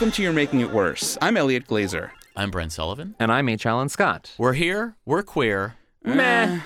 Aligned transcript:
Welcome 0.00 0.12
to 0.12 0.22
You're 0.22 0.32
Making 0.32 0.60
It 0.60 0.70
Worse. 0.70 1.18
I'm 1.20 1.36
Elliot 1.36 1.66
Glazer. 1.66 2.10
I'm 2.34 2.50
Brent 2.50 2.72
Sullivan. 2.72 3.14
And 3.18 3.30
I'm 3.30 3.50
H. 3.50 3.66
Alan 3.66 3.90
Scott. 3.90 4.32
We're 4.38 4.54
here. 4.54 4.96
We're 5.04 5.22
queer. 5.22 5.74
Meh. 6.02 6.58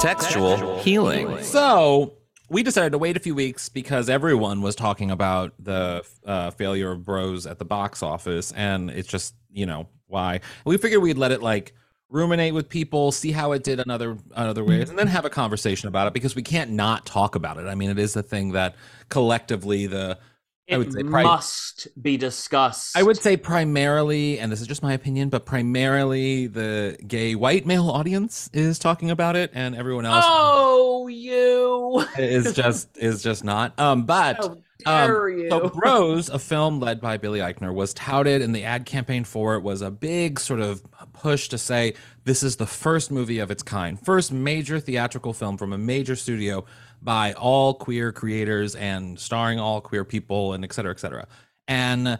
Textual 0.00 0.80
healing. 0.80 1.44
So 1.44 2.14
we 2.50 2.64
decided 2.64 2.90
to 2.90 2.98
wait 2.98 3.16
a 3.16 3.20
few 3.20 3.36
weeks 3.36 3.68
because 3.68 4.08
everyone 4.08 4.62
was 4.62 4.74
talking 4.74 5.12
about 5.12 5.52
the 5.60 6.04
uh, 6.26 6.50
failure 6.50 6.90
of 6.90 7.04
Bros 7.04 7.46
at 7.46 7.60
the 7.60 7.64
box 7.64 8.02
office, 8.02 8.50
and 8.50 8.90
it's 8.90 9.06
just 9.06 9.36
you 9.52 9.64
know 9.64 9.86
why. 10.08 10.40
We 10.64 10.76
figured 10.76 11.02
we'd 11.02 11.18
let 11.18 11.30
it 11.30 11.40
like 11.40 11.72
ruminate 12.14 12.54
with 12.54 12.68
people, 12.68 13.12
see 13.12 13.32
how 13.32 13.52
it 13.52 13.64
did 13.64 13.80
in 13.80 13.90
other 13.90 14.16
other 14.34 14.64
ways, 14.64 14.88
and 14.88 14.98
then 14.98 15.08
have 15.08 15.24
a 15.24 15.30
conversation 15.30 15.88
about 15.88 16.06
it 16.06 16.14
because 16.14 16.34
we 16.34 16.42
can't 16.42 16.70
not 16.70 17.04
talk 17.04 17.34
about 17.34 17.58
it. 17.58 17.66
I 17.66 17.74
mean, 17.74 17.90
it 17.90 17.98
is 17.98 18.14
the 18.14 18.22
thing 18.22 18.52
that 18.52 18.76
collectively 19.08 19.86
the 19.86 20.18
it 20.66 20.76
I 20.76 20.78
would 20.78 20.92
say 20.92 21.02
must 21.02 21.88
be 22.00 22.16
discussed. 22.16 22.96
I 22.96 23.02
would 23.02 23.18
say 23.18 23.36
primarily, 23.36 24.38
and 24.38 24.50
this 24.50 24.62
is 24.62 24.66
just 24.66 24.82
my 24.82 24.94
opinion, 24.94 25.28
but 25.28 25.44
primarily 25.44 26.46
the 26.46 26.96
gay 27.06 27.34
white 27.34 27.66
male 27.66 27.90
audience 27.90 28.48
is 28.54 28.78
talking 28.78 29.10
about 29.10 29.36
it, 29.36 29.50
and 29.52 29.74
everyone 29.74 30.06
else. 30.06 30.24
Oh, 30.26 31.08
you 31.08 32.06
is 32.16 32.54
just 32.54 32.96
is 32.96 33.22
just 33.22 33.44
not. 33.44 33.78
Um, 33.78 34.04
but 34.06 34.42
um, 34.86 35.48
so 35.50 35.68
Bros, 35.68 36.28
a 36.28 36.38
film 36.38 36.80
led 36.80 37.00
by 37.00 37.16
Billy 37.16 37.40
Eichner, 37.40 37.74
was 37.74 37.92
touted, 37.94 38.42
and 38.42 38.54
the 38.54 38.64
ad 38.64 38.86
campaign 38.86 39.24
for 39.24 39.56
it 39.56 39.62
was 39.62 39.82
a 39.82 39.90
big 39.90 40.40
sort 40.40 40.60
of 40.60 40.82
push 41.24 41.48
to 41.48 41.56
say 41.56 41.94
this 42.24 42.42
is 42.42 42.56
the 42.56 42.66
first 42.66 43.10
movie 43.10 43.38
of 43.38 43.50
its 43.50 43.62
kind, 43.62 43.98
first 43.98 44.30
major 44.30 44.78
theatrical 44.78 45.32
film 45.32 45.56
from 45.56 45.72
a 45.72 45.78
major 45.78 46.14
studio 46.14 46.66
by 47.00 47.32
all 47.32 47.72
queer 47.72 48.12
creators 48.12 48.74
and 48.74 49.18
starring 49.18 49.58
all 49.58 49.80
queer 49.80 50.04
people 50.04 50.52
and 50.52 50.64
et 50.64 50.72
cetera, 50.74 50.92
et 50.92 51.00
cetera. 51.00 51.26
And 51.66 52.18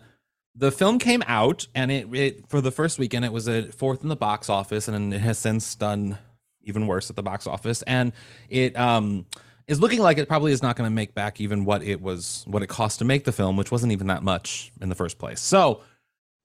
the 0.54 0.70
film 0.70 0.98
came 0.98 1.22
out, 1.26 1.68
and 1.74 1.90
it, 1.92 2.06
it 2.14 2.48
for 2.48 2.62
the 2.62 2.70
first 2.70 2.98
weekend 2.98 3.26
it 3.26 3.32
was 3.32 3.46
a 3.46 3.70
fourth 3.72 4.02
in 4.02 4.08
the 4.08 4.16
box 4.16 4.48
office, 4.48 4.88
and 4.88 5.12
it 5.12 5.20
has 5.20 5.38
since 5.38 5.74
done 5.74 6.16
even 6.62 6.86
worse 6.86 7.10
at 7.10 7.16
the 7.16 7.22
box 7.22 7.46
office, 7.46 7.82
and 7.82 8.12
it 8.48 8.74
um 8.78 9.26
is 9.66 9.80
looking 9.80 10.00
like 10.00 10.16
it 10.16 10.28
probably 10.28 10.52
is 10.52 10.62
not 10.62 10.76
going 10.76 10.86
to 10.86 10.94
make 10.94 11.14
back 11.14 11.40
even 11.40 11.66
what 11.66 11.82
it 11.82 12.00
was 12.00 12.44
what 12.46 12.62
it 12.62 12.68
cost 12.68 13.00
to 13.00 13.04
make 13.04 13.24
the 13.24 13.32
film, 13.32 13.58
which 13.58 13.70
wasn't 13.70 13.92
even 13.92 14.06
that 14.06 14.22
much 14.22 14.72
in 14.80 14.88
the 14.88 14.94
first 14.94 15.18
place. 15.18 15.40
So 15.40 15.82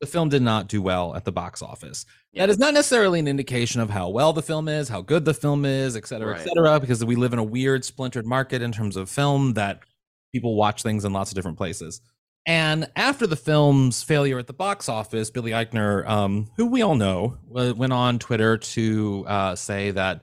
the 0.02 0.08
film 0.08 0.30
did 0.30 0.42
not 0.42 0.68
do 0.68 0.82
well 0.82 1.16
at 1.16 1.26
the 1.26 1.32
box 1.32 1.62
office. 1.62 2.06
That 2.34 2.50
is 2.50 2.58
not 2.58 2.74
necessarily 2.74 3.20
an 3.20 3.28
indication 3.28 3.82
of 3.82 3.90
how 3.90 4.10
well 4.10 4.34
the 4.34 4.42
film 4.42 4.68
is, 4.68 4.88
how 4.88 5.02
good 5.02 5.26
the 5.26 5.34
film 5.34 5.66
is, 5.66 5.96
et 5.96 6.08
cetera, 6.08 6.38
et 6.38 6.44
cetera, 6.44 6.80
because 6.80 7.04
we 7.04 7.16
live 7.16 7.34
in 7.34 7.40
a 7.40 7.44
weird 7.44 7.84
splintered 7.84 8.26
market 8.26 8.62
in 8.62 8.72
terms 8.72 8.96
of 8.96 9.10
film 9.10 9.54
that 9.56 9.82
people 10.32 10.56
watch 10.56 10.84
things 10.84 11.06
in 11.06 11.12
lots 11.12 11.32
of 11.32 11.36
different 11.36 11.58
places. 11.58 12.02
And 12.46 12.90
after 12.96 13.28
the 13.28 13.36
film's 13.36 14.02
failure 14.02 14.40
at 14.40 14.48
the 14.48 14.54
box 14.54 14.88
office, 14.88 15.30
Billy 15.30 15.52
Eichner, 15.52 16.08
um, 16.08 16.50
who 16.56 16.68
we 16.68 16.82
all 16.82 16.96
know, 16.96 17.38
went 17.48 17.94
on 17.94 18.20
Twitter 18.20 18.58
to 18.58 19.26
uh, 19.28 19.56
say 19.56 19.92
that 19.92 20.22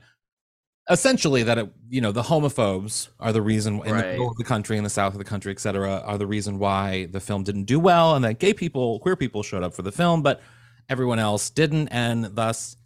essentially 0.88 1.42
that 1.42 1.58
it, 1.58 1.69
you 1.88 2.00
know 2.00 2.12
the 2.12 2.22
homophobes 2.22 3.08
are 3.19 3.32
the 3.32 3.42
reason 3.42 3.80
in 3.84 3.97
the 3.97 4.02
middle 4.02 4.30
of 4.30 4.36
the 4.36 4.44
country, 4.44 4.76
in 4.78 4.84
the 4.84 4.91
south 4.91 5.12
of 5.14 5.19
the 5.19 5.24
country, 5.24 5.52
et 5.52 5.58
cetera, 5.60 6.02
are 6.04 6.19
the 6.19 6.26
reason 6.26 6.58
why 6.58 7.06
the 7.06 7.20
film 7.20 7.42
didn't 7.42 7.64
do 7.64 7.78
well, 7.80 8.14
and 8.14 8.24
that 8.24 8.38
gay 8.38 8.54
people, 8.54 8.98
queer 9.00 9.16
people 9.16 9.42
showed 9.42 9.62
up 9.62 9.74
for 9.74 9.82
the 9.82 9.92
film, 9.92 10.22
but 10.22 10.41
everyone 10.88 11.19
else 11.19 11.50
didn't, 11.50 11.88
and 11.88 12.24
thus 12.36 12.76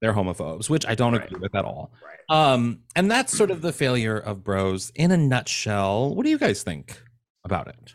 they're 0.00 0.12
homophobes, 0.14 0.68
which 0.70 0.86
I 0.86 0.94
don't 0.94 1.14
agree 1.14 1.38
with 1.40 1.54
at 1.54 1.64
all. 1.64 1.92
Um, 2.30 2.80
and 2.94 3.10
that's 3.10 3.36
sort 3.36 3.50
of 3.50 3.60
the 3.60 3.72
failure 3.72 4.16
of 4.18 4.44
Bros 4.44 4.90
in 4.94 5.10
a 5.10 5.16
nutshell. 5.16 6.14
What 6.14 6.24
do 6.24 6.30
you 6.30 6.38
guys 6.38 6.62
think 6.62 7.02
about 7.44 7.68
it? 7.68 7.94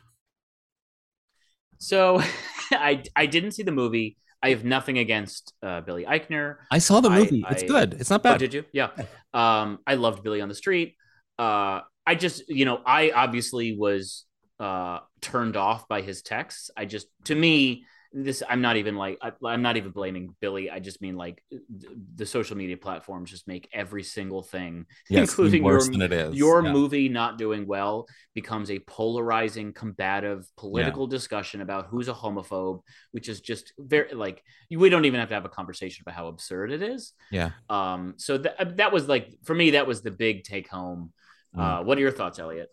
So, 1.78 2.22
I 2.72 3.04
I 3.16 3.26
didn't 3.26 3.52
see 3.52 3.64
the 3.64 3.72
movie. 3.72 4.18
I 4.44 4.50
have 4.50 4.64
nothing 4.64 4.98
against 5.00 5.54
uh, 5.64 5.82
Billy 5.82 6.06
Eichner. 6.06 6.58
I 6.70 6.78
saw 6.78 7.00
the 7.00 7.10
I- 7.10 7.18
movie. 7.20 7.44
it's 7.50 7.64
I- 7.64 7.68
good. 7.68 7.94
It's 8.00 8.10
not 8.10 8.22
Oh, 8.22 8.24
bad. 8.24 8.40
did 8.40 8.54
you? 8.54 8.66
Yeah. 8.72 8.90
Um, 9.36 9.80
I 9.86 9.96
loved 9.96 10.24
Billy 10.24 10.42
on 10.42 10.50
the 10.50 10.56
Street. 10.56 10.96
Uh, 11.38 11.82
I 12.08 12.16
just, 12.16 12.50
you 12.50 12.66
know, 12.66 12.82
I 12.86 13.12
obviously 13.12 13.78
was 13.78 14.26
uh 14.60 15.00
turned 15.20 15.58
off 15.58 15.88
by 15.88 16.02
his 16.02 16.22
texts. 16.22 16.72
I 16.78 16.86
just, 16.86 17.08
to 17.26 17.36
me, 17.36 17.86
this 18.18 18.42
I'm 18.50 18.62
not 18.62 18.78
even 18.78 18.96
like 18.96 19.18
I, 19.22 19.34
I'm 19.46 19.62
not 19.62 19.76
even 19.76 19.92
blaming 19.92 20.34
Billy. 20.40 20.72
I 20.72 20.80
just 20.80 21.02
mean 21.02 21.18
like 21.18 21.44
th- 21.52 21.92
the 22.16 22.26
social 22.26 22.56
media 22.56 22.78
platforms 22.78 23.30
just 23.30 23.46
make 23.48 23.68
every 23.74 24.04
single 24.04 24.42
thing, 24.42 24.86
Yes, 25.10 25.30
including 25.30 25.64
worse 25.64 25.86
your 25.88 25.92
than 25.92 26.02
it 26.02 26.14
is. 26.14 26.36
your 26.36 26.64
Yeah. 26.64 26.72
movie 26.72 27.10
not 27.10 27.38
doing 27.38 27.68
well, 27.68 28.08
becomes 28.34 28.72
a 28.72 28.80
polarizing, 28.80 29.74
combative 29.74 30.48
political 30.56 31.08
discussion 31.08 31.60
about 31.62 31.88
who's 31.88 32.08
a 32.08 32.14
homophobe, 32.14 32.82
which 33.12 33.28
is 33.28 33.42
just 33.42 33.74
very 33.78 34.14
like 34.14 34.42
we 34.72 34.90
don't 34.90 35.04
even 35.06 35.20
have 35.20 35.30
to 35.30 35.36
have 35.36 35.46
a 35.46 35.50
conversation 35.50 36.04
about 36.08 36.16
how 36.16 36.28
absurd 36.28 36.72
it 36.72 36.82
is. 36.82 37.12
Yeah. 37.32 37.52
Um, 37.70 38.14
so 38.18 38.38
that 38.38 38.78
that 38.78 38.94
was 38.94 39.10
like 39.10 39.30
for 39.44 39.54
me, 39.54 39.72
that 39.72 39.88
was 39.88 40.02
the 40.02 40.12
big 40.12 40.44
take 40.46 40.70
home. 40.70 41.12
Uh, 41.58 41.82
what 41.84 41.98
are 41.98 42.02
your 42.02 42.12
thoughts, 42.12 42.40
Elliot? 42.40 42.70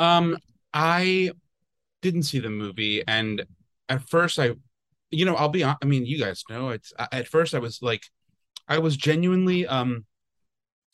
Um, 0.00 0.36
I 0.72 1.30
didn't 2.00 2.24
see 2.24 2.40
the 2.40 2.50
movie, 2.50 3.02
and 3.06 3.44
at 3.92 4.08
first, 4.08 4.38
I, 4.38 4.52
you 5.10 5.24
know, 5.24 5.34
I'll 5.36 5.48
be. 5.48 5.62
hon- 5.62 5.76
I 5.82 5.86
mean, 5.86 6.06
you 6.06 6.18
guys 6.18 6.42
know 6.48 6.70
it's. 6.70 6.92
At 6.98 7.28
first, 7.28 7.54
I 7.54 7.58
was 7.58 7.80
like, 7.82 8.02
I 8.68 8.78
was 8.78 8.96
genuinely 8.96 9.66
um 9.66 10.04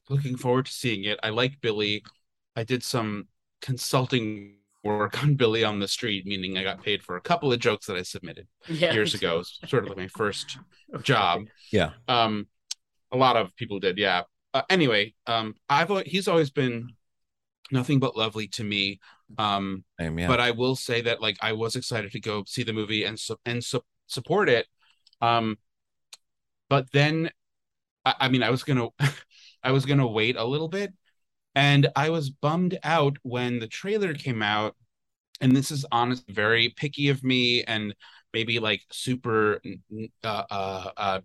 looking 0.09 0.37
forward 0.37 0.67
to 0.67 0.73
seeing 0.73 1.05
it. 1.05 1.19
I 1.23 1.31
like 1.31 1.61
Billy. 1.61 2.03
I 2.57 2.65
did 2.65 2.83
some 2.83 3.29
consulting 3.61 4.55
work 4.85 5.23
on 5.23 5.35
Billy 5.35 5.65
on 5.65 5.79
the 5.81 5.89
street, 5.89 6.25
meaning 6.27 6.57
I 6.57 6.63
got 6.63 6.83
paid 6.83 7.03
for 7.03 7.17
a 7.17 7.21
couple 7.21 7.53
of 7.53 7.59
jokes 7.61 7.87
that 7.87 7.97
I 7.97 8.03
submitted 8.03 8.47
Yeah, 8.69 8.93
years 8.93 9.15
ago. 9.15 9.29
too. 9.31 9.35
It 9.35 9.39
was 9.39 9.59
sort 9.67 9.83
of 9.85 9.91
like 9.91 9.99
my 9.99 10.09
first 10.09 10.59
job. 11.03 11.43
Yeah. 11.73 11.91
Um, 12.09 12.47
a 13.13 13.17
lot 13.17 13.37
of 13.37 13.55
people 13.57 13.81
did, 13.81 13.99
yeah. 13.99 14.23
Uh, 14.55 14.63
anyway, 14.71 15.15
um, 15.27 15.55
I've 15.69 15.91
al- 15.91 16.05
he's 16.07 16.27
always 16.29 16.51
been 16.51 16.91
nothing 17.71 17.99
but 17.99 18.17
lovely 18.17 18.49
to 18.49 18.65
me. 18.65 19.01
Um, 19.37 19.85
yeah. 19.99 20.27
but 20.27 20.41
I 20.41 20.53
will 20.53 20.77
say 20.77 21.03
that 21.03 21.21
like 21.21 21.37
I 21.41 21.53
was 21.53 21.77
excited 21.77 22.13
to 22.13 22.21
go 22.21 22.45
see 22.47 22.63
the 22.63 22.73
movie 22.73 23.05
and 23.05 23.19
su- 23.19 23.37
and 23.45 23.63
su- 23.63 23.85
support 24.07 24.49
it. 24.49 24.67
Um, 25.21 25.59
but 26.69 26.91
then, 26.93 27.31
I, 28.05 28.15
I 28.21 28.29
mean, 28.29 28.43
I 28.43 28.51
was 28.51 28.63
gonna, 28.65 28.89
I 29.63 29.73
was 29.73 29.87
gonna 29.87 30.07
wait 30.07 30.37
a 30.37 30.45
little 30.45 30.69
bit, 30.69 30.93
and 31.55 31.89
I 31.97 32.11
was 32.11 32.31
bummed 32.31 32.79
out 32.83 33.17
when 33.23 33.59
the 33.59 33.69
trailer 33.69 34.15
came 34.15 34.43
out. 34.43 34.77
And 35.41 35.55
this 35.55 35.71
is 35.71 35.87
honest, 35.93 36.29
very 36.29 36.71
picky 36.71 37.11
of 37.11 37.23
me, 37.23 37.63
and 37.63 37.95
maybe 38.33 38.59
like 38.59 38.83
super 38.91 39.61
uh, 40.25 40.43
uh, 40.51 40.91
uh, 40.97 41.21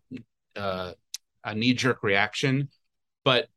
uh, 0.56 0.94
a 1.44 1.56
knee 1.56 1.74
jerk 1.74 2.04
reaction. 2.04 2.69
But 3.24 3.48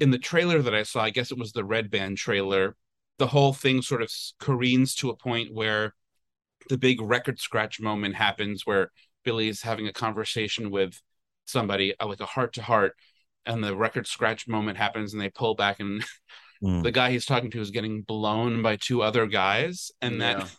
in 0.00 0.10
the 0.10 0.18
trailer 0.18 0.60
that 0.62 0.74
I 0.74 0.82
saw, 0.82 1.00
I 1.02 1.10
guess 1.10 1.30
it 1.30 1.38
was 1.38 1.52
the 1.52 1.64
Red 1.64 1.90
Band 1.90 2.16
trailer. 2.18 2.76
the 3.18 3.28
whole 3.28 3.52
thing 3.52 3.80
sort 3.80 4.02
of 4.02 4.10
careens 4.40 4.94
to 4.96 5.08
a 5.10 5.16
point 5.16 5.54
where 5.54 5.94
the 6.68 6.76
big 6.78 7.00
record 7.00 7.38
scratch 7.38 7.80
moment 7.80 8.14
happens 8.16 8.66
where 8.66 8.90
Billy's 9.24 9.62
having 9.62 9.86
a 9.86 9.92
conversation 9.92 10.70
with 10.70 11.00
somebody 11.44 11.94
uh, 12.00 12.06
like 12.06 12.20
a 12.20 12.26
heart 12.26 12.54
to 12.54 12.62
heart 12.62 12.94
and 13.46 13.62
the 13.62 13.76
record 13.76 14.06
scratch 14.08 14.48
moment 14.48 14.78
happens 14.78 15.12
and 15.12 15.22
they 15.22 15.30
pull 15.30 15.54
back 15.54 15.78
and 15.80 16.04
Mm. 16.62 16.82
the 16.82 16.90
guy 16.92 17.10
he's 17.10 17.26
talking 17.26 17.50
to 17.50 17.60
is 17.60 17.70
getting 17.70 18.02
blown 18.02 18.62
by 18.62 18.76
two 18.76 19.02
other 19.02 19.26
guys 19.26 19.92
and 20.00 20.20
that 20.22 20.50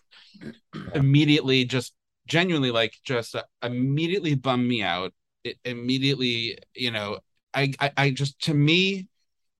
Yeah. 0.42 0.52
immediately 0.94 1.66
just 1.66 1.94
genuinely 2.28 2.70
like 2.72 2.94
just 3.04 3.36
uh, 3.36 3.44
immediately 3.64 4.36
bummed 4.36 4.68
me 4.68 4.82
out 4.84 5.14
it 5.44 5.58
immediately 5.66 6.58
you 6.76 6.92
know 6.92 7.20
I, 7.54 7.74
I 7.80 7.92
i 7.98 8.10
just 8.12 8.40
to 8.42 8.54
me 8.54 9.08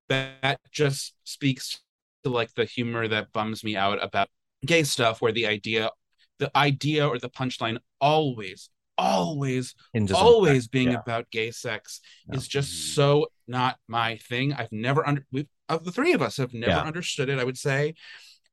that, 0.10 0.42
that 0.42 0.60
just 0.72 1.14
speaks 1.24 1.80
to 2.24 2.30
like 2.30 2.54
the 2.56 2.66
humor 2.66 3.08
that 3.08 3.32
bums 3.34 3.64
me 3.64 3.76
out 3.76 4.04
about 4.04 4.28
gay 4.66 4.84
stuff 4.84 5.22
where 5.22 5.32
the 5.32 5.46
idea 5.48 5.90
the 6.40 6.50
idea 6.58 7.08
or 7.08 7.18
the 7.20 7.30
punchline 7.30 7.78
always 8.02 8.70
always 8.98 9.76
always 10.14 10.64
sex, 10.64 10.68
being 10.68 10.92
yeah. 10.92 11.00
about 11.00 11.30
gay 11.30 11.52
sex 11.52 12.02
Yeah. 12.30 12.38
is 12.38 12.48
just 12.48 12.72
mm-hmm. 12.72 12.94
so 13.02 13.28
not 13.48 13.78
my 13.88 14.18
thing 14.18 14.54
i've 14.54 14.72
never 14.72 15.06
under 15.08 15.26
we 15.32 15.48
of 15.70 15.84
the 15.84 15.92
three 15.92 16.14
of 16.14 16.22
us 16.22 16.38
have 16.38 16.54
never 16.54 16.72
Yeah. 16.72 16.82
understood 16.82 17.30
it 17.30 17.38
i 17.40 17.44
would 17.44 17.58
say 17.58 17.94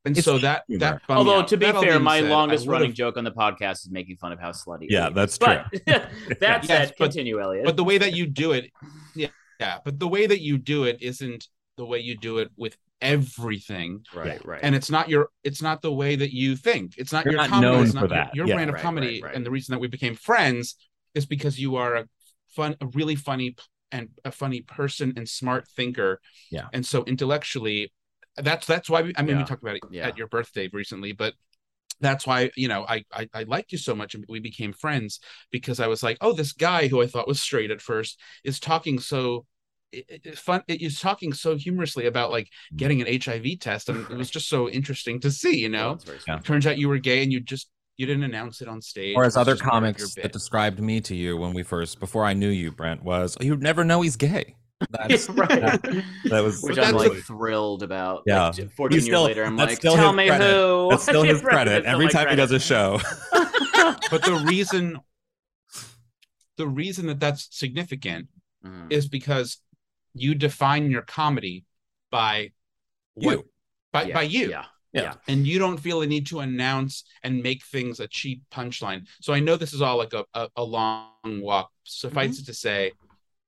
and 0.05 0.19
It's 0.19 0.25
so 0.25 0.39
that 0.39 0.65
humor. 0.67 0.81
that 0.81 1.03
Although 1.09 1.41
out. 1.41 1.49
to 1.49 1.57
be 1.57 1.67
That 1.67 1.81
fair, 1.81 2.01
my 2.01 2.21
said, 2.21 2.31
longest 2.31 2.67
running 2.67 2.93
joke 2.93 3.17
on 3.17 3.23
the 3.23 3.31
podcast 3.31 3.85
is 3.87 3.89
making 3.91 4.17
fun 4.17 4.33
of 4.33 4.41
how 4.41 4.51
slutty. 4.51 4.87
Yeah, 4.91 5.11
that's 5.11 5.35
is. 5.35 5.39
But 5.39 5.67
that 5.87 6.11
Yes, 6.41 6.67
said, 6.67 6.89
but- 6.99 7.05
continue, 7.05 7.41
Elliot. 7.41 7.65
but 7.65 7.77
the 7.77 7.85
way 7.85 7.99
that 7.99 8.13
you 8.13 8.27
do 8.27 8.51
it 8.51 8.73
yeah 9.15 9.29
yeah 9.63 9.79
but 9.85 9.99
the 9.99 10.09
way 10.09 10.25
that 10.27 10.41
you 10.49 10.55
do 10.59 10.85
it 10.85 10.97
isn't 11.01 11.43
the 11.77 11.85
way 11.85 11.99
you 12.09 12.15
do 12.17 12.39
it 12.43 12.51
with 12.57 12.77
everything 13.01 13.91
right, 14.15 14.45
right, 14.47 14.61
and 14.63 14.75
it's 14.75 14.91
not 14.91 15.09
your 15.09 15.29
it's 15.45 15.63
not 15.63 15.83
the 15.83 15.93
way 15.93 16.17
that 16.17 16.33
you 16.33 16.57
think 16.57 16.95
it's 16.97 17.13
not 17.13 17.25
You're 17.25 17.33
your 17.35 17.41
not 17.43 17.51
comedy 17.51 17.67
known 17.73 17.83
it's 17.85 17.93
for 17.93 17.99
your- 18.01 18.09
that. 18.09 18.35
your, 18.35 18.47
Yeah. 18.47 18.55
brand 18.55 18.71
of 18.71 18.75
Right, 18.75 18.83
comedy 18.83 19.07
right, 19.21 19.23
right. 19.29 19.35
and 19.37 19.45
the 19.47 19.51
reason 19.51 19.73
that 19.73 19.79
we 19.81 19.89
became 19.89 20.15
friends 20.15 20.77
is 21.15 21.27
because 21.27 21.59
you 21.59 21.77
are 21.77 21.93
a 21.97 22.05
fun 22.57 22.77
a 22.81 22.87
really 22.87 23.17
funny 23.17 23.57
and 23.91 24.09
a 24.25 24.33
funny 24.33 24.61
person 24.63 25.13
and 25.17 25.29
smart 25.29 25.69
thinker 25.69 26.21
Yeah. 26.51 26.69
and 26.73 26.85
so 26.87 27.05
intellectually 27.05 27.93
that's 28.37 28.67
that's 28.67 28.89
why 28.89 29.03
we, 29.03 29.13
i 29.17 29.23
mean 29.23 29.37
we 29.37 29.45
talked 29.45 29.63
about 29.63 29.77
it 29.77 29.83
Yeah. 29.91 30.07
at 30.09 30.17
your 30.17 30.29
birthday 30.29 30.69
recently 30.73 31.13
but 31.13 31.35
that's 32.01 32.27
why 32.27 32.51
you 32.57 32.69
know 32.69 32.85
I, 32.89 33.05
I 33.13 33.29
I 33.35 33.43
liked 33.45 33.71
you 33.73 33.79
so 33.79 33.95
much 33.95 34.15
and 34.15 34.25
we 34.29 34.41
became 34.41 34.73
friends 34.73 35.21
because 35.51 35.79
I 35.81 35.87
was 35.89 36.03
like 36.03 36.19
oh 36.21 36.33
this 36.33 36.53
guy 36.53 36.89
who 36.89 37.03
I 37.03 37.07
thought 37.07 37.29
was 37.29 37.41
straight 37.41 37.71
at 37.71 37.81
first 37.83 38.19
is 38.45 38.59
talking 38.59 38.99
so 38.99 39.45
it, 39.93 40.05
it- 40.09 40.21
it's 40.25 40.41
fun 40.41 40.63
it 40.69 40.81
is 40.83 41.01
talking 41.01 41.33
so 41.33 41.57
humorously 41.57 42.07
about 42.07 42.31
like 42.31 42.49
getting 42.77 43.01
an 43.03 43.21
HIV 43.23 43.59
test 43.61 43.89
and 43.89 44.09
it 44.11 44.17
was 44.17 44.31
just 44.31 44.49
so 44.49 44.69
interesting 44.69 45.21
to 45.21 45.31
see 45.31 45.59
you 45.61 45.69
know 45.69 45.93
That's 45.93 46.05
very 46.05 46.19
sweet. 46.19 46.33
Yeah. 46.33 46.39
turns 46.41 46.67
out 46.67 46.79
you 46.79 46.89
were 46.89 46.99
gay 46.99 47.23
and 47.23 47.33
you 47.33 47.41
just 47.41 47.69
you 47.99 48.07
didn't 48.07 48.25
announce 48.25 48.63
it 48.63 48.69
on 48.69 48.81
stage 48.81 49.15
or 49.17 49.25
as 49.25 49.37
other 49.37 49.53
just 49.53 49.63
part 49.63 49.75
of 49.77 49.87
your 49.89 49.93
comics 49.93 50.15
bit. 50.15 50.23
that 50.23 50.33
described 50.33 50.81
me 50.81 51.01
to 51.03 51.15
you 51.15 51.37
when 51.37 51.53
we 51.53 51.63
first 51.63 52.01
before 52.01 52.25
I 52.25 52.33
knew 52.33 52.49
you, 52.49 52.73
Brent, 52.73 53.03
was 53.05 53.37
"Oh, 53.41 53.45
you 53.45 53.57
never 53.57 53.85
know 53.85 54.01
he's 54.01 54.17
gay. 54.17 54.57
That's, 54.91 55.29
right. 55.29 55.49
that, 55.49 56.05
that 56.25 56.41
was 56.43 56.61
Which 56.61 56.77
I'm 56.79 56.95
like 56.97 57.13
thrilled 57.19 57.85
about. 57.85 58.23
Yeah. 58.27 58.47
Like, 58.49 58.73
14 58.73 58.97
He's 58.99 59.07
years 59.07 59.21
later, 59.21 59.45
I'm 59.45 59.57
like, 59.57 59.77
still 59.77 59.95
tell 59.95 60.13
me 60.13 60.27
credit. 60.27 60.45
who. 60.51 60.89
that's 60.91 61.05
still 61.05 61.23
his 61.23 61.41
credit 61.53 61.83
still 61.85 61.93
every 61.93 62.07
my 62.07 62.11
time 62.11 62.29
he 62.31 62.35
does 62.35 62.51
a 62.51 62.59
show. 62.59 62.99
but 64.11 64.23
the 64.25 64.43
reason 64.45 64.99
the 66.57 66.67
reason 66.67 67.07
that 67.07 67.21
that's 67.21 67.49
significant 67.51 68.29
Mhm. 68.65 68.93
is 68.93 69.09
because 69.09 69.59
you 70.15 70.35
define 70.35 70.91
your 70.91 71.03
comedy 71.03 71.65
by 72.11 72.53
what 73.15 73.33
You. 73.39 73.49
by, 73.93 74.03
Yeah, 74.05 74.15
by 74.15 74.23
you 74.23 74.51
Yeah. 74.51 74.65
Yeah. 74.93 75.15
and 75.27 75.47
you 75.47 75.59
don't 75.59 75.79
feel 75.79 76.03
a 76.03 76.07
need 76.07 76.27
to 76.27 76.41
announce 76.41 77.05
and 77.23 77.43
make 77.43 77.65
things 77.65 77.99
a 78.01 78.07
cheap 78.09 78.43
punchline. 78.51 79.07
So 79.21 79.33
I 79.33 79.41
know 79.41 79.57
this 79.57 79.73
is 79.73 79.81
all 79.81 79.97
like 79.97 80.13
a, 80.13 80.25
a, 80.35 80.49
a 80.57 80.63
long 80.65 81.09
walk. 81.25 81.71
Suffice 81.85 82.33
Mm-hmm. 82.37 82.43
it 82.43 82.47
to 82.47 82.55
say, 82.55 82.93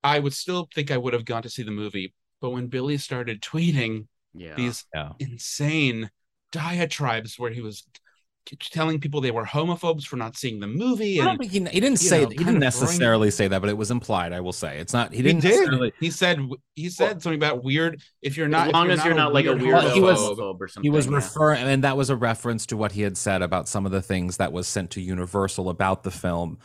I 0.03 0.19
would 0.19 0.33
still 0.33 0.67
think 0.73 0.89
I 0.91 0.97
would 0.97 1.13
have 1.13 1.25
gone 1.25 1.43
to 1.43 1.49
see 1.49 1.63
the 1.63 1.71
movie. 1.71 2.13
But 2.41 2.49
when 2.51 2.67
Billy 2.67 2.97
started 2.97 3.41
tweeting 3.41 4.07
Yeah. 4.33 4.55
these 4.55 4.85
Yeah. 4.93 5.11
insane 5.19 6.09
diatribes 6.51 7.37
where 7.37 7.51
he 7.51 7.61
was 7.61 7.81
t- 7.81 8.01
telling 8.45 8.99
people 8.99 9.21
they 9.21 9.31
were 9.31 9.43
homophobes 9.43 10.03
for 10.05 10.17
not 10.17 10.37
seeing 10.37 10.59
the 10.59 10.67
movie 10.67 11.19
and 11.19 11.39
think 11.39 11.51
he, 11.51 11.59
he 11.59 11.79
didn't 11.79 12.01
you 12.01 12.09
say 12.09 12.23
know, 12.23 12.29
he 12.29 12.35
didn't 12.35 12.41
of 12.41 12.45
throwing- 12.45 12.59
necessarily 12.59 13.31
say 13.31 13.47
that, 13.47 13.59
but 13.59 13.69
it 13.69 13.77
was 13.77 13.91
implied. 13.91 14.33
I 14.33 14.39
will 14.41 14.53
say 14.53 14.77
it's 14.77 14.93
not. 14.93 15.11
He 15.11 15.17
he 15.17 15.23
didn't. 15.23 15.41
did. 15.41 15.93
He 15.99 16.11
said 16.11 16.39
he 16.75 16.89
said 16.89 17.21
something 17.21 17.39
about 17.39 17.63
weird. 17.63 18.01
If 18.21 18.37
you're 18.37 18.47
not, 18.47 18.67
as 18.67 18.73
long 18.73 18.89
if 18.91 18.99
as 18.99 19.05
you're 19.05 19.15
not 19.15 19.33
like 19.33 19.45
a 19.45 19.53
weird 19.53 19.73
Well, 19.73 19.93
he 19.93 19.99
was- 20.01 20.21
or 20.39 20.67
something. 20.67 20.83
He 20.83 20.89
was 20.89 21.07
yeah. 21.07 21.15
referring, 21.15 21.63
and 21.63 21.83
that 21.83 21.97
was 21.97 22.09
a 22.09 22.15
reference 22.15 22.65
to 22.67 22.77
what 22.77 22.91
he 22.93 23.01
had 23.01 23.17
said 23.17 23.41
about 23.41 23.67
some 23.67 23.85
of 23.85 23.91
the 23.91 24.01
things 24.01 24.37
that 24.37 24.51
was 24.51 24.67
sent 24.67 24.91
to 24.91 25.01
Universal 25.01 25.69
about 25.69 26.03
the 26.03 26.11
film 26.11 26.59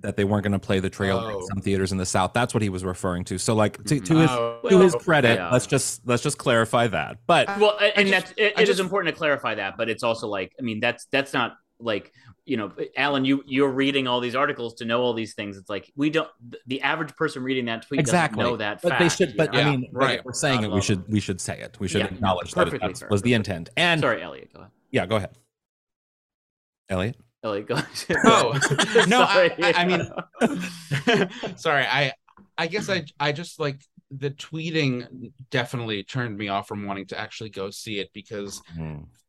that 0.00 0.16
they 0.16 0.24
weren't 0.24 0.42
going 0.42 0.52
to 0.52 0.58
play 0.58 0.80
the 0.80 0.90
trailer 0.90 1.30
in 1.30 1.36
Oh. 1.36 1.46
some 1.48 1.60
theaters 1.60 1.92
in 1.92 1.98
the 1.98 2.06
South. 2.06 2.32
That's 2.32 2.54
what 2.54 2.62
he 2.62 2.68
was 2.68 2.84
referring 2.84 3.24
to. 3.24 3.38
So, 3.38 3.54
like 3.54 3.82
to, 3.84 4.00
to 4.00 4.00
mm-hmm. 4.00 4.20
his 4.20 4.30
Oh, 4.30 4.60
to 4.68 4.80
his 4.80 4.94
oh, 4.94 4.98
credit, 4.98 5.36
yeah. 5.36 5.50
let's 5.50 5.66
just 5.66 6.06
let's 6.06 6.22
just 6.22 6.38
clarify 6.38 6.86
that. 6.88 7.18
But 7.26 7.48
Well, 7.58 7.78
and 7.80 8.08
just- 8.08 8.26
that's 8.26 8.30
it, 8.36 8.52
it 8.56 8.60
is 8.60 8.68
just- 8.68 8.80
important 8.80 9.14
to 9.14 9.18
clarify 9.18 9.54
that, 9.56 9.76
but 9.76 9.88
it's 9.88 10.02
also 10.02 10.28
like, 10.28 10.52
I 10.58 10.62
mean, 10.62 10.80
that's 10.80 11.06
that's 11.10 11.32
not 11.32 11.56
like 11.78 12.12
you 12.46 12.56
know, 12.56 12.70
Alan, 12.96 13.24
you 13.24 13.42
you're 13.44 13.70
reading 13.70 14.06
all 14.06 14.20
these 14.20 14.36
articles 14.36 14.74
to 14.74 14.84
know 14.84 15.02
all 15.02 15.12
these 15.12 15.34
things. 15.34 15.56
It's 15.56 15.68
like 15.68 15.92
we 15.96 16.10
don't. 16.10 16.30
The 16.68 16.80
average 16.80 17.14
person 17.16 17.42
reading 17.42 17.64
that 17.64 17.86
tweet 17.86 17.98
exactly, 17.98 18.38
doesn't 18.38 18.52
know 18.52 18.56
that. 18.58 18.82
but 18.82 18.90
fact, 18.90 19.00
they 19.00 19.08
should. 19.08 19.36
But 19.36 19.52
know? 19.52 19.60
I 19.60 19.70
mean, 19.70 19.88
right. 19.92 20.06
right? 20.06 20.24
We're 20.24 20.32
saying 20.32 20.62
it. 20.62 20.70
We 20.70 20.80
should 20.80 21.06
we 21.08 21.18
should 21.18 21.40
say 21.40 21.58
it. 21.58 21.76
We 21.80 21.88
should 21.88 22.02
Yeah, 22.02 22.06
acknowledge 22.06 22.52
that 22.52 23.06
was 23.10 23.22
the 23.22 23.34
intent. 23.34 23.70
And 23.76 24.00
sorry, 24.00 24.22
Elliot, 24.22 24.52
go 24.54 24.60
ahead. 24.60 24.70
yeah, 24.92 25.06
go 25.06 25.16
ahead, 25.16 25.36
Elliot. 26.88 27.16
Elliot, 27.46 27.66
go 27.68 27.74
ahead. 27.74 28.16
Oh, 28.24 28.52
no, 29.08 29.22
I- 29.22 29.48
Sorry. 29.48 29.64
I- 29.64 29.72
I 29.72 29.84
mean- 31.20 31.28
Sorry, 31.56 31.84
I 31.84 32.12
I 32.58 32.66
guess 32.66 32.88
I 32.88 33.04
I 33.20 33.32
just 33.32 33.60
like 33.60 33.80
the 34.10 34.30
tweeting 34.30 35.32
definitely 35.50 36.02
turned 36.04 36.36
me 36.38 36.48
off 36.48 36.68
from 36.68 36.86
wanting 36.86 37.06
to 37.06 37.18
actually 37.18 37.50
go 37.50 37.70
see 37.70 37.98
it 37.98 38.08
because 38.14 38.62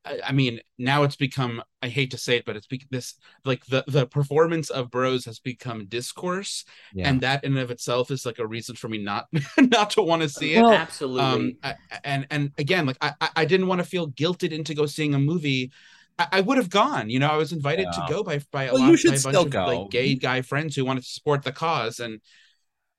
I, 0.06 0.20
I 0.28 0.32
mean 0.34 0.60
now 0.78 1.02
it's 1.04 1.16
become 1.16 1.64
I 1.82 1.88
hate 1.88 2.12
to 2.12 2.18
say 2.18 2.38
it 2.38 2.46
but 2.46 2.56
it's 2.56 2.68
be, 2.68 2.86
this 2.92 3.16
like 3.44 3.66
the 3.66 3.84
the 3.88 4.06
performance 4.06 4.70
of 4.70 4.92
Bros 4.92 5.26
has 5.26 5.40
become 5.40 5.88
discourse 5.88 6.64
Yeah. 6.94 7.10
and 7.10 7.22
that 7.22 7.44
in 7.44 7.54
and 7.54 7.62
of 7.62 7.72
itself 7.72 8.12
is 8.12 8.24
like 8.26 8.38
a 8.40 8.46
reason 8.48 8.76
for 8.76 8.88
me 8.88 9.00
not 9.00 9.26
not 9.58 9.90
to 9.92 10.04
want 10.04 10.22
to 10.22 10.30
see 10.30 10.54
it. 10.54 10.62
Well, 10.62 10.74
absolutely. 10.74 11.22
um 11.24 11.54
I, 11.64 11.76
and 12.04 12.28
and 12.30 12.52
again 12.60 12.86
like 12.86 12.98
I 13.02 13.14
I- 13.20 13.30
I 13.38 13.46
didn't 13.46 13.68
want 13.68 13.80
to 13.82 13.88
feel 13.88 14.10
guilted 14.12 14.52
into 14.52 14.74
go 14.76 14.86
seeing 14.86 15.16
a 15.16 15.20
movie. 15.20 15.72
I, 16.20 16.28
I 16.34 16.42
would 16.42 16.58
have 16.58 16.70
gone, 16.70 17.10
you 17.10 17.20
know. 17.20 17.28
I 17.30 17.38
was 17.38 17.52
invited 17.54 17.88
Yeah. 17.94 18.06
to 18.06 18.14
go 18.14 18.24
by 18.24 18.40
by 18.52 18.64
a 18.66 18.74
Well, 18.74 18.82
lot 18.90 19.00
by 19.04 19.10
a 19.16 19.20
bunch 19.22 19.36
of 19.36 19.50
go. 19.50 19.66
like 19.66 19.90
gay 19.92 20.16
guy 20.16 20.42
friends 20.42 20.76
who 20.76 20.86
wanted 20.86 21.04
to 21.04 21.10
support 21.10 21.44
the 21.44 21.52
cause, 21.52 22.00
and 22.00 22.20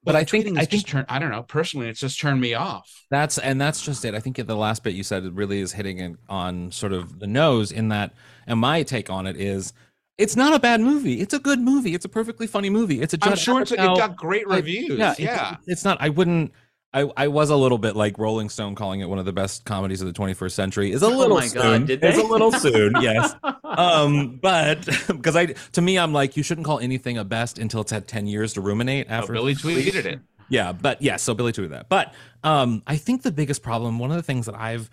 But 0.04 0.14
I 0.16 0.25
think- 0.25 0.56
I 0.58 0.64
just 0.64 0.87
turned. 0.87 1.06
I 1.08 1.18
don't 1.18 1.30
know. 1.30 1.42
Personally, 1.42 1.88
it's 1.88 2.00
just 2.00 2.20
turned 2.20 2.40
me 2.40 2.54
off. 2.54 2.88
That's 3.10 3.37
and 3.38 3.60
that's 3.60 3.82
just 3.84 4.04
it. 4.04 4.14
I 4.14 4.20
think 4.20 4.37
the 4.37 4.54
last 4.56 4.84
bit 4.84 4.94
you 4.94 5.02
said 5.02 5.25
really 5.37 5.60
is 5.60 5.72
hitting 5.72 5.98
it 5.98 6.16
on 6.28 6.70
sort 6.70 6.92
of 6.92 7.18
the 7.18 7.26
nose 7.26 7.72
in 7.72 7.88
that. 7.88 8.12
And 8.46 8.60
my 8.60 8.82
take 8.84 9.10
on 9.10 9.26
it 9.26 9.37
is, 9.37 9.72
it's 10.16 10.37
not 10.37 10.54
a 10.54 10.58
bad 10.60 10.80
movie. 10.80 11.20
It's 11.20 11.34
a 11.34 11.38
good 11.38 11.60
movie. 11.60 11.94
It's 11.94 12.04
a 12.04 12.08
perfectly 12.08 12.46
funny 12.46 12.70
movie. 12.70 13.00
It's 13.02 13.14
a. 13.14 13.18
I'm 13.22 13.37
sure 13.37 13.60
it's, 13.60 13.72
it 13.72 13.76
got 13.76 14.16
great 14.16 14.46
reviews. 14.46 14.98
yeah, 14.98 15.14
Yeah, 15.18 15.34
it's- 15.34 15.64
It's, 15.66 15.84
not. 15.84 15.98
I 16.00 16.08
wouldn't. 16.08 16.52
I, 16.95 17.11
I 17.16 17.28
was 17.28 17.50
a 17.50 17.57
little 17.57 17.76
bit 17.78 17.97
like 17.97 18.18
Rolling 18.18 18.49
Stone 18.49 18.75
calling 18.75 19.00
it 19.00 19.09
one 19.09 19.18
of 19.18 19.26
the 19.26 19.33
best 19.33 19.64
comedies 19.66 20.00
of 20.00 20.07
the 20.07 20.18
21st 20.18 20.52
century. 20.52 20.90
Is 20.90 21.02
a 21.02 21.07
Oh 21.07 21.11
little 21.11 21.37
my 21.37 21.47
soon. 21.47 21.62
God, 21.62 21.87
did 21.87 22.02
It's 22.02 22.18
a 22.18 22.23
little 22.23 22.52
soon. 22.52 22.95
Yes. 23.00 23.35
Um, 23.78 24.38
but 24.42 24.85
because 25.07 25.37
I 25.37 25.47
to 25.73 25.80
me 25.80 25.99
I'm 26.00 26.12
like 26.12 26.37
you 26.37 26.42
shouldn't 26.42 26.66
call 26.66 26.80
anything 26.80 27.16
a 27.16 27.23
best 27.23 27.61
until 27.61 27.83
it's 27.83 27.92
had 27.92 28.09
10 28.09 28.26
years 28.26 28.54
to 28.54 28.61
ruminate 28.61 29.07
Oh, 29.09 29.12
after. 29.14 29.35
Billy 29.35 29.54
tweeted 29.54 30.04
it. 30.04 30.21
Yeah, 30.49 30.73
but 30.73 31.00
yeah, 31.02 31.16
so 31.16 31.35
Billy 31.35 31.52
tweeted 31.52 31.68
that. 31.71 31.88
But 31.90 32.12
um, 32.42 32.83
I 32.88 32.97
think 32.97 33.23
the 33.23 33.30
biggest 33.30 33.62
problem, 33.62 33.99
one 34.00 34.11
of 34.11 34.16
the 34.16 34.23
things 34.23 34.47
that 34.47 34.54
I've 34.57 34.88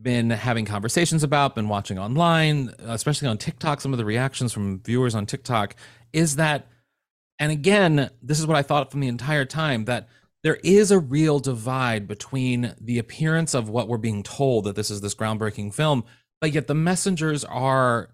been 0.00 0.30
having 0.30 0.64
conversations 0.64 1.22
about, 1.22 1.54
been 1.54 1.68
watching 1.68 1.98
online, 1.98 2.72
especially 2.80 3.28
on 3.28 3.36
TikTok, 3.38 3.80
some 3.82 3.92
of 3.92 3.98
the 3.98 4.06
reactions 4.06 4.52
from 4.54 4.80
viewers 4.80 5.14
on 5.14 5.26
TikTok, 5.26 5.76
is 6.14 6.36
that, 6.36 6.66
and 7.38 7.52
again, 7.52 8.10
this 8.22 8.40
is 8.40 8.46
what 8.46 8.56
I 8.56 8.62
thought 8.62 8.90
from 8.90 9.00
the 9.00 9.08
entire 9.08 9.44
time 9.44 9.84
that 9.84 10.08
there 10.46 10.60
is 10.62 10.92
a 10.92 11.00
real 11.00 11.40
divide 11.40 12.06
between 12.06 12.72
the 12.80 13.00
appearance 13.00 13.52
of 13.52 13.68
what 13.68 13.88
we're 13.88 13.98
being 13.98 14.22
told 14.22 14.62
that 14.62 14.76
this 14.76 14.92
is 14.92 15.00
this 15.00 15.12
groundbreaking 15.12 15.74
film, 15.74 16.04
but 16.40 16.52
yet 16.52 16.68
the 16.68 16.74
messengers 16.74 17.44
are, 17.44 18.10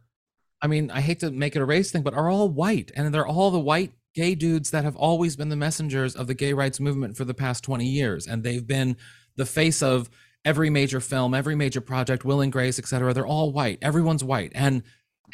I 0.63 0.67
mean, 0.67 0.91
I 0.91 1.03
hate 1.03 1.21
to 1.21 1.31
make 1.31 1.57
it 1.57 1.61
a 1.61 1.67
race 1.67 1.91
thing, 1.91 2.03
but 2.03 2.15
are 2.15 2.31
all 2.31 2.49
white, 2.49 2.91
and 2.97 3.13
they're 3.13 3.27
all 3.27 3.51
the 3.51 3.61
white 3.61 3.93
gay 4.15 4.35
dudes 4.35 4.71
that 4.71 4.83
have 4.83 4.97
always 4.97 5.37
been 5.37 5.51
the 5.51 5.57
messengers 5.57 6.17
of 6.17 6.27
the 6.27 6.33
gay 6.33 6.55
rights 6.55 6.81
movement 6.81 7.19
for 7.19 7.27
the 7.27 7.35
past 7.35 7.65
20 7.65 7.85
years 7.85 8.27
and 8.27 8.43
they've 8.43 8.67
been 8.67 8.97
the 9.37 9.47
face 9.47 9.83
of 9.83 10.09
every 10.43 10.71
major 10.71 11.01
film 11.01 11.35
every 11.35 11.55
major 11.55 11.81
project 11.81 12.25
will 12.25 12.41
and 12.41 12.53
grace 12.53 12.79
etc 12.79 13.13
they're 13.13 13.27
all 13.27 13.53
white. 13.53 13.79
Everyone's 13.83 14.25
white. 14.25 14.53
And 14.55 14.83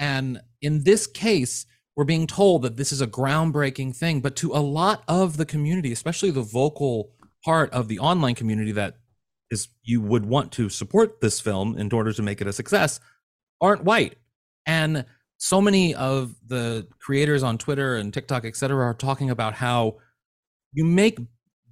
and 0.01 0.41
in 0.61 0.83
this 0.83 1.07
case 1.07 1.65
we're 1.99 2.05
being 2.05 2.29
told 2.29 2.63
that 2.63 2.77
this 2.77 2.93
is 2.93 3.03
a 3.03 3.07
groundbreaking 3.07 3.95
thing 3.95 4.21
but 4.21 4.37
to 4.37 4.53
a 4.53 4.63
lot 4.63 5.03
of 5.09 5.37
the 5.37 5.45
community 5.45 5.93
especially 5.93 6.31
the 6.31 6.41
vocal 6.41 7.11
part 7.45 7.71
of 7.73 7.89
the 7.89 7.99
online 7.99 8.35
community 8.35 8.73
that 8.73 8.97
is 9.51 9.69
you 9.83 10.01
would 10.01 10.27
want 10.27 10.53
to 10.53 10.69
support 10.69 11.21
this 11.21 11.41
film 11.41 11.77
in 11.77 11.93
order 11.93 12.13
to 12.13 12.23
make 12.23 12.41
it 12.41 12.47
a 12.47 12.53
success 12.53 13.01
aren't 13.61 13.85
white. 13.85 14.17
And 14.67 15.05
so 15.39 15.61
many 15.61 15.95
of 15.95 16.35
the 16.47 16.87
creators 16.99 17.43
on 17.43 17.59
Twitter 17.59 17.97
and 17.97 18.13
TikTok, 18.13 18.45
et 18.45 18.57
cetera, 18.57 18.85
are 18.85 18.95
talking 18.95 19.31
about 19.31 19.55
how 19.55 19.97
you 20.73 20.85
make 20.85 21.19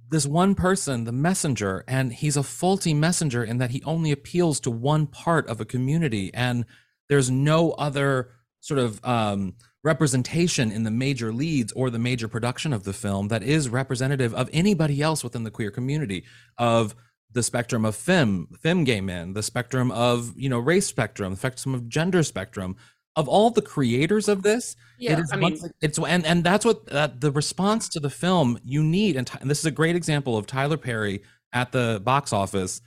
this 0.09 0.25
one 0.25 0.55
person 0.55 1.03
the 1.03 1.11
messenger, 1.11 1.83
and 1.87 2.13
he's 2.13 2.37
a 2.37 2.43
faulty 2.43 2.93
messenger 2.93 3.43
in 3.43 3.57
that 3.57 3.71
he 3.71 3.83
only 3.83 4.11
appeals 4.11 4.59
to 4.61 4.71
one 4.71 5.05
part 5.05 5.47
of 5.47 5.59
a 5.59 5.65
community, 5.65 6.31
and 6.33 6.65
there's 7.09 7.29
no 7.29 7.71
other 7.71 8.31
sort 8.61 8.79
of 8.79 9.03
um, 9.03 9.53
representation 9.87 10.71
in 10.71 10.83
the 10.83 10.91
major 10.91 11.31
leads 11.31 11.71
or 11.71 11.89
the 11.89 11.97
major 11.99 12.27
production 12.27 12.73
of 12.73 12.83
the 12.83 12.93
film 12.93 13.29
that 13.29 13.41
is 13.41 13.69
representative 13.69 14.33
of 14.35 14.49
anybody 14.53 15.01
else 15.01 15.23
within 15.23 15.43
the 15.45 15.51
queer 15.51 15.71
community 15.71 16.23
of 16.57 16.93
the 17.31 17.41
spectrum 17.41 17.85
of 17.85 17.95
femme, 17.95 18.47
femme 18.61 18.83
gay 18.83 19.01
men, 19.01 19.33
the 19.33 19.43
spectrum 19.43 19.89
of 19.91 20.33
you 20.35 20.49
know 20.49 20.59
race 20.59 20.85
spectrum, 20.87 21.31
the 21.31 21.37
spectrum 21.37 21.73
of 21.73 21.87
gender 21.87 22.21
spectrum. 22.23 22.75
Of 23.15 23.27
all 23.27 23.49
the 23.49 23.63
creators 23.63 24.27
of 24.27 24.43
this, 24.43 24.75
Yeah, 24.99 25.13
it 25.13 25.19
is 25.23 25.31
I 25.33 25.37
mean- 25.37 25.57
it's 25.81 25.97
and 25.97 26.23
and 26.25 26.43
that's 26.43 26.65
what 26.65 26.77
uh, 26.91 27.09
the 27.17 27.31
response 27.31 27.89
to 27.89 27.99
the 27.99 28.11
film 28.11 28.59
you 28.63 28.83
need, 28.83 29.15
and, 29.15 29.27
and 29.41 29.49
this 29.49 29.59
is 29.59 29.65
a 29.65 29.71
great 29.71 29.95
example 29.95 30.37
of 30.37 30.45
Tyler 30.45 30.77
Perry 30.77 31.23
at 31.51 31.71
the 31.71 31.99
box 32.03 32.31
office. 32.31 32.81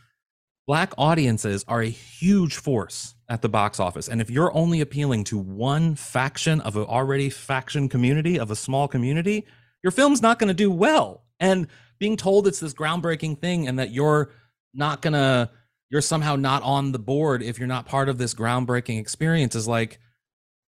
Black 0.71 0.95
audiences 0.97 1.65
are 1.67 1.83
a 1.83 1.89
huge 1.89 2.55
force 2.55 3.17
at 3.29 3.43
the 3.43 3.49
box 3.49 3.81
office, 3.81 4.07
and 4.07 4.21
if 4.21 4.31
you're 4.31 4.57
only 4.57 4.81
appealing 4.81 5.25
to 5.25 5.37
one 5.37 5.97
faction 5.97 6.61
of 6.61 6.77
an 6.77 6.85
already 6.85 7.29
faction 7.29 7.89
community 7.89 8.39
of 8.39 8.53
a 8.53 8.55
small 8.55 8.87
community, 8.87 9.45
your 9.83 9.91
film's 9.91 10.23
not 10.23 10.39
going 10.39 10.47
to 10.47 10.55
do 10.55 10.71
well. 10.71 11.25
And 11.41 11.67
being 11.99 12.17
told 12.17 12.47
it's 12.47 12.61
this 12.61 12.73
groundbreaking 12.73 13.41
thing 13.41 13.67
and 13.67 13.81
that 13.81 13.91
you're 13.91 14.31
not 14.73 15.03
gonna 15.03 15.51
you're 15.91 16.01
somehow 16.01 16.37
not 16.37 16.63
on 16.63 16.93
the 16.93 17.01
board 17.01 17.43
if 17.43 17.59
you're 17.59 17.67
not 17.67 17.87
part 17.87 18.09
of 18.09 18.17
this 18.17 18.33
groundbreaking 18.33 19.01
experience 19.01 19.57
is 19.57 19.67
like 19.67 19.99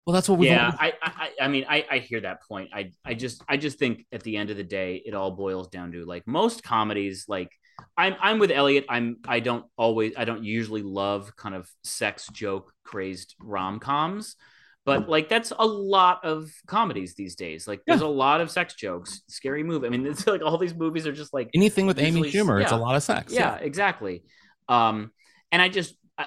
well 0.04 0.14
that's 0.14 0.28
what 0.28 0.36
we 0.36 0.48
yeah 0.48 0.74
I, 0.80 0.94
I 1.00 1.30
i 1.42 1.46
mean 1.46 1.64
I, 1.68 1.86
I 1.88 1.98
hear 1.98 2.20
that 2.22 2.42
point. 2.42 2.70
I 2.74 2.90
i 3.04 3.14
just 3.14 3.44
i 3.48 3.56
just 3.56 3.78
think 3.78 4.04
at 4.10 4.24
the 4.24 4.36
end 4.36 4.50
of 4.50 4.56
the 4.56 4.64
day 4.64 5.00
it 5.06 5.14
all 5.14 5.30
boils 5.30 5.68
down 5.68 5.92
to 5.92 6.04
like 6.04 6.26
most 6.26 6.64
comedies 6.64 7.26
like 7.28 7.52
i'm 7.96 8.14
i'm 8.20 8.38
with 8.38 8.50
elliot. 8.50 8.84
I'm 8.88 9.18
i 9.26 9.40
don't 9.40 9.64
always 9.76 10.12
i 10.16 10.24
don't 10.24 10.44
usually 10.44 10.82
love 10.82 11.34
kind 11.36 11.54
of 11.54 11.68
sex 11.84 12.28
joke 12.32 12.72
crazed 12.84 13.34
rom-coms 13.40 14.36
but 14.84 15.08
like 15.08 15.28
that's 15.28 15.52
a 15.56 15.64
lot 15.66 16.24
of 16.24 16.50
comedies 16.66 17.14
these 17.14 17.36
days. 17.36 17.68
Like 17.68 17.82
there's 17.86 18.00
a 18.00 18.06
lot 18.08 18.40
of 18.40 18.50
sex 18.50 18.74
jokes. 18.74 19.22
Scary 19.28 19.62
movie. 19.62 19.86
I 19.86 19.90
mean 19.90 20.04
it's 20.12 20.26
like 20.26 20.42
all 20.42 20.58
these 20.58 20.74
movies 20.74 21.06
are 21.06 21.12
just 21.12 21.32
like 21.32 21.50
anything 21.54 21.86
with 21.86 22.00
amy 22.00 22.22
usually- 22.22 22.32
schumer 22.32 22.60
it's 22.60 22.72
a 22.72 22.76
lot 22.76 22.96
of 22.96 23.02
sex 23.04 23.32
yeah, 23.32 23.56
exactly. 23.56 24.24
Um 24.68 25.12
and 25.52 25.62
i 25.62 25.68
just 25.68 25.94
I- 26.18 26.26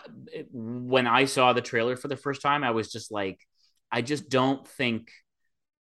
when 0.52 1.06
i 1.06 1.26
saw 1.26 1.52
the 1.54 1.62
trailer 1.62 1.96
for 1.98 2.08
the 2.08 2.16
first 2.16 2.42
time 2.42 2.64
i 2.64 2.72
was 2.72 2.92
just 2.92 3.12
like 3.12 3.40
i 3.92 4.02
just 4.02 4.30
don't 4.30 4.66
think 4.68 5.10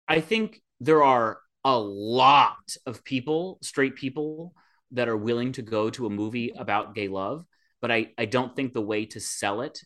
i 0.08 0.20
think 0.20 0.60
there 0.80 1.02
are 1.04 1.38
a 1.64 1.78
lot 1.78 2.76
of 2.84 3.04
people 3.04 3.58
straight 3.62 3.94
people 3.96 4.54
that 4.92 5.08
are 5.08 5.16
willing 5.16 5.52
to 5.52 5.62
go 5.62 5.90
to 5.90 6.06
a 6.06 6.10
movie 6.10 6.52
about 6.56 6.94
gay 6.94 7.08
love 7.08 7.44
but 7.80 7.90
i 7.90 8.08
i 8.18 8.24
don't 8.24 8.54
think 8.54 8.72
the 8.72 8.80
way 8.80 9.04
to 9.04 9.20
sell 9.20 9.60
it 9.62 9.80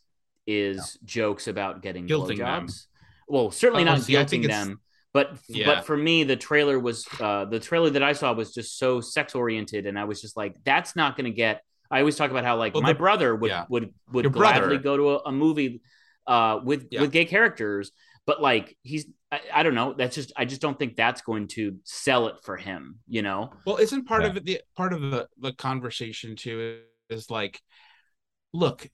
is 0.46 0.98
jokes 1.04 1.46
about 1.48 1.82
getting 1.82 2.06
Guilting 2.06 2.38
them. 2.38 2.66
blowjobs 2.66 2.86
well 3.28 3.50
certainly 3.50 3.82
Oh, 3.82 3.86
not 3.86 4.02
see, 4.02 4.14
guilting 4.14 4.46
them 4.46 4.80
but 5.12 5.38
Yeah. 5.48 5.66
but 5.66 5.84
for 5.84 5.96
me 5.96 6.24
the 6.24 6.36
trailer 6.36 6.78
was 6.78 7.06
uh 7.20 7.44
the 7.46 7.60
trailer 7.60 7.90
that 7.90 8.02
i 8.02 8.12
saw 8.12 8.32
was 8.32 8.52
just 8.52 8.78
so 8.78 9.00
sex 9.00 9.34
oriented 9.34 9.86
and 9.86 9.98
i 9.98 10.04
was 10.04 10.20
just 10.20 10.36
like 10.36 10.54
that's 10.64 10.96
not 10.96 11.16
going 11.16 11.24
to 11.30 11.36
get 11.36 11.62
i 11.90 12.00
always 12.00 12.16
talk 12.16 12.30
about 12.30 12.44
how 12.44 12.56
like 12.56 12.74
Well, 12.74 12.82
my 12.82 12.92
the- 12.92 12.98
brother 12.98 13.34
would 13.34 13.50
yeah. 13.50 13.64
would 13.68 13.92
would 14.12 14.24
Your 14.24 14.32
gladly 14.32 14.60
brother. 14.78 14.78
go 14.82 14.96
to 14.96 15.10
a, 15.10 15.16
a 15.26 15.32
movie 15.32 15.82
uh 16.26 16.60
with 16.62 16.88
Yeah. 16.90 17.00
with 17.02 17.12
gay 17.12 17.24
characters 17.24 17.90
but 18.26 18.40
like 18.42 18.76
he's 18.82 19.06
I, 19.32 19.40
I 19.54 19.62
don't 19.62 19.74
know 19.74 19.94
that's 19.96 20.14
just 20.16 20.32
i 20.36 20.44
just 20.44 20.60
don't 20.60 20.78
think 20.78 20.96
that's 20.96 21.22
going 21.22 21.48
to 21.48 21.76
sell 21.84 22.26
it 22.28 22.36
for 22.42 22.56
him 22.56 23.00
you 23.08 23.22
know 23.22 23.52
Well, 23.66 23.76
isn't 23.76 24.06
part 24.06 24.22
Yeah. 24.22 24.30
of 24.30 24.36
it 24.36 24.44
the 24.44 24.60
part 24.76 24.92
of 24.92 25.02
the 25.02 25.28
the 25.38 25.52
conversation 25.52 26.36
too 26.36 26.80
is 27.10 27.30
like, 27.30 27.60
look, 28.52 28.88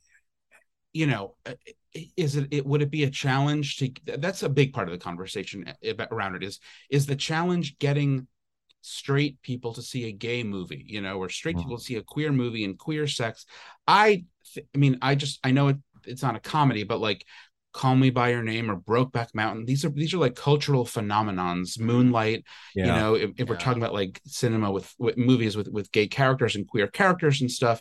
you 0.92 1.06
know, 1.06 1.36
uh, 1.46 1.54
is 2.16 2.36
it, 2.36 2.48
it 2.52 2.66
would 2.66 2.82
it 2.82 2.90
be 2.90 3.04
a 3.04 3.10
challenge 3.10 3.76
to? 3.78 3.90
That's 4.18 4.42
a 4.42 4.48
big 4.48 4.72
part 4.72 4.88
of 4.88 4.92
the 4.92 4.98
conversation 5.04 5.72
around 6.10 6.36
it. 6.36 6.42
Is 6.42 6.60
is 6.90 7.06
the 7.06 7.16
challenge 7.16 7.78
getting 7.78 8.26
straight 8.82 9.40
people 9.42 9.74
to 9.74 9.82
see 9.82 10.06
a 10.08 10.12
gay 10.12 10.42
movie, 10.42 10.84
you 10.86 11.00
know, 11.00 11.18
or 11.18 11.28
straight 11.28 11.56
Mhm. 11.56 11.62
people 11.62 11.78
to 11.78 11.84
see 11.84 11.96
a 11.96 12.02
queer 12.02 12.32
movie 12.32 12.64
and 12.64 12.78
queer 12.78 13.06
sex? 13.06 13.46
I, 13.86 14.24
th- 14.54 14.66
I 14.74 14.78
mean, 14.78 14.98
I 15.02 15.14
just 15.14 15.40
I 15.44 15.50
know 15.52 15.68
it, 15.68 15.76
it's 16.04 16.22
not 16.22 16.36
a 16.36 16.40
comedy, 16.40 16.84
but 16.84 17.00
like. 17.00 17.24
Call 17.76 17.94
Me 17.94 18.10
by 18.10 18.30
Your 18.30 18.42
Name 18.42 18.70
or 18.70 18.76
Brokeback 18.76 19.34
Mountain. 19.34 19.66
These 19.66 19.84
are 19.84 19.90
these 19.90 20.14
are 20.14 20.18
like 20.18 20.34
cultural 20.34 20.84
phenomenons. 20.84 21.78
Moonlight, 21.78 22.44
yeah. 22.74 22.86
you 22.86 22.92
know 22.92 23.14
if, 23.14 23.30
if 23.36 23.48
we're 23.48 23.56
talking 23.56 23.82
about 23.82 23.94
like 23.94 24.20
cinema 24.24 24.70
with, 24.70 24.92
with 24.98 25.16
movies 25.16 25.56
with 25.56 25.68
with 25.68 25.92
gay 25.92 26.06
characters 26.06 26.56
and 26.56 26.66
queer 26.66 26.88
characters 26.88 27.40
and 27.40 27.50
stuff. 27.50 27.80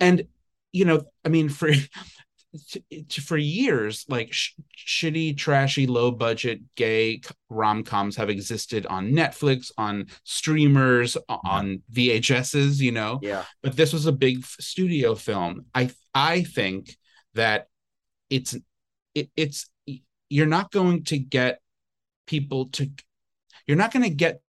And 0.00 0.26
you 0.72 0.84
know 0.84 1.02
i 1.24 1.28
mean 1.28 1.48
for 1.48 1.70
for 3.20 3.36
years 3.36 4.04
like 4.08 4.32
sh- 4.32 4.52
shitty 4.86 5.36
trashy 5.36 5.86
low 5.86 6.10
budget 6.10 6.60
gay 6.74 7.20
rom-coms 7.48 8.16
have 8.16 8.28
existed 8.28 8.84
on 8.86 9.12
netflix 9.12 9.70
on 9.78 10.06
streamers 10.24 11.16
on 11.28 11.82
vhs's 11.92 12.82
you 12.82 12.92
know? 12.92 13.18
Yeah. 13.22 13.44
But 13.62 13.76
this 13.76 13.92
was 13.92 14.06
a 14.06 14.12
big 14.12 14.44
studio 14.44 15.14
film. 15.14 15.66
I 15.74 15.90
i 16.14 16.42
think 16.42 16.96
that 17.34 17.68
it's 18.28 18.56
it, 19.14 19.30
it's 19.36 19.68
you're 20.28 20.46
not 20.46 20.70
going 20.70 21.04
to 21.04 21.18
get 21.18 21.60
people 22.26 22.66
to 22.70 22.90
you're 23.66 23.76
not 23.76 23.92
going 23.92 24.02
to 24.04 24.10
get 24.14 24.40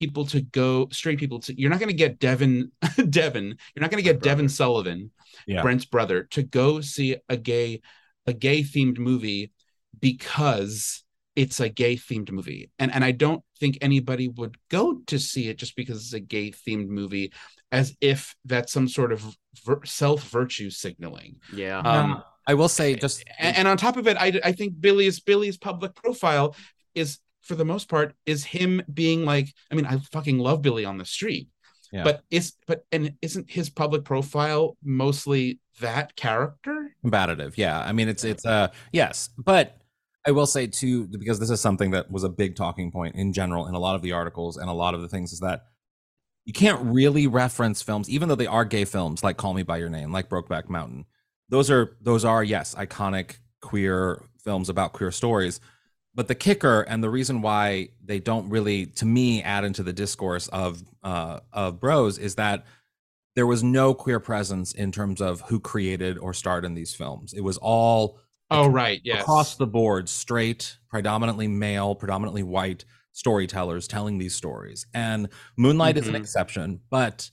people 0.00 0.26
to 0.26 0.40
go 0.40 0.88
straight 0.92 1.18
people 1.18 1.38
to 1.40 1.58
you're 1.58 1.70
not 1.70 1.78
going 1.78 1.88
to 1.88 1.96
get 1.96 2.18
devin 2.18 2.70
devin 3.10 3.46
you're 3.46 3.80
not 3.80 3.90
going 3.90 4.02
to 4.02 4.10
get 4.12 4.20
devin 4.20 4.48
sullivan 4.48 5.10
Yeah. 5.46 5.62
brent's 5.62 5.84
brother 5.86 6.24
to 6.30 6.42
go 6.42 6.80
see 6.80 7.16
a 7.28 7.36
gay 7.36 7.80
a 8.26 8.32
gay 8.32 8.62
themed 8.62 8.98
movie 8.98 9.52
because 10.00 11.02
it's 11.36 11.58
a 11.60 11.68
gay 11.68 11.96
themed 11.96 12.30
movie. 12.30 12.70
And 12.78 12.92
and 12.92 13.04
i 13.04 13.10
don't 13.10 13.42
think 13.58 13.78
anybody 13.80 14.28
would 14.28 14.56
go 14.70 15.00
to 15.06 15.18
see 15.18 15.48
it 15.48 15.58
just 15.58 15.74
because 15.76 15.98
it's 16.02 16.12
a 16.12 16.20
gay 16.20 16.50
themed 16.50 16.88
movie 16.88 17.32
as 17.72 17.96
if 18.00 18.36
that's 18.44 18.72
some 18.72 18.88
sort 18.88 19.12
of 19.12 19.24
vir- 19.64 19.84
self 19.84 20.28
virtue 20.28 20.70
signaling. 20.70 21.36
Yeah. 21.52 21.78
Um 21.78 22.22
i 22.46 22.54
will 22.54 22.68
say 22.68 22.94
just 22.94 23.24
and, 23.38 23.56
and 23.58 23.68
on 23.68 23.76
top 23.76 23.96
of 23.96 24.06
it 24.06 24.16
I, 24.18 24.40
I 24.44 24.52
think 24.52 24.80
billy's 24.80 25.20
billy's 25.20 25.56
public 25.56 25.94
profile 25.94 26.54
is 26.94 27.18
for 27.42 27.54
the 27.54 27.64
most 27.64 27.88
part 27.88 28.14
is 28.26 28.44
him 28.44 28.82
being 28.92 29.24
like 29.24 29.48
i 29.70 29.74
mean 29.74 29.86
i 29.86 29.98
fucking 30.12 30.38
love 30.38 30.62
billy 30.62 30.84
on 30.84 30.98
the 30.98 31.04
street 31.04 31.48
Yeah. 31.92 32.04
but 32.04 32.22
is 32.30 32.54
but 32.66 32.84
and 32.92 33.12
isn't 33.22 33.50
his 33.50 33.70
public 33.70 34.04
profile 34.04 34.76
mostly 34.82 35.60
that 35.80 36.14
character? 36.16 36.94
Combative 37.02 37.58
yeah. 37.58 37.80
I 37.80 37.92
mean 37.92 38.08
it's 38.08 38.24
it's 38.24 38.46
uh 38.46 38.68
yes 38.92 39.28
but 39.36 39.76
i 40.26 40.30
will 40.30 40.46
say 40.46 40.66
too 40.66 41.06
because 41.08 41.38
this 41.40 41.50
is 41.50 41.60
something 41.60 41.90
that 41.90 42.10
was 42.10 42.24
a 42.24 42.28
big 42.28 42.54
talking 42.56 42.90
point 42.92 43.16
in 43.16 43.32
general 43.32 43.66
in 43.66 43.74
a 43.74 43.78
lot 43.78 43.94
of 43.96 44.02
the 44.02 44.12
articles 44.12 44.56
and 44.56 44.68
a 44.70 44.72
lot 44.72 44.94
of 44.94 45.00
the 45.02 45.08
things 45.08 45.32
is 45.32 45.40
that 45.40 45.64
you 46.44 46.52
can't 46.52 46.80
really 46.82 47.26
reference 47.26 47.82
films 47.82 48.08
even 48.08 48.28
though 48.28 48.34
they 48.36 48.46
are 48.46 48.64
gay 48.64 48.84
films 48.84 49.22
like 49.24 49.36
call 49.36 49.52
me 49.54 49.62
by 49.64 49.76
your 49.76 49.88
name 49.90 50.12
like 50.12 50.28
brokeback 50.28 50.68
mountain 50.68 51.04
those 51.48 51.70
are 51.70 51.96
those 52.00 52.24
are 52.24 52.42
yes 52.44 52.74
iconic 52.74 53.36
queer 53.60 54.22
films 54.42 54.68
about 54.68 54.92
queer 54.92 55.10
stories. 55.10 55.60
But 56.14 56.28
the 56.28 56.34
kicker 56.34 56.82
and 56.82 57.02
the 57.02 57.10
reason 57.10 57.42
why 57.42 57.88
they 58.04 58.20
don't 58.20 58.48
really 58.48 58.86
to 58.86 59.04
me 59.06 59.42
add 59.42 59.64
into 59.64 59.82
the 59.82 59.92
discourse 59.92 60.48
of 60.48 60.82
uh 61.02 61.40
of 61.52 61.80
bros 61.80 62.18
is 62.18 62.36
that 62.36 62.64
there 63.36 63.46
was 63.46 63.64
no 63.64 63.94
queer 63.94 64.20
presence 64.20 64.72
in 64.72 64.92
terms 64.92 65.20
of 65.20 65.40
who 65.48 65.58
created 65.58 66.16
or 66.18 66.32
starred 66.32 66.64
in 66.64 66.74
these 66.74 66.94
films. 66.94 67.32
It 67.32 67.40
was 67.40 67.56
all 67.58 68.20
oh 68.50 68.68
right. 68.68 69.00
Yes. 69.02 69.22
across 69.22 69.56
the 69.56 69.66
board 69.66 70.08
straight 70.08 70.78
predominantly 70.88 71.48
male 71.48 71.94
predominantly 71.96 72.42
white 72.44 72.84
storytellers 73.12 73.88
telling 73.88 74.18
these 74.18 74.34
stories. 74.34 74.86
And 74.94 75.28
moonlight 75.56 75.96
is 75.96 76.06
an 76.08 76.14
Mhm. 76.14 76.18
exception 76.20 76.80
but 76.90 77.30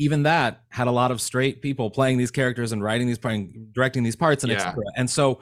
even 0.00 0.22
that 0.24 0.62
had 0.70 0.88
a 0.88 0.90
lot 0.90 1.10
of 1.10 1.20
straight 1.20 1.60
people 1.62 1.90
playing 1.90 2.16
these 2.18 2.30
characters 2.30 2.72
and 2.72 2.82
writing 2.82 3.06
these 3.06 3.18
playing 3.18 3.68
directing 3.72 4.02
these 4.02 4.16
parts 4.16 4.42
and 4.42 4.50
Yeah. 4.50 4.58
etc 4.58 4.82
and 4.96 5.08
so 5.08 5.40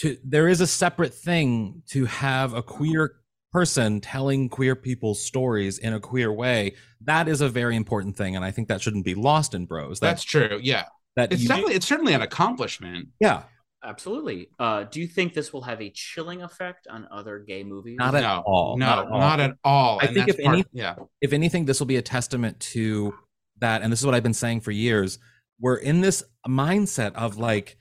to 0.00 0.16
there 0.24 0.46
is 0.46 0.60
a 0.60 0.66
separate 0.66 1.12
thing 1.14 1.82
to 1.88 2.04
have 2.04 2.52
a 2.54 2.62
queer 2.62 3.14
person 3.50 4.00
telling 4.00 4.48
queer 4.50 4.76
people's 4.76 5.20
stories 5.24 5.78
in 5.78 5.94
a 5.94 6.00
queer 6.00 6.30
way. 6.30 6.74
That 7.00 7.28
is 7.28 7.40
a 7.40 7.48
very 7.48 7.76
important 7.76 8.14
thing 8.16 8.36
and 8.36 8.44
i 8.44 8.50
think 8.50 8.68
that 8.68 8.80
shouldn't 8.82 9.04
be 9.06 9.14
lost 9.14 9.54
in 9.54 9.64
bros. 9.66 9.98
That's 9.98 10.22
true 10.22 10.60
yeah. 10.62 10.84
that 11.16 11.32
it's 11.32 11.44
definitely 11.46 11.74
it's 11.74 11.86
certainly 11.86 12.12
an 12.12 12.22
accomplishment. 12.22 13.08
Yeah. 13.20 13.44
Absolutely. 13.84 14.50
Uh 14.58 14.84
do 14.84 15.00
you 15.00 15.06
think 15.06 15.32
this 15.34 15.52
will 15.52 15.62
have 15.62 15.80
a 15.80 15.90
chilling 15.90 16.42
effect 16.42 16.86
on 16.90 17.08
other 17.10 17.38
gay 17.38 17.64
movies? 17.64 17.96
Not 17.98 18.14
at 18.14 18.22
no. 18.22 18.42
all, 18.46 18.76
no 18.76 18.86
not 18.86 18.98
at 18.98 19.10
all. 19.12 19.18
not 19.20 19.40
at 19.40 19.52
all. 19.64 19.98
I 20.02 20.04
And 20.06 20.14
think 20.14 20.28
if 20.28 20.36
part- 20.44 20.54
any- 20.58 20.64
yeah. 20.72 20.96
if 21.22 21.32
anything, 21.32 21.64
this 21.64 21.78
will 21.80 21.86
be 21.86 21.96
a 21.96 22.02
testament 22.02 22.58
to 22.74 23.14
that. 23.60 23.82
And 23.82 23.92
this 23.92 24.00
is 24.00 24.06
what 24.06 24.14
I've 24.14 24.22
been 24.22 24.34
saying 24.34 24.60
for 24.60 24.70
years 24.70 25.18
we're 25.60 25.76
in 25.76 26.00
this 26.00 26.22
mindset 26.46 27.14
of 27.14 27.36
like 27.36 27.76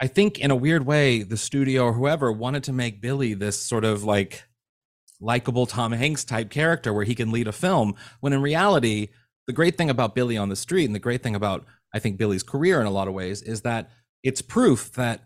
I 0.00 0.06
think 0.06 0.38
in 0.38 0.50
a 0.50 0.56
weird 0.56 0.84
way, 0.84 1.22
the 1.22 1.36
studio 1.36 1.84
or 1.84 1.92
whoever 1.92 2.30
wanted 2.30 2.64
to 2.64 2.72
make 2.72 3.00
Billy 3.00 3.32
this 3.32 3.58
sort 3.60 3.84
of 3.84 4.04
like 4.04 4.44
likable 5.20 5.66
Tom 5.66 5.92
Hanks 5.92 6.24
type 6.24 6.50
character 6.50 6.92
where 6.92 7.04
he 7.04 7.14
can 7.14 7.30
lead 7.30 7.48
a 7.48 7.52
film. 7.52 7.94
When 8.20 8.32
in 8.32 8.42
reality, 8.42 9.08
the 9.46 9.52
great 9.52 9.78
thing 9.78 9.90
about 9.90 10.14
Billy 10.14 10.36
on 10.36 10.48
the 10.48 10.56
Street 10.56 10.86
and 10.86 10.94
the 10.94 11.00
great 11.00 11.22
thing 11.22 11.36
about, 11.36 11.64
I 11.94 12.00
think, 12.00 12.18
Billy's 12.18 12.42
career 12.42 12.80
in 12.80 12.86
a 12.86 12.90
lot 12.90 13.08
of 13.08 13.14
ways 13.14 13.40
is 13.40 13.62
that 13.62 13.90
it's 14.22 14.42
proof 14.42 14.92
that 14.92 15.22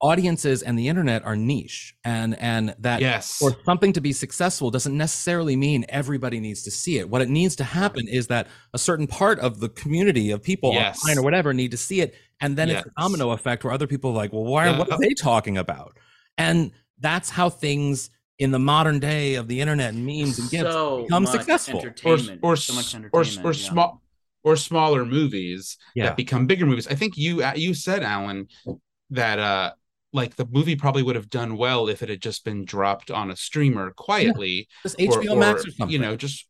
audiences 0.00 0.62
and 0.62 0.78
the 0.78 0.88
internet 0.88 1.22
are 1.24 1.36
niche 1.36 1.94
and 2.04 2.38
and 2.40 2.74
that 2.78 3.00
Yes. 3.00 3.36
for 3.38 3.54
something 3.66 3.92
to 3.92 4.00
be 4.00 4.12
successful 4.12 4.70
doesn't 4.70 4.96
necessarily 4.96 5.56
mean 5.56 5.84
everybody 5.90 6.40
needs 6.40 6.62
to 6.62 6.70
see 6.70 6.98
it 6.98 7.08
what 7.10 7.20
it 7.20 7.28
needs 7.28 7.54
to 7.56 7.64
happen 7.64 8.08
is 8.08 8.26
that 8.28 8.46
a 8.72 8.78
certain 8.78 9.06
part 9.06 9.38
of 9.40 9.60
the 9.60 9.68
community 9.68 10.30
of 10.30 10.42
people 10.42 10.72
Yes. 10.72 11.00
online 11.04 11.18
or 11.18 11.22
whatever 11.22 11.52
need 11.52 11.70
to 11.72 11.76
see 11.76 12.00
it 12.00 12.14
and 12.40 12.56
then 12.56 12.70
it's 12.70 12.86
a 12.86 12.90
domino 12.98 13.30
effect 13.32 13.62
where 13.62 13.72
other 13.74 13.86
people 13.86 14.10
are 14.10 14.14
like 14.14 14.32
well 14.32 14.44
why 14.44 14.70
Yeah. 14.70 14.78
what 14.78 14.90
are 14.90 14.98
they 14.98 15.12
talking 15.14 15.58
about 15.58 15.96
and 16.38 16.70
that's 16.98 17.28
how 17.30 17.50
things 17.50 18.08
in 18.38 18.52
the 18.52 18.58
modern 18.58 19.00
day 19.00 19.34
of 19.34 19.48
the 19.48 19.60
internet 19.60 19.92
and 19.92 20.06
memes 20.06 20.38
and 20.38 20.48
gifs 20.50 20.62
so 20.72 21.02
become 21.02 21.24
much 21.24 21.32
successful 21.32 21.78
or 21.78 21.82
entertainment 21.82 22.40
or 22.42 22.56
so 22.56 22.72
much 22.72 22.94
s- 22.94 23.00
or 23.12 23.20
or 23.20 23.52
yeah. 23.52 23.68
small 23.68 24.02
or 24.44 24.56
smaller 24.56 25.04
movies 25.04 25.76
Yeah. 25.94 26.06
that 26.06 26.16
become 26.16 26.46
bigger 26.46 26.64
movies. 26.64 26.88
I 26.88 26.94
think 26.94 27.18
you 27.18 27.42
uh, 27.42 27.52
you 27.54 27.74
said 27.74 28.02
Alan 28.02 28.48
that 29.10 29.38
uh 29.38 29.72
like 30.12 30.36
the 30.36 30.46
movie 30.50 30.76
probably 30.76 31.02
would 31.02 31.16
have 31.16 31.30
done 31.30 31.56
well 31.56 31.88
if 31.88 32.02
it 32.02 32.08
had 32.08 32.20
just 32.22 32.44
been 32.44 32.64
dropped 32.64 33.10
on 33.10 33.30
a 33.30 33.36
streamer 33.36 33.92
quietly 33.92 34.68
just 34.82 35.00
or- 35.00 35.20
hbo 35.22 35.38
max 35.38 35.64
or, 35.64 35.68
or 35.68 35.70
something 35.72 35.90
you 35.92 35.98
know 35.98 36.16
just 36.16 36.46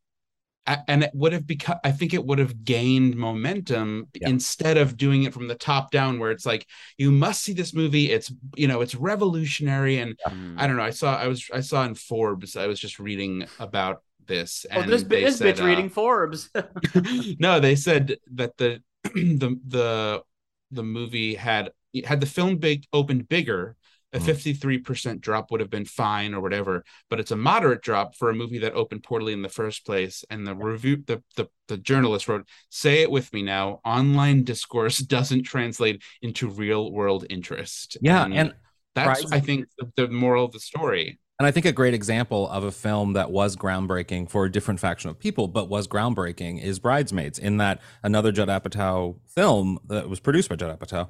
and 0.87 1.03
it 1.03 1.11
would 1.15 1.33
have 1.33 1.47
become 1.47 1.77
i 1.83 1.91
think 1.91 2.15
it 2.15 2.25
would 2.25 2.39
have 2.39 2.65
gained 2.65 3.17
momentum 3.17 4.07
Yeah. 4.15 4.29
instead 4.29 4.77
of 4.77 4.97
doing 4.97 5.25
it 5.25 5.33
from 5.35 5.49
the 5.49 5.55
top 5.55 5.91
down 5.91 6.19
where 6.19 6.31
it's 6.31 6.47
like 6.47 6.67
you 6.99 7.11
must 7.11 7.43
see 7.43 7.53
this 7.55 7.75
movie 7.75 8.11
it's 8.11 8.33
you 8.57 8.69
know 8.69 8.81
it's 8.81 8.95
revolutionary 8.95 9.99
and 9.99 10.17
Mm. 10.29 10.55
i 10.59 10.67
don't 10.67 10.77
know 10.77 10.83
i 10.83 10.91
saw 10.91 11.17
i 11.17 11.27
was 11.27 11.49
i 11.53 11.61
saw 11.61 11.85
in 11.85 11.95
forbes 11.95 12.57
i 12.57 12.67
was 12.67 12.79
just 12.79 12.99
reading 12.99 13.47
about 13.59 14.03
this 14.27 14.65
oh 14.73 14.83
this, 14.83 15.03
they 15.03 15.25
this 15.25 15.39
said, 15.39 15.57
bitch 15.57 15.63
uh, 15.63 15.67
reading 15.67 15.89
forbes 15.89 16.51
no, 17.41 17.59
they 17.59 17.75
said 17.75 18.17
that 18.35 18.57
the 18.59 18.81
the 19.15 19.59
the 19.67 20.23
the 20.71 20.83
movie 20.85 21.35
had 21.35 21.71
had 22.05 22.21
the 22.21 22.27
film 22.27 22.57
big 22.57 22.85
opened 22.93 23.29
bigger, 23.29 23.77
a 24.13 24.19
Mhm. 24.19 24.23
fifty 24.23 24.53
three 24.53 24.79
percent 24.79 25.21
drop 25.21 25.51
would 25.51 25.61
have 25.61 25.71
been 25.71 25.85
fine 25.85 26.35
or 26.35 26.41
whatever. 26.41 26.85
But 27.09 27.21
it's 27.21 27.31
a 27.31 27.37
moderate 27.37 27.83
drop 27.83 28.17
for 28.17 28.29
a 28.31 28.35
movie 28.35 28.59
that 28.59 28.73
opened 28.75 29.03
poorly 29.05 29.33
in 29.33 29.43
the 29.43 29.49
first 29.49 29.87
place. 29.87 30.25
And 30.31 30.47
the 30.47 30.55
review, 30.55 31.03
the 31.07 31.23
the 31.37 31.47
the 31.69 31.77
journalist 31.79 32.27
wrote, 32.29 32.47
"Say 32.71 33.03
it 33.03 33.11
with 33.11 33.33
me 33.33 33.43
now. 33.43 33.81
Online 33.85 34.43
discourse 34.43 34.99
doesn't 35.17 35.43
translate 35.45 36.03
into 36.23 36.49
real 36.49 36.91
world 36.93 37.25
interest." 37.31 37.97
yeah 38.01 38.27
and 38.31 38.55
that's 38.97 39.21
Price- 39.23 39.33
I 39.33 39.39
think 39.41 39.67
the, 39.79 39.93
the 39.97 40.09
moral 40.09 40.45
of 40.45 40.53
the 40.53 40.61
story. 40.61 41.19
And 41.39 41.47
I 41.47 41.53
think 41.53 41.65
a 41.65 41.73
great 41.73 41.95
example 41.95 42.47
of 42.51 42.65
a 42.65 42.71
film 42.73 43.15
that 43.15 43.31
was 43.31 43.57
groundbreaking 43.57 44.29
for 44.29 44.45
a 44.45 44.51
different 44.53 44.79
faction 44.79 45.09
of 45.09 45.19
people, 45.19 45.49
but 45.49 45.71
was 45.71 45.89
groundbreaking, 45.89 46.61
is 46.63 46.79
Bridesmaids. 46.79 47.39
In 47.39 47.57
that 47.59 47.81
another 48.03 48.31
Judd 48.31 48.49
Apatow 48.49 49.21
film 49.27 49.79
that 49.89 50.09
was 50.11 50.21
produced 50.21 50.51
by 50.51 50.57
Judd 50.57 50.79
Apatow, 50.79 51.09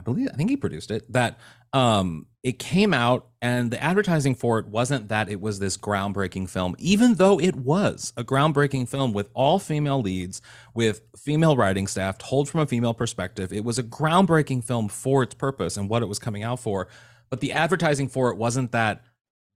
I 0.00 0.02
believe, 0.02 0.28
I 0.32 0.36
think 0.36 0.48
he 0.48 0.56
produced 0.56 0.90
it. 0.90 1.12
That 1.12 1.38
um, 1.74 2.24
it 2.42 2.58
came 2.58 2.94
out, 2.94 3.28
and 3.42 3.70
the 3.70 3.82
advertising 3.82 4.34
for 4.34 4.58
it 4.58 4.66
wasn't 4.66 5.08
that 5.08 5.28
it 5.28 5.42
was 5.42 5.58
this 5.58 5.76
groundbreaking 5.76 6.48
film, 6.48 6.74
even 6.78 7.14
though 7.14 7.38
it 7.38 7.54
was 7.54 8.14
a 8.16 8.24
groundbreaking 8.24 8.88
film 8.88 9.12
with 9.12 9.28
all 9.34 9.58
female 9.58 10.00
leads, 10.00 10.40
with 10.72 11.02
female 11.18 11.54
writing 11.54 11.86
staff, 11.86 12.16
told 12.16 12.48
from 12.48 12.60
a 12.60 12.66
female 12.66 12.94
perspective. 12.94 13.52
It 13.52 13.62
was 13.62 13.78
a 13.78 13.82
groundbreaking 13.82 14.64
film 14.64 14.88
for 14.88 15.22
its 15.22 15.34
purpose 15.34 15.76
and 15.76 15.90
what 15.90 16.02
it 16.02 16.06
was 16.06 16.18
coming 16.18 16.42
out 16.42 16.60
for. 16.60 16.88
But 17.28 17.40
the 17.40 17.52
advertising 17.52 18.08
for 18.08 18.30
it 18.30 18.38
wasn't 18.38 18.72
that 18.72 19.04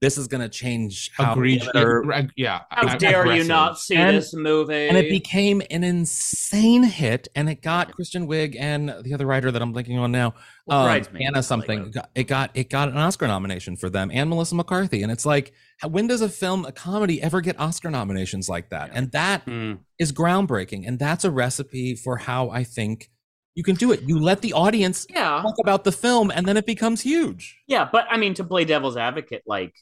this 0.00 0.18
is 0.18 0.28
going 0.28 0.40
to 0.42 0.48
change 0.48 1.10
how 1.16 1.32
Agreed. 1.32 1.62
women 1.74 2.30
Yeah, 2.36 2.44
yeah. 2.44 2.60
how 2.70 2.88
ag- 2.88 2.98
dare 2.98 3.34
you 3.34 3.44
not 3.44 3.78
see 3.78 3.94
And- 3.96 4.16
this 4.16 4.34
movie. 4.34 4.88
and 4.88 4.96
it 4.98 5.08
became 5.08 5.62
an 5.70 5.82
insane 5.82 6.82
hit 6.82 7.28
and 7.34 7.48
it 7.48 7.62
got 7.62 7.92
Kristen 7.94 8.26
Wiig 8.28 8.56
and 8.58 8.94
the 9.02 9.14
other 9.14 9.24
writer 9.26 9.50
that 9.50 9.62
I'm 9.62 9.72
blinking 9.72 9.98
on 9.98 10.12
now 10.12 10.34
Well, 10.66 10.80
um, 10.80 10.86
Bridesmaids, 10.86 11.24
Anna 11.26 11.42
something. 11.42 11.90
What- 11.94 12.10
it 12.14 12.24
got, 12.24 12.50
it 12.54 12.68
got 12.68 12.88
an 12.88 12.96
Oscar 12.98 13.26
nomination 13.26 13.76
for 13.76 13.88
them 13.88 14.10
and 14.12 14.28
Melissa 14.28 14.54
McCarthy 14.56 15.02
and 15.02 15.10
it's 15.10 15.24
like 15.24 15.52
when 15.88 16.06
does 16.06 16.20
a 16.20 16.28
film 16.28 16.64
a 16.66 16.72
comedy 16.72 17.22
ever 17.22 17.40
get 17.40 17.58
Oscar 17.58 17.90
nominations 17.90 18.48
like 18.48 18.70
that? 18.70 18.90
And 18.92 19.10
that 19.12 19.46
Mm. 19.46 19.78
is 19.98 20.12
groundbreaking 20.12 20.86
and 20.86 20.98
that's 20.98 21.24
a 21.24 21.30
recipe 21.30 21.94
for 21.94 22.18
how 22.18 22.50
I 22.50 22.64
think 22.64 23.10
you 23.54 23.62
can 23.62 23.76
do 23.76 23.92
it. 23.92 24.02
You 24.02 24.18
let 24.18 24.42
the 24.42 24.52
audience 24.52 25.06
yeah. 25.08 25.40
talk 25.40 25.54
about 25.60 25.84
the 25.84 25.92
film 25.92 26.30
and 26.34 26.44
then 26.46 26.56
it 26.56 26.66
becomes 26.66 27.02
huge. 27.02 27.56
Yeah, 27.68 27.88
but 27.90 28.04
I 28.10 28.16
mean, 28.18 28.34
to 28.34 28.44
play 28.44 28.64
devil's 28.64 28.96
advocate, 28.96 29.42
like 29.46 29.72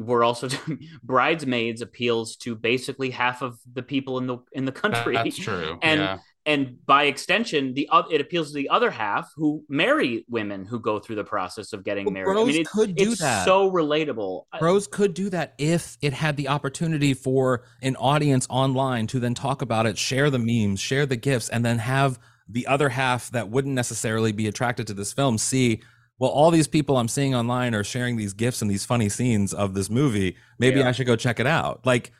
we're 0.00 0.24
also 0.24 0.48
bridesmaids 1.02 1.82
appeals 1.82 2.36
to 2.36 2.54
basically 2.54 3.10
half 3.10 3.42
of 3.42 3.58
the 3.72 3.82
people 3.82 4.18
in 4.18 4.26
the 4.26 4.38
in 4.52 4.64
the 4.64 4.72
country. 4.72 5.14
That's 5.14 5.36
true. 5.36 5.78
And 5.82 6.00
yeah. 6.00 6.18
and 6.46 6.84
by 6.86 7.04
extension, 7.04 7.74
the 7.74 7.88
oth- 7.90 8.10
it 8.10 8.20
appeals 8.20 8.48
to 8.48 8.54
the 8.54 8.68
other 8.68 8.90
half 8.90 9.30
who 9.36 9.64
marry 9.68 10.24
women 10.28 10.64
who 10.64 10.80
go 10.80 10.98
through 10.98 11.16
the 11.16 11.24
process 11.24 11.72
of 11.72 11.84
getting 11.84 12.04
But 12.04 12.14
married. 12.14 12.38
I 12.38 12.44
mean, 12.44 12.60
it's, 12.60 12.70
could 12.70 12.94
do 12.94 13.12
it's 13.12 13.20
that. 13.20 13.44
so 13.44 13.70
relatable. 13.70 14.44
Bros 14.58 14.86
could 14.86 15.14
do 15.14 15.28
that 15.30 15.54
if 15.58 15.98
it 16.00 16.12
had 16.12 16.36
the 16.36 16.48
opportunity 16.48 17.14
for 17.14 17.64
an 17.82 17.96
audience 17.96 18.46
online 18.50 19.06
to 19.08 19.20
then 19.20 19.34
talk 19.34 19.62
about 19.62 19.86
it, 19.86 19.98
share 19.98 20.30
the 20.30 20.38
memes, 20.38 20.80
share 20.80 21.06
the 21.06 21.16
gifts, 21.16 21.48
and 21.48 21.64
then 21.64 21.78
have 21.78 22.18
the 22.48 22.66
other 22.66 22.88
half 22.88 23.30
that 23.30 23.48
wouldn't 23.48 23.74
necessarily 23.74 24.32
be 24.32 24.48
attracted 24.48 24.86
to 24.88 24.94
this 24.94 25.12
film 25.12 25.38
see, 25.38 25.82
well, 26.20 26.30
all 26.30 26.52
these 26.52 26.68
people 26.68 26.98
I'm 26.98 27.08
seeing 27.08 27.34
online 27.34 27.74
are 27.74 27.84
sharing 27.84 28.16
these 28.16 28.34
gifs 28.34 28.62
and 28.62 28.70
these 28.70 28.86
funny 28.86 29.08
scenes 29.08 29.52
of 29.54 29.74
this 29.74 29.90
movie. 29.90 30.36
Maybe 30.60 30.80
Yeah. 30.80 30.88
I 30.88 30.92
should 30.92 31.08
go 31.08 31.16
check 31.16 31.40
it 31.40 31.48
out. 31.48 31.84
Like 31.86 32.12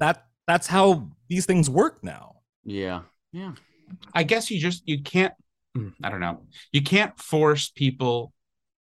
that 0.00 0.26
that's 0.46 0.66
how 0.68 1.08
these 1.28 1.46
things 1.46 1.70
work 1.70 2.04
now. 2.04 2.36
yeah, 2.64 3.02
yeah. 3.32 3.54
I 4.14 4.22
guess 4.22 4.50
you 4.50 4.60
just 4.60 4.82
you 4.86 5.02
can't 5.02 5.34
mm, 5.76 5.92
I 6.04 6.10
don't 6.10 6.20
know. 6.20 6.42
You 6.72 6.82
can't 6.82 7.18
force 7.18 7.70
people 7.70 8.32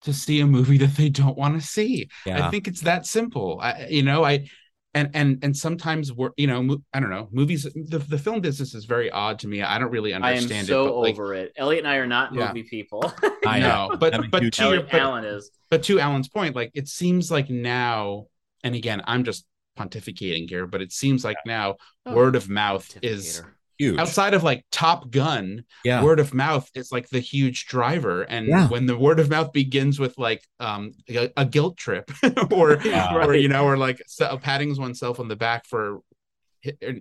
to 0.03 0.13
see 0.15 0.41
a 0.41 0.47
movie 0.47 0.79
that 0.79 0.97
they 0.97 1.09
don't 1.11 1.37
want 1.37 1.61
to 1.61 1.67
see. 1.67 2.09
Yeah. 2.27 2.47
I 2.47 2.51
think 2.51 2.69
it's 2.69 2.83
that 2.83 3.07
simple. 3.07 3.59
I 3.61 3.87
you 3.91 4.03
know, 4.03 4.25
I 4.25 4.49
and 4.95 5.11
and 5.15 5.39
and 5.43 5.57
sometimes 5.57 6.13
we're 6.13 6.31
you 6.37 6.47
know 6.47 6.63
mo- 6.63 6.83
I 6.93 7.01
don't 7.01 7.11
know 7.11 7.29
movies 7.31 7.63
the, 7.63 7.99
the 7.99 8.19
film 8.19 8.41
business 8.41 8.75
is 8.75 8.85
very 8.87 9.11
odd 9.11 9.39
to 9.41 9.49
me 9.49 9.63
I 9.63 9.79
don't 9.79 9.91
really 9.91 10.13
understand 10.13 10.25
I 10.35 10.39
am 10.39 10.43
understand 10.43 10.67
so 10.67 10.83
it 10.83 10.89
but 10.89 10.97
like 10.99 11.15
over 11.15 11.35
it. 11.35 11.53
Elliot 11.57 11.85
and 11.85 11.89
I 11.93 11.97
are 11.97 12.07
not 12.07 12.35
Yeah. 12.35 12.49
movie 12.49 12.65
people. 12.65 13.13
I 13.47 13.61
know. 13.61 13.97
but 14.01 14.15
I'm 14.15 14.31
but 14.31 14.53
to 14.53 14.69
your, 14.71 14.83
but, 14.83 14.95
Alan 14.95 15.25
is. 15.25 15.51
but 15.71 15.83
to 15.85 16.01
Alan's 16.01 16.29
point 16.29 16.57
like 16.57 16.73
it 16.75 16.89
seems 16.89 17.31
like 17.31 17.49
now 17.51 18.27
and 18.65 18.75
again 18.75 19.01
I'm 19.07 19.23
just 19.25 19.47
pontificating 19.79 20.49
here 20.49 20.67
but 20.67 20.83
it 20.83 20.93
seems 20.93 21.25
like 21.25 21.37
now 21.47 21.77
Oh, 22.07 22.15
word 22.15 22.35
of 22.35 22.49
mouth 22.49 22.97
is 23.03 23.41
Pontificator. 23.43 23.53
Huge. 23.81 23.99
outside 23.99 24.35
of 24.35 24.43
like 24.43 24.65
Top 24.71 25.11
Gun 25.11 25.65
yeah. 25.85 26.05
word 26.05 26.21
of 26.21 26.35
mouth 26.35 26.69
is 26.75 26.93
like 26.93 27.09
the 27.09 27.21
huge 27.21 27.67
driver 27.67 28.23
and 28.23 28.47
Yeah. 28.47 28.69
when 28.69 28.85
the 28.87 28.97
word 28.97 29.19
of 29.21 29.31
mouth 29.31 29.53
begins 29.53 29.99
with 29.99 30.19
like 30.19 30.47
um 30.61 30.93
a, 31.09 31.31
a 31.37 31.47
guilt 31.47 31.79
trip 31.79 32.11
or 32.53 32.79
Yeah. 32.85 33.15
or 33.15 33.35
you 33.35 33.49
know 33.49 33.65
or 33.65 33.77
like 33.79 34.03
so, 34.07 34.37
patting 34.37 34.77
oneself 34.79 35.19
on 35.19 35.29
the 35.29 35.37
back 35.37 35.67
for 35.67 36.01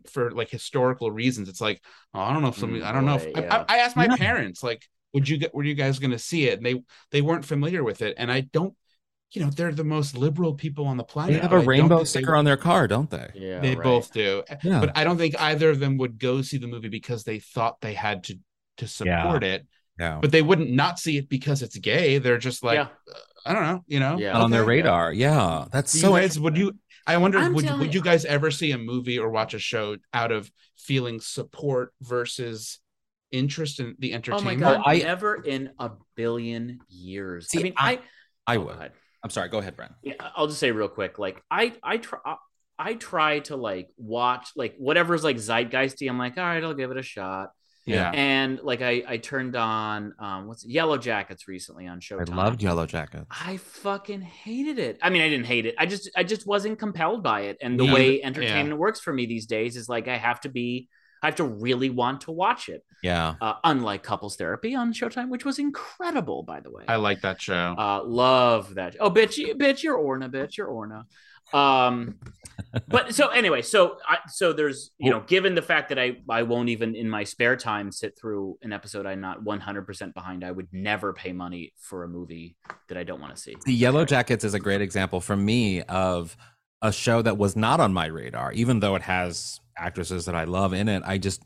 for 0.09 0.31
like 0.31 0.49
historical 0.49 1.11
reasons 1.11 1.49
it's 1.49 1.59
like 1.59 1.83
oh, 2.13 2.21
i 2.21 2.31
don't 2.31 2.41
know 2.41 2.47
if 2.47 2.57
somebody 2.57 2.81
Mm, 2.81 2.85
i 2.87 2.91
don't 2.93 3.05
know 3.05 3.15
if 3.15 3.25
boy, 3.33 3.41
I, 3.41 3.43
yeah. 3.43 3.65
I, 3.67 3.75
I 3.75 3.77
asked 3.79 3.97
my 3.97 4.05
Yeah. 4.05 4.15
parents 4.15 4.63
like 4.63 4.87
would 5.13 5.27
you 5.27 5.37
get 5.37 5.53
were 5.53 5.63
you 5.65 5.75
guys 5.75 5.99
going 5.99 6.11
to 6.11 6.19
see 6.19 6.47
it 6.47 6.57
and 6.57 6.65
they 6.65 6.81
they 7.11 7.21
weren't 7.21 7.43
familiar 7.43 7.83
with 7.83 8.01
it 8.01 8.15
and 8.17 8.31
i 8.31 8.39
don't 8.41 8.73
you 9.31 9.41
know 9.43 9.49
they're 9.51 9.71
the 9.73 9.83
most 9.83 10.17
liberal 10.17 10.53
people 10.53 10.85
on 10.87 10.97
the 10.97 11.03
planet 11.03 11.35
They 11.35 11.39
have 11.41 11.51
but 11.51 11.59
I 11.59 11.63
a 11.63 11.65
rainbow 11.65 11.97
think 11.97 11.99
they- 12.07 12.19
sticker 12.19 12.35
on 12.35 12.45
their 12.45 12.57
car, 12.57 12.87
don't 12.87 13.09
they? 13.09 13.29
Yeah, 13.35 13.59
they 13.59 13.75
right. 13.75 13.83
both 13.83 14.11
do 14.11 14.43
Yeah. 14.63 14.79
but 14.79 14.97
I 14.97 15.03
don't 15.03 15.17
think 15.17 15.39
either 15.39 15.69
of 15.69 15.79
them 15.79 15.97
would 15.97 16.19
go 16.19 16.41
see 16.41 16.57
the 16.57 16.67
movie 16.67 16.89
because 16.89 17.23
they 17.23 17.39
thought 17.39 17.79
they 17.81 17.93
had 17.93 18.23
to 18.25 18.39
to 18.77 18.87
support 18.87 19.43
it. 19.43 19.67
yeah. 19.99 20.19
But 20.21 20.31
they 20.31 20.41
wouldn't 20.41 20.71
not 20.71 20.99
see 20.99 21.17
it 21.17 21.27
because 21.27 21.61
it's 21.61 21.77
gay. 21.77 22.17
They're 22.17 22.37
just 22.37 22.63
like, 22.63 22.75
Yeah. 22.77 22.87
uh, 23.13 23.19
I 23.45 23.53
don't 23.53 23.63
know, 23.63 23.83
you 23.87 23.99
know. 23.99 24.17
Yeah. 24.17 24.31
Not 24.33 24.41
on 24.43 24.51
their 24.51 24.63
radar. 24.63 25.11
Yeah. 25.11 25.65
That's 25.71 25.91
Do 25.91 25.99
so 25.99 26.15
you 26.15 26.21
guys, 26.21 26.39
would 26.39 26.57
you? 26.57 26.71
I 27.05 27.17
wonder, 27.17 27.39
I'm 27.39 27.53
would 27.53 27.65
telling 27.65 27.81
would 27.81 27.93
you- 27.93 27.99
you 27.99 28.03
guys 28.03 28.23
ever 28.23 28.51
see 28.51 28.71
a 28.71 28.77
movie 28.77 29.19
or 29.19 29.29
watch 29.29 29.53
a 29.53 29.59
show 29.59 29.97
out 30.13 30.31
of 30.31 30.49
feeling 30.77 31.19
support 31.19 31.93
versus 32.01 32.79
interest 33.31 33.79
in 33.81 33.95
the 33.99 34.13
entertainment 34.13 34.63
Oh 34.63 34.67
entertainment? 34.67 34.85
my 34.85 34.97
god! 34.97 35.03
I- 35.03 35.07
never 35.07 35.35
in 35.35 35.69
a 35.77 35.91
billion 36.15 36.79
years. 36.87 37.49
I 37.55 37.61
mean, 37.61 37.73
I- 37.77 37.91
I 37.93 37.99
I 38.47 38.57
oh, 38.57 38.61
would. 38.61 38.91
Go 39.21 39.25
ahead. 39.25 39.25
I'm 39.25 39.29
sorry. 39.29 39.49
Go 39.49 39.57
ahead, 39.59 39.75
Brent. 39.75 39.93
Yeah, 40.03 40.13
I'll 40.35 40.47
just 40.47 40.59
say 40.59 40.71
real 40.71 40.89
quick. 40.89 41.19
Like 41.19 41.41
I, 41.49 41.73
I 41.83 41.97
try, 41.97 42.19
I 42.77 42.93
try 42.93 43.39
to 43.39 43.55
like 43.55 43.89
watch 43.97 44.51
like 44.55 44.75
whatever's 44.77 45.23
like 45.23 45.37
zeitgeisty. 45.37 46.09
I'm 46.09 46.17
like, 46.17 46.37
all 46.37 46.43
right, 46.43 46.63
I'll 46.63 46.73
give 46.73 46.91
it 46.91 46.97
a 46.97 47.03
shot. 47.03 47.51
Yeah. 47.85 48.11
And 48.11 48.59
like 48.61 48.81
I, 48.83 49.03
I 49.07 49.17
turned 49.17 49.55
on 49.55 50.13
um, 50.19 50.47
what's 50.47 50.63
Yellow 50.63 50.97
Jackets 50.97 51.47
recently 51.47 51.87
on 51.87 51.99
Showtime. 51.99 52.29
I 52.31 52.35
loved 52.35 52.61
Yellow 52.61 52.85
Jackets. 52.85 53.25
I 53.31 53.57
fucking 53.57 54.21
hated 54.21 54.77
it. 54.77 54.99
I 55.01 55.09
mean, 55.09 55.23
I 55.23 55.29
didn't 55.29 55.47
hate 55.47 55.65
it. 55.65 55.73
I 55.77 55.87
just, 55.87 56.09
I 56.15 56.23
just 56.23 56.45
wasn't 56.45 56.77
compelled 56.77 57.23
by 57.23 57.41
it. 57.41 57.57
And 57.61 57.79
the 57.79 57.85
Neither- 57.85 57.95
way 57.95 58.19
yeah. 58.19 58.27
entertainment 58.27 58.79
works 58.79 58.99
for 58.99 59.11
me 59.11 59.25
these 59.25 59.47
days 59.47 59.75
is 59.75 59.89
like 59.89 60.07
I 60.07 60.17
have 60.17 60.39
to 60.41 60.49
be 60.49 60.87
I 61.21 61.25
have 61.27 61.35
to 61.35 61.43
really 61.43 61.89
want 61.89 62.21
to 62.21 62.31
watch 62.31 62.69
it. 62.69 62.83
Yeah. 63.01 63.35
Uh, 63.39 63.53
unlike 63.63 64.03
Couples 64.03 64.35
Therapy 64.35 64.75
on 64.75 64.93
Showtime, 64.93 65.29
which 65.29 65.45
was 65.45 65.59
incredible, 65.59 66.43
by 66.43 66.59
the 66.59 66.71
way. 66.71 66.83
I 66.87 66.97
like 66.97 67.21
that 67.21 67.41
show. 67.41 67.75
Uh, 67.77 68.03
love 68.03 68.75
that. 68.75 68.95
Oh, 68.99 69.09
bitch, 69.09 69.37
you, 69.37 69.55
bitch, 69.55 69.83
you're 69.83 69.95
Orna, 69.95 70.29
bitch, 70.29 70.57
you're 70.57 70.67
Orna. 70.67 71.05
Um, 71.53 72.19
but 72.87 73.15
so 73.15 73.29
anyway, 73.29 73.61
so 73.61 73.97
I, 74.07 74.17
so 74.27 74.53
there's 74.53 74.91
you 74.97 75.09
know, 75.09 75.21
given 75.21 75.55
the 75.55 75.61
fact 75.61 75.89
that 75.89 75.97
I 75.97 76.17
I 76.29 76.43
won't 76.43 76.69
even 76.69 76.95
in 76.95 77.09
my 77.09 77.23
spare 77.23 77.55
time 77.55 77.91
sit 77.91 78.17
through 78.19 78.57
an 78.61 78.71
episode 78.71 79.05
I'm 79.05 79.21
not 79.21 79.41
100 79.43 79.85
percent 79.85 80.13
behind. 80.13 80.43
I 80.43 80.51
would 80.51 80.67
never 80.71 81.13
pay 81.13 81.31
money 81.31 81.73
for 81.79 82.03
a 82.03 82.07
movie 82.07 82.55
that 82.87 82.97
I 82.97 83.03
don't 83.03 83.21
want 83.21 83.35
to 83.35 83.41
see. 83.41 83.55
The 83.65 83.73
Yellow 83.73 84.05
Jackets 84.05 84.43
is 84.43 84.53
a 84.53 84.59
great 84.59 84.81
example 84.81 85.21
for 85.21 85.35
me 85.35 85.81
of 85.83 86.37
a 86.81 86.91
show 86.91 87.21
that 87.21 87.37
was 87.37 87.55
not 87.55 87.79
on 87.79 87.93
my 87.93 88.05
radar, 88.05 88.51
even 88.53 88.79
though 88.79 88.95
it 88.95 89.01
has 89.01 89.59
actresses 89.77 90.25
that 90.25 90.35
I 90.35 90.45
love 90.45 90.73
in 90.73 90.87
it. 90.87 91.03
I 91.05 91.17
just, 91.17 91.43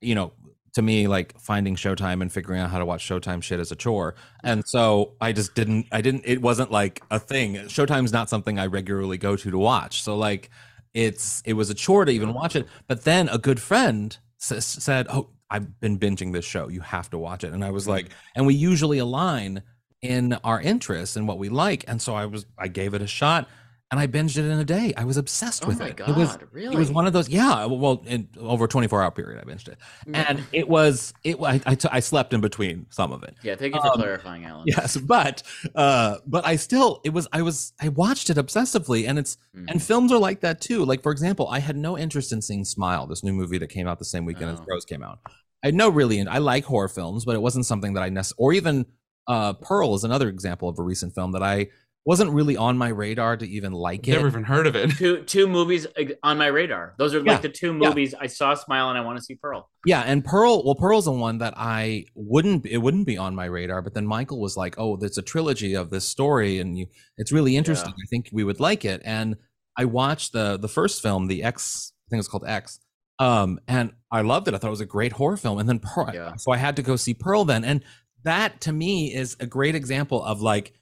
you 0.00 0.14
know, 0.14 0.32
to 0.76 0.82
me, 0.82 1.08
like 1.08 1.32
finding 1.40 1.74
Showtime 1.74 2.20
and 2.20 2.30
figuring 2.30 2.60
out 2.60 2.68
how 2.68 2.78
to 2.78 2.84
watch 2.84 3.02
Showtime 3.08 3.42
shit 3.42 3.60
is 3.60 3.72
a 3.72 3.76
chore. 3.76 4.14
And 4.44 4.62
so 4.68 5.14
I 5.22 5.32
just 5.32 5.54
didn't, 5.54 5.86
I 5.90 6.02
didn't, 6.02 6.24
it 6.26 6.42
wasn't 6.42 6.70
like 6.70 7.02
a 7.10 7.18
thing. 7.18 7.54
Showtime's 7.54 8.12
not 8.12 8.28
something 8.28 8.58
I 8.58 8.66
regularly 8.66 9.16
go 9.16 9.36
to 9.36 9.50
to 9.50 9.58
watch. 9.58 10.02
So 10.02 10.18
like 10.18 10.50
it's, 10.92 11.42
it 11.46 11.54
was 11.54 11.70
a 11.70 11.74
chore 11.74 12.04
to 12.04 12.12
even 12.12 12.34
watch 12.34 12.56
it. 12.56 12.66
But 12.88 13.04
then 13.04 13.30
a 13.30 13.38
good 13.38 13.58
friend 13.58 14.18
s- 14.38 14.66
said, 14.66 15.06
Oh, 15.08 15.30
I've 15.48 15.80
been 15.80 15.98
binging 15.98 16.34
this 16.34 16.44
show. 16.44 16.68
You 16.68 16.82
have 16.82 17.08
to 17.08 17.16
watch 17.16 17.42
it. 17.42 17.54
And 17.54 17.64
I 17.64 17.70
was 17.70 17.88
like, 17.88 18.04
mm-hmm. 18.10 18.18
and 18.34 18.46
we 18.46 18.52
usually 18.52 18.98
align 18.98 19.62
in 20.02 20.34
our 20.44 20.60
interests 20.60 21.16
and 21.16 21.26
what 21.26 21.38
we 21.38 21.48
like. 21.48 21.86
And 21.88 22.02
so 22.02 22.14
I 22.14 22.26
was, 22.26 22.44
I 22.58 22.68
gave 22.68 22.92
it 22.92 23.00
a 23.00 23.06
shot 23.06 23.48
and 23.90 24.00
I 24.00 24.06
binged 24.08 24.36
it 24.36 24.44
in 24.44 24.58
a 24.58 24.64
day. 24.64 24.92
I 24.96 25.04
was 25.04 25.16
obsessed 25.16 25.64
Oh 25.64 25.68
with 25.68 25.80
it. 25.80 25.96
god, 25.96 26.08
It 26.08 26.16
was, 26.16 26.36
really? 26.50 26.74
it 26.74 26.78
was 26.78 26.90
one 26.90 27.06
of 27.06 27.12
those, 27.12 27.28
yeah. 27.28 27.66
Well, 27.66 28.02
in 28.06 28.28
over 28.38 28.64
a 28.64 28.68
24 28.68 29.02
hour 29.02 29.10
period, 29.12 29.40
I 29.40 29.48
binged 29.48 29.68
it, 29.68 29.78
and 30.12 30.42
it 30.52 30.68
was 30.68 31.14
it. 31.24 31.36
I 31.40 31.60
I, 31.66 31.74
t- 31.76 31.88
I 31.92 32.00
slept 32.00 32.32
in 32.32 32.40
between 32.40 32.86
some 32.90 33.12
of 33.12 33.22
it. 33.22 33.36
yeah, 33.42 33.54
thank 33.54 33.74
you 33.74 33.80
for 33.80 33.86
um, 33.88 33.92
clarifying, 33.94 34.44
Alan. 34.44 34.64
Yes, 34.66 34.96
but 34.96 35.42
uh, 35.74 36.16
but 36.26 36.46
I 36.46 36.56
still 36.56 37.00
it 37.04 37.10
was 37.10 37.28
I 37.32 37.42
was 37.42 37.72
I 37.80 37.88
watched 37.90 38.28
it 38.30 38.36
obsessively, 38.36 39.08
and 39.08 39.18
it's 39.18 39.36
Mhm. 39.56 39.66
and 39.70 39.82
films 39.82 40.10
are 40.12 40.18
like 40.18 40.40
that 40.40 40.60
too. 40.60 40.84
Like 40.84 41.02
for 41.02 41.12
example, 41.12 41.48
I 41.48 41.60
had 41.60 41.76
no 41.76 41.96
interest 41.96 42.32
in 42.32 42.42
seeing 42.42 42.64
Smile, 42.64 43.06
this 43.06 43.22
new 43.22 43.32
movie 43.32 43.58
that 43.58 43.68
came 43.68 43.86
out 43.86 43.98
the 43.98 44.04
same 44.04 44.24
weekend 44.24 44.50
as 44.50 44.60
Oh. 44.60 44.64
Bros 44.64 44.84
came 44.84 45.02
out. 45.02 45.20
I 45.64 45.70
no 45.70 45.88
really, 45.88 46.20
I 46.26 46.38
like 46.38 46.64
horror 46.64 46.88
films, 46.88 47.24
but 47.24 47.34
it 47.34 47.40
wasn't 47.42 47.66
something 47.66 47.94
that 47.94 48.02
I 48.02 48.08
necessarily, 48.08 48.44
or 48.44 48.52
even 48.52 48.86
uh, 49.28 49.54
Pearl 49.54 49.94
is 49.94 50.04
another 50.04 50.28
example 50.28 50.68
of 50.68 50.78
a 50.78 50.82
recent 50.82 51.14
film 51.14 51.32
that 51.32 51.42
I 51.42 51.68
wasn't 52.06 52.30
really 52.30 52.56
on 52.56 52.78
my 52.78 52.88
radar 52.88 53.36
to 53.36 53.46
even 53.46 53.72
like 53.72 54.06
it. 54.08 54.12
Never 54.12 54.28
even 54.28 54.44
heard 54.44 54.66
of 54.66 54.76
it. 54.76 54.90
two 54.92 55.22
two 55.24 55.46
movies 55.48 55.86
on 56.22 56.38
my 56.38 56.46
radar. 56.46 56.94
Those 56.98 57.14
are 57.14 57.18
Yeah, 57.18 57.32
like 57.32 57.42
the 57.42 57.48
two 57.48 57.76
yeah. 57.78 57.88
movies 57.88 58.14
I 58.14 58.28
saw 58.28 58.54
Smile 58.54 58.88
and 58.88 58.96
I 58.96 59.02
want 59.02 59.18
to 59.18 59.24
see 59.24 59.34
Pearl. 59.34 59.68
Yeah, 59.84 60.02
and 60.02 60.24
Pearl, 60.24 60.64
well, 60.64 60.76
Pearl's 60.76 61.04
the 61.06 61.12
one 61.12 61.38
that 61.38 61.54
I 61.56 62.06
wouldn't 62.14 62.64
it 62.64 62.78
wouldn't 62.78 63.06
be 63.06 63.18
on 63.18 63.34
my 63.34 63.46
radar, 63.46 63.82
but 63.82 63.92
then 63.94 64.06
Michael 64.06 64.40
was 64.40 64.56
like, 64.56 64.76
"Oh, 64.78 64.96
there's 64.96 65.18
a 65.18 65.22
trilogy 65.22 65.74
of 65.74 65.90
this 65.90 66.06
story 66.08 66.58
and 66.60 66.78
you 66.78 66.86
it's 67.18 67.32
really 67.32 67.56
interesting. 67.56 67.92
I 67.92 68.06
think 68.08 68.28
we 68.32 68.44
would 68.44 68.60
like 68.60 68.84
it." 68.84 69.02
And 69.04 69.36
I 69.76 69.84
watched 69.84 70.32
the 70.32 70.56
the 70.56 70.68
first 70.68 71.02
film, 71.02 71.26
the 71.26 71.42
X, 71.42 71.92
I 72.06 72.10
think 72.10 72.20
it's 72.20 72.28
called 72.28 72.44
X. 72.46 72.78
Um, 73.18 73.58
and 73.66 73.92
I 74.12 74.20
loved 74.20 74.46
it. 74.46 74.54
I 74.54 74.58
thought 74.58 74.68
it 74.68 74.70
was 74.70 74.80
a 74.80 74.86
great 74.86 75.12
horror 75.12 75.36
film. 75.38 75.58
And 75.58 75.68
then 75.68 75.78
Pearl, 75.80 76.10
Yeah. 76.14 76.36
so 76.36 76.52
I 76.52 76.58
had 76.58 76.76
to 76.76 76.82
go 76.82 76.96
see 76.96 77.14
Pearl 77.14 77.44
then. 77.46 77.64
And 77.64 77.82
that 78.24 78.60
to 78.62 78.72
me 78.72 79.12
is 79.14 79.36
a 79.40 79.46
great 79.46 79.74
example 79.74 80.22
of 80.22 80.40
like 80.42 80.74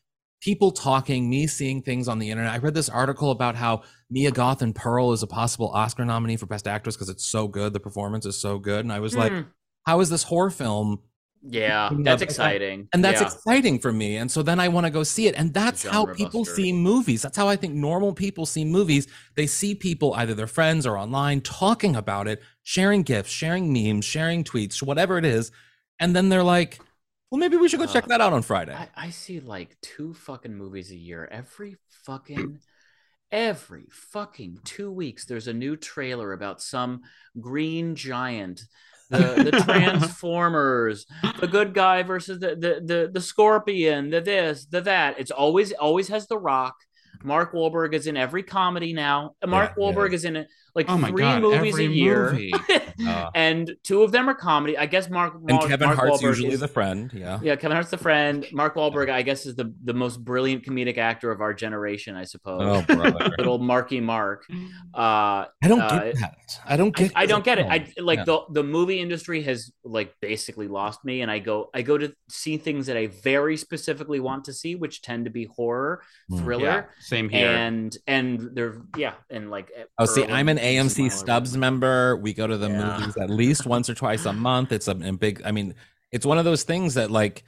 people 0.44 0.70
talking, 0.70 1.30
me 1.30 1.46
seeing 1.46 1.80
things 1.80 2.06
on 2.06 2.18
the 2.18 2.30
internet. 2.30 2.52
I 2.52 2.58
read 2.58 2.74
this 2.74 2.90
article 2.90 3.30
about 3.30 3.56
how 3.56 3.82
Mia 4.10 4.30
Goth 4.30 4.60
and 4.60 4.74
Pearl 4.74 5.12
is 5.12 5.22
a 5.22 5.26
possible 5.26 5.70
Oscar 5.70 6.04
nominee 6.04 6.36
for 6.36 6.44
Best 6.44 6.68
Actress 6.68 6.96
because 6.96 7.08
it's 7.08 7.24
so 7.26 7.48
good. 7.48 7.72
The 7.72 7.80
performance 7.80 8.26
is 8.26 8.38
so 8.38 8.58
good. 8.58 8.84
And 8.84 8.92
I 8.92 9.00
was 9.00 9.16
like, 9.16 9.32
Hmm. 9.32 9.40
how 9.86 10.00
is 10.00 10.10
this 10.10 10.24
horror 10.24 10.50
film? 10.50 11.00
yeah, 11.46 11.90
Yeah, 11.92 11.98
that's 12.02 12.20
but- 12.20 12.28
exciting. 12.28 12.88
And 12.94 13.04
that's 13.04 13.20
yeah. 13.20 13.26
exciting 13.26 13.78
for 13.78 13.92
me. 13.92 14.16
And 14.16 14.30
so 14.30 14.42
then 14.42 14.58
I 14.58 14.68
want 14.68 14.86
to 14.86 14.90
go 14.90 15.02
see 15.02 15.26
it. 15.26 15.34
And 15.36 15.52
that's 15.52 15.82
how 15.82 16.06
people 16.06 16.40
buster. 16.44 16.54
see 16.56 16.72
movies. 16.72 17.20
That's 17.20 17.36
how 17.36 17.48
I 17.48 17.56
think 17.56 17.74
normal 17.74 18.14
people 18.14 18.46
see 18.46 18.64
movies. 18.64 19.06
They 19.36 19.46
see 19.46 19.74
people, 19.74 20.14
either 20.14 20.32
their 20.34 20.46
friends 20.46 20.86
or 20.86 20.96
online, 20.96 21.42
talking 21.42 21.96
about 21.96 22.28
it, 22.28 22.40
sharing 22.62 23.02
gifs, 23.02 23.30
sharing 23.30 23.70
memes, 23.72 24.06
sharing 24.06 24.42
tweets, 24.42 24.82
whatever 24.82 25.18
it 25.18 25.26
is. 25.26 25.52
And 26.00 26.16
then 26.16 26.30
they're 26.30 26.42
like, 26.42 26.80
well, 27.34 27.40
maybe 27.40 27.56
we 27.56 27.68
should 27.68 27.80
go 27.80 27.86
check 27.86 28.04
Uh, 28.04 28.08
that 28.08 28.20
out 28.20 28.32
on 28.32 28.42
Friday. 28.42 28.72
I, 28.74 28.88
I 28.94 29.10
see 29.10 29.40
like 29.40 29.76
two 29.82 30.14
fucking 30.14 30.54
movies 30.54 30.92
a 30.92 30.96
year. 30.96 31.28
Every 31.32 31.76
fucking 32.06 32.60
every 33.32 33.86
fucking 33.90 34.58
two 34.62 34.92
weeks 34.92 35.24
there's 35.24 35.48
a 35.48 35.52
new 35.52 35.76
trailer 35.76 36.32
about 36.32 36.62
some 36.62 37.00
green 37.40 37.96
giant. 37.96 38.62
The 39.10 39.50
the 39.50 39.50
Transformers, 39.64 41.06
the 41.40 41.48
good 41.48 41.74
guy 41.74 42.04
versus 42.04 42.38
the 42.38 42.54
the 42.54 42.80
the, 42.84 43.10
the 43.12 43.20
scorpion, 43.20 44.10
the 44.10 44.20
this, 44.20 44.66
the 44.66 44.80
that. 44.82 45.18
It's 45.18 45.32
always 45.32 45.72
always 45.72 46.06
has 46.08 46.28
the 46.28 46.38
rock. 46.38 46.76
Mark 47.24 47.52
Wahlberg 47.52 47.94
is 47.94 48.06
in 48.06 48.16
every 48.16 48.44
comedy 48.44 48.92
now. 48.92 49.32
Mark 49.44 49.72
Yeah, 49.76 49.82
Wahlberg 49.82 50.12
is 50.12 50.24
in 50.24 50.46
like 50.74 50.88
Oh 50.88 50.98
my 50.98 51.10
three 51.10 51.22
God, 51.22 51.42
movies 51.42 51.74
every 51.74 51.86
a 51.86 51.88
year. 51.88 52.30
movie. 52.32 52.52
Uh, 53.04 53.28
and 53.34 53.74
two 53.82 54.04
of 54.04 54.12
them 54.12 54.28
are 54.30 54.34
comedy. 54.36 54.78
I 54.78 54.86
guess 54.86 55.10
Mark 55.10 55.34
and 55.48 55.60
Kevin 55.62 55.88
Mark 55.88 55.98
Hart's 55.98 56.22
Wahlberg 56.22 56.26
usually 56.28 56.50
is- 56.52 56.60
the 56.60 56.68
friend. 56.68 57.10
Yeah. 57.12 57.40
yeah, 57.42 57.56
Kevin 57.56 57.72
Hart's 57.74 57.90
the 57.90 57.98
friend. 57.98 58.46
Mark 58.52 58.74
Wahlberg, 58.76 59.10
I 59.10 59.22
guess, 59.22 59.46
is 59.46 59.56
the 59.56 59.74
the 59.82 59.92
most 59.92 60.24
brilliant 60.24 60.64
comedic 60.64 60.96
actor 60.96 61.32
of 61.32 61.40
our 61.40 61.52
generation, 61.52 62.14
I 62.14 62.22
suppose. 62.22 62.60
Oh, 62.62 62.94
brother. 62.94 63.30
Little 63.38 63.58
Marky 63.58 63.98
Mark. 64.00 64.44
Uh, 64.94 64.96
I 64.96 65.46
don't 65.66 65.80
Uh, 65.80 66.04
get 66.04 66.14
that. 66.20 66.34
I 66.64 66.76
don't 66.76 66.98
I, 67.00 67.02
get 67.02 67.12
I 67.16 67.26
don't 67.26 67.44
get 67.44 67.58
it. 67.58 67.66
I 67.66 67.78
film. 67.80 68.06
like 68.06 68.18
Yeah. 68.20 68.24
the 68.26 68.40
the 68.52 68.62
movie 68.62 69.00
industry 69.00 69.42
has 69.42 69.72
like 69.82 70.14
basically 70.20 70.68
lost 70.68 71.04
me, 71.04 71.22
and 71.22 71.30
I 71.32 71.40
go 71.40 71.70
I 71.74 71.82
go 71.82 71.98
to 71.98 72.14
see 72.28 72.56
things 72.58 72.86
that 72.86 72.96
I 72.96 73.08
very 73.08 73.56
specifically 73.56 74.20
want 74.20 74.44
to 74.44 74.52
see, 74.52 74.76
which 74.76 75.02
tend 75.02 75.24
to 75.24 75.30
be 75.32 75.46
horror, 75.46 76.02
Mm. 76.30 76.38
thriller, 76.38 76.64
Yeah, 76.64 76.84
same 77.00 77.28
here. 77.28 77.48
and 77.50 77.96
and 78.06 78.50
they're 78.54 78.82
yeah, 78.96 79.14
and 79.30 79.50
like 79.50 79.72
Oh, 79.98 80.06
see, 80.06 80.24
I'm 80.24 80.48
an 80.48 80.58
and 80.58 80.63
AMC 80.64 81.10
Stubs 81.12 81.56
member. 81.56 82.16
We 82.16 82.32
go 82.32 82.46
to 82.46 82.56
the 82.56 82.68
Yeah. 82.68 82.98
movies 82.98 83.16
at 83.16 83.30
least 83.30 83.66
once 83.66 83.88
or 83.90 83.94
twice 83.94 84.24
a 84.24 84.32
month. 84.32 84.72
It's 84.72 84.88
a, 84.88 84.92
a 84.92 85.12
big. 85.12 85.42
I 85.44 85.52
mean, 85.52 85.74
it's 86.10 86.24
one 86.26 86.38
of 86.38 86.44
those 86.44 86.62
things 86.64 86.94
that, 86.94 87.10
like, 87.10 87.44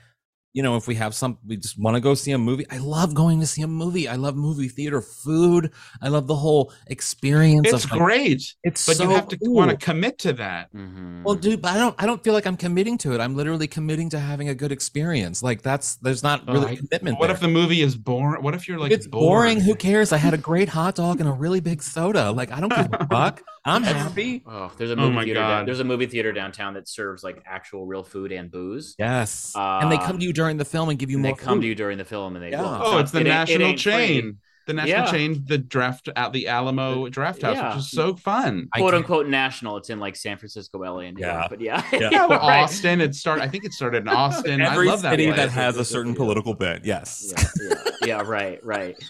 you 0.56 0.62
know, 0.62 0.74
if 0.76 0.86
we 0.88 0.94
have 0.94 1.14
some, 1.14 1.36
we 1.46 1.54
just 1.58 1.78
want 1.78 1.96
to 1.96 2.00
go 2.00 2.14
see 2.14 2.32
a 2.32 2.38
movie. 2.38 2.64
I 2.70 2.78
love 2.78 3.12
going 3.12 3.40
to 3.40 3.46
see 3.46 3.60
a 3.60 3.66
movie. 3.68 4.08
I 4.08 4.16
love 4.16 4.36
movie 4.36 4.68
theater 4.68 5.02
food. 5.02 5.70
I 6.00 6.08
love 6.08 6.26
the 6.26 6.34
whole 6.34 6.72
experience. 6.86 7.68
it's 7.70 7.84
of, 7.84 7.90
like, 7.90 8.00
great, 8.00 8.42
It's 8.64 8.86
but 8.86 8.96
so 8.96 9.04
you 9.04 9.10
have 9.10 9.28
to 9.28 9.36
cool. 9.38 9.52
want 9.54 9.70
to 9.70 9.76
commit 9.76 10.16
to 10.20 10.32
that. 10.32 10.72
Mhm. 10.72 11.22
Well, 11.24 11.34
dude, 11.34 11.60
but 11.60 11.72
I 11.72 11.76
don't. 11.78 11.94
I 11.98 12.06
don't 12.06 12.24
feel 12.24 12.32
like 12.32 12.46
I'm 12.46 12.56
committing 12.56 12.96
to 12.98 13.12
it. 13.12 13.20
I'm 13.20 13.36
literally 13.36 13.66
committing 13.66 14.08
to 14.10 14.18
having 14.18 14.48
a 14.48 14.54
good 14.54 14.72
experience. 14.72 15.42
Like 15.42 15.60
that's 15.60 15.96
there's 15.96 16.22
not 16.22 16.46
really 16.48 16.68
I- 16.72 16.76
commitment. 16.76 17.18
What 17.18 17.26
there. 17.26 17.34
if 17.36 17.40
the 17.40 17.48
movie 17.48 17.82
is 17.82 17.94
boring? 17.94 18.42
What 18.42 18.54
if 18.54 18.66
you're 18.66 18.78
like 18.78 18.92
it's 18.92 19.06
boring. 19.06 19.60
Who 19.60 19.74
cares? 19.74 20.10
I 20.10 20.16
had 20.16 20.32
a 20.32 20.38
great 20.38 20.70
hot 20.70 20.94
dog 20.94 21.20
and 21.20 21.28
a 21.28 21.32
really 21.44 21.60
big 21.60 21.82
soda. 21.82 22.30
Like 22.30 22.50
I 22.50 22.60
don't 22.60 22.74
give 22.74 22.88
a 22.94 23.06
fuck. 23.10 23.42
I'm 23.66 23.82
happy. 23.82 24.42
Oh, 24.46 24.70
there's 24.78 24.90
a 24.90 24.94
Oh 24.94 24.96
movie 24.96 25.14
my 25.14 25.24
theater. 25.24 25.40
down- 25.40 25.50
God. 25.62 25.68
there's 25.68 25.80
a 25.80 25.84
movie 25.84 26.06
theater 26.06 26.32
downtown 26.32 26.74
that 26.74 26.88
serves 26.88 27.24
like 27.24 27.42
actual 27.46 27.84
real 27.86 28.02
food 28.04 28.30
and 28.32 28.50
booze. 28.50 28.94
Yes. 28.98 29.52
and 29.56 29.90
they 29.90 29.96
Uh, 29.96 30.06
come 30.06 30.18
to 30.18 30.24
you 30.24 30.32
during 30.32 30.56
the 30.56 30.64
film 30.64 30.88
and 30.88 30.98
give 30.98 31.10
you 31.10 31.16
And 31.16 31.24
more. 31.24 31.34
they 31.36 31.42
come 31.42 31.58
food. 31.58 31.62
to 31.62 31.66
you 31.66 31.74
during 31.74 31.98
the 31.98 32.04
film, 32.04 32.36
and 32.36 32.44
they 32.44 32.50
Yeah. 32.52 32.62
well, 32.62 32.82
Oh, 32.84 32.90
not- 32.92 33.00
it's 33.00 33.10
the 33.10 33.18
it 33.20 33.26
ain't- 33.26 33.50
it 33.50 33.58
national 33.58 33.68
free. 33.68 33.76
chain. 33.76 34.38
The 34.66 34.72
national 34.72 34.98
Yeah. 35.04 35.10
chain, 35.12 35.44
the 35.46 35.58
draft 35.58 36.08
at 36.16 36.32
the 36.32 36.48
Alamo 36.48 37.06
Drafthouse, 37.06 37.54
Yeah. 37.54 37.68
which 37.68 37.78
is 37.78 37.90
so 37.90 38.16
fun. 38.16 38.66
Quote 38.74 38.94
unquote 38.94 39.28
national. 39.28 39.76
It's 39.76 39.90
in 39.90 40.00
like 40.00 40.16
San 40.16 40.38
Francisco, 40.38 40.82
LA, 40.82 41.02
and 41.06 41.16
New 41.16 41.24
Yeah. 41.24 41.34
York. 41.34 41.46
But 41.50 41.60
yeah, 41.60 41.82
Yeah. 41.92 42.08
Yeah, 42.10 42.26
well, 42.26 42.40
right. 42.40 42.62
Austin. 42.64 43.00
It 43.00 43.14
started. 43.14 43.44
I 43.44 43.48
think 43.48 43.64
it 43.64 43.72
started 43.72 43.98
in 43.98 44.08
Austin. 44.08 44.60
Every 44.60 44.88
I 44.88 44.90
love 44.90 45.02
that 45.02 45.12
city 45.12 45.26
place. 45.26 45.36
that 45.36 45.50
has 45.50 45.76
a 45.76 45.84
certain 45.84 46.14
political 46.16 46.54
bent. 46.54 46.84
Yes. 46.84 47.32
yeah, 47.36 47.68
yeah, 47.70 48.06
yeah, 48.06 48.22
right, 48.22 48.58
right. 48.64 48.96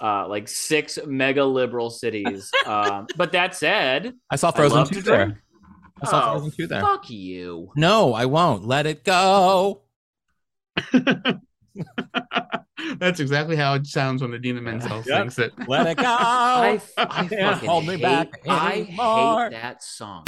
Uh, 0.00 0.28
like 0.28 0.46
six 0.48 0.98
mega 1.06 1.44
liberal 1.44 1.90
cities. 1.90 2.50
Um, 2.66 3.06
but 3.16 3.32
that 3.32 3.54
said, 3.54 4.12
I 4.30 4.36
saw 4.36 4.50
Frozen 4.50 4.78
love 4.78 4.90
2 4.90 5.00
there. 5.02 5.24
drink. 5.26 5.38
I 6.02 6.06
saw 6.06 6.20
Oh, 6.20 6.30
Frozen 6.32 6.50
2 6.56 6.66
there. 6.68 6.82
Fuck 6.82 7.08
you. 7.10 7.72
No, 7.76 8.12
I 8.14 8.26
won't. 8.26 8.64
Let 8.64 8.86
it 8.86 9.04
go. 9.04 9.82
That's 12.98 13.20
exactly 13.20 13.56
how 13.56 13.74
it 13.74 13.86
sounds 13.86 14.22
when 14.22 14.32
Idina 14.34 14.60
Menzel 14.60 15.02
Yep. 15.06 15.32
sings 15.32 15.38
it. 15.38 15.52
Let 15.66 15.86
it 15.86 15.96
go. 15.96 16.04
I, 16.08 16.80
I 16.98 17.28
fucking 17.28 17.68
hold 17.68 17.86
me 17.86 17.94
hate, 17.96 18.02
back 18.02 18.28
I 18.48 18.82
hate 18.82 19.50
that 19.50 19.82
song. 19.82 20.24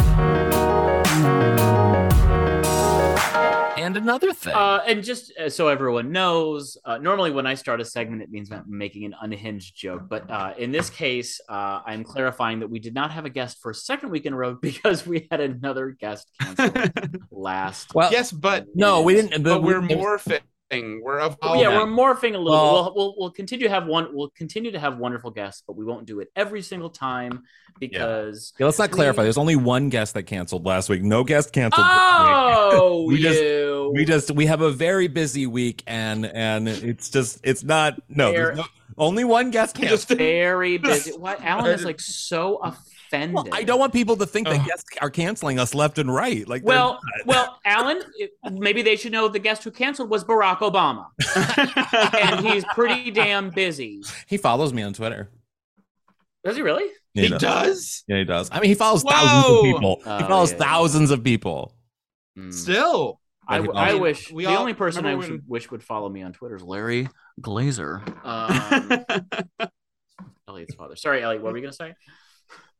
And 3.96 4.04
another 4.04 4.32
thing. 4.32 4.54
Uh, 4.54 4.82
and 4.86 5.02
just 5.02 5.32
uh, 5.36 5.48
so 5.48 5.68
everyone 5.68 6.12
knows, 6.12 6.78
uh, 6.84 6.98
normally 6.98 7.30
when 7.32 7.46
I 7.46 7.54
start 7.54 7.80
a 7.80 7.84
segment, 7.84 8.22
it 8.22 8.30
means 8.30 8.50
I'm 8.52 8.64
making 8.68 9.04
an 9.04 9.14
unhinged 9.20 9.74
joke. 9.74 10.02
But 10.08 10.30
uh, 10.30 10.54
in 10.56 10.70
this 10.70 10.90
case, 10.90 11.40
uh, 11.48 11.80
I'm 11.84 12.04
clarifying 12.04 12.60
that 12.60 12.70
we 12.70 12.78
did 12.78 12.94
not 12.94 13.10
have 13.10 13.24
a 13.24 13.30
guest 13.30 13.58
for 13.60 13.70
a 13.70 13.74
second 13.74 14.10
week 14.10 14.26
in 14.26 14.32
a 14.32 14.36
row 14.36 14.54
because 14.62 15.06
we 15.06 15.26
had 15.30 15.40
another 15.40 15.90
guest 15.90 16.30
cancel 16.40 16.70
last. 17.30 17.94
Well, 17.94 18.12
yes, 18.12 18.30
but 18.30 18.66
no, 18.74 19.02
we 19.02 19.14
didn't. 19.14 19.42
but 19.42 19.62
we're 19.62 19.80
there's- 19.80 19.96
more 19.98 20.18
fit. 20.18 20.42
Morphing. 20.70 21.00
We're 21.02 21.20
Oh, 21.20 21.26
evolving. 21.26 21.60
yeah, 21.60 21.78
we're 21.78 21.86
morphing 21.86 22.34
a 22.34 22.38
little. 22.38 22.50
Well- 22.50 22.70
We'll, 22.80 22.94
we'll 22.94 23.14
we'll 23.18 23.30
continue 23.30 23.66
to 23.68 23.74
have 23.74 23.86
one. 23.86 24.08
We'll 24.12 24.30
continue 24.30 24.70
to 24.72 24.78
have 24.78 24.98
wonderful 24.98 25.30
guests, 25.30 25.62
but 25.66 25.76
we 25.76 25.84
won't 25.84 26.06
do 26.06 26.20
it 26.20 26.28
every 26.36 26.62
single 26.62 26.90
time 26.90 27.42
because 27.78 28.52
Yeah, 28.58 28.66
let's 28.66 28.78
not 28.78 28.90
clarify. 28.90 29.22
There's 29.22 29.38
only 29.38 29.56
one 29.56 29.88
guest 29.88 30.14
that 30.14 30.24
canceled 30.24 30.64
last 30.66 30.88
week. 30.88 31.02
No 31.02 31.24
guest 31.24 31.52
canceled. 31.52 31.86
oh, 31.88 33.04
We 33.08 33.20
just- 33.22 33.40
you. 33.40 33.90
we 33.94 34.04
just 34.04 34.30
we 34.30 34.46
have 34.46 34.60
a 34.60 34.70
very 34.70 35.08
busy 35.08 35.46
week 35.46 35.82
and 35.86 36.24
and 36.26 36.68
it's 36.68 37.10
just 37.10 37.40
it's 37.44 37.62
not 37.64 38.00
no, 38.08 38.32
Fair. 38.32 38.46
there's 38.46 38.58
no 38.58 38.64
only 39.00 39.24
one 39.24 39.50
guest 39.50 39.76
We 39.76 39.88
canceled. 39.88 39.98
just 40.08 40.18
very 40.18 40.78
busy. 40.78 41.10
What 41.12 41.40
Alan 41.44 41.70
is 41.72 41.84
like 41.84 41.98
so 42.00 42.56
offended. 42.62 43.34
Well, 43.34 43.48
I 43.50 43.64
don't 43.64 43.80
want 43.80 43.92
people 43.92 44.16
to 44.18 44.26
think 44.26 44.46
that 44.46 44.60
Ugh. 44.60 44.66
guests 44.66 44.84
are 45.00 45.10
canceling 45.10 45.58
us 45.58 45.74
left 45.74 45.98
and 45.98 46.12
right. 46.14 46.46
Like 46.46 46.62
they're 46.62 46.68
Well, 46.76 47.00
not. 47.16 47.26
well, 47.26 47.58
Alan, 47.64 48.00
it- 48.16 48.30
maybe 48.52 48.82
they 48.82 48.94
should 48.94 49.10
know 49.10 49.26
the 49.26 49.40
guest 49.40 49.64
who 49.64 49.72
canceled 49.72 50.10
was 50.10 50.22
Barack 50.24 50.58
Obama, 50.58 51.06
and 52.14 52.46
he's 52.46 52.64
pretty 52.74 53.10
damn 53.10 53.50
busy. 53.50 54.02
he 54.28 54.36
follows 54.36 54.72
me 54.72 54.82
on 54.82 54.92
Twitter. 54.92 55.28
Does 56.44 56.56
he 56.56 56.62
really? 56.62 56.88
Yeah, 57.14 57.22
he 57.24 57.28
does. 57.30 57.40
does. 57.40 58.04
Yeah, 58.06 58.18
he 58.18 58.24
does. 58.24 58.48
I 58.52 58.60
mean, 58.60 58.68
he 58.68 58.74
follows 58.74 59.02
thousands 59.02 59.44
of 59.44 59.50
Whoa. 59.50 59.62
people. 59.62 59.96
he 60.04 60.10
Oh, 60.10 60.18
follows 60.28 60.52
yeah, 60.52 60.58
yeah. 60.58 60.64
thousands 60.64 61.10
of 61.10 61.24
people. 61.24 61.74
Hmm. 62.36 62.50
Still, 62.52 63.19
I, 63.50 63.60
But 63.60 63.76
I 63.76 63.94
wish 63.94 64.30
we 64.30 64.44
the 64.44 64.50
all- 64.50 64.58
only 64.58 64.74
person 64.74 65.04
I 65.06 65.14
wish, 65.16 65.28
when- 65.28 65.42
wish 65.46 65.70
would 65.70 65.82
follow 65.82 66.08
me 66.08 66.22
on 66.22 66.32
Twitter 66.32 66.56
is 66.56 66.62
Larry 66.62 67.08
Glazer, 67.40 68.00
um, 68.24 69.68
Elliot's 70.48 70.74
father. 70.74 70.96
Sorry, 70.96 71.22
Elliot, 71.22 71.42
what 71.42 71.52
were 71.52 71.58
you 71.58 71.62
gonna 71.64 71.72
say? 71.72 71.94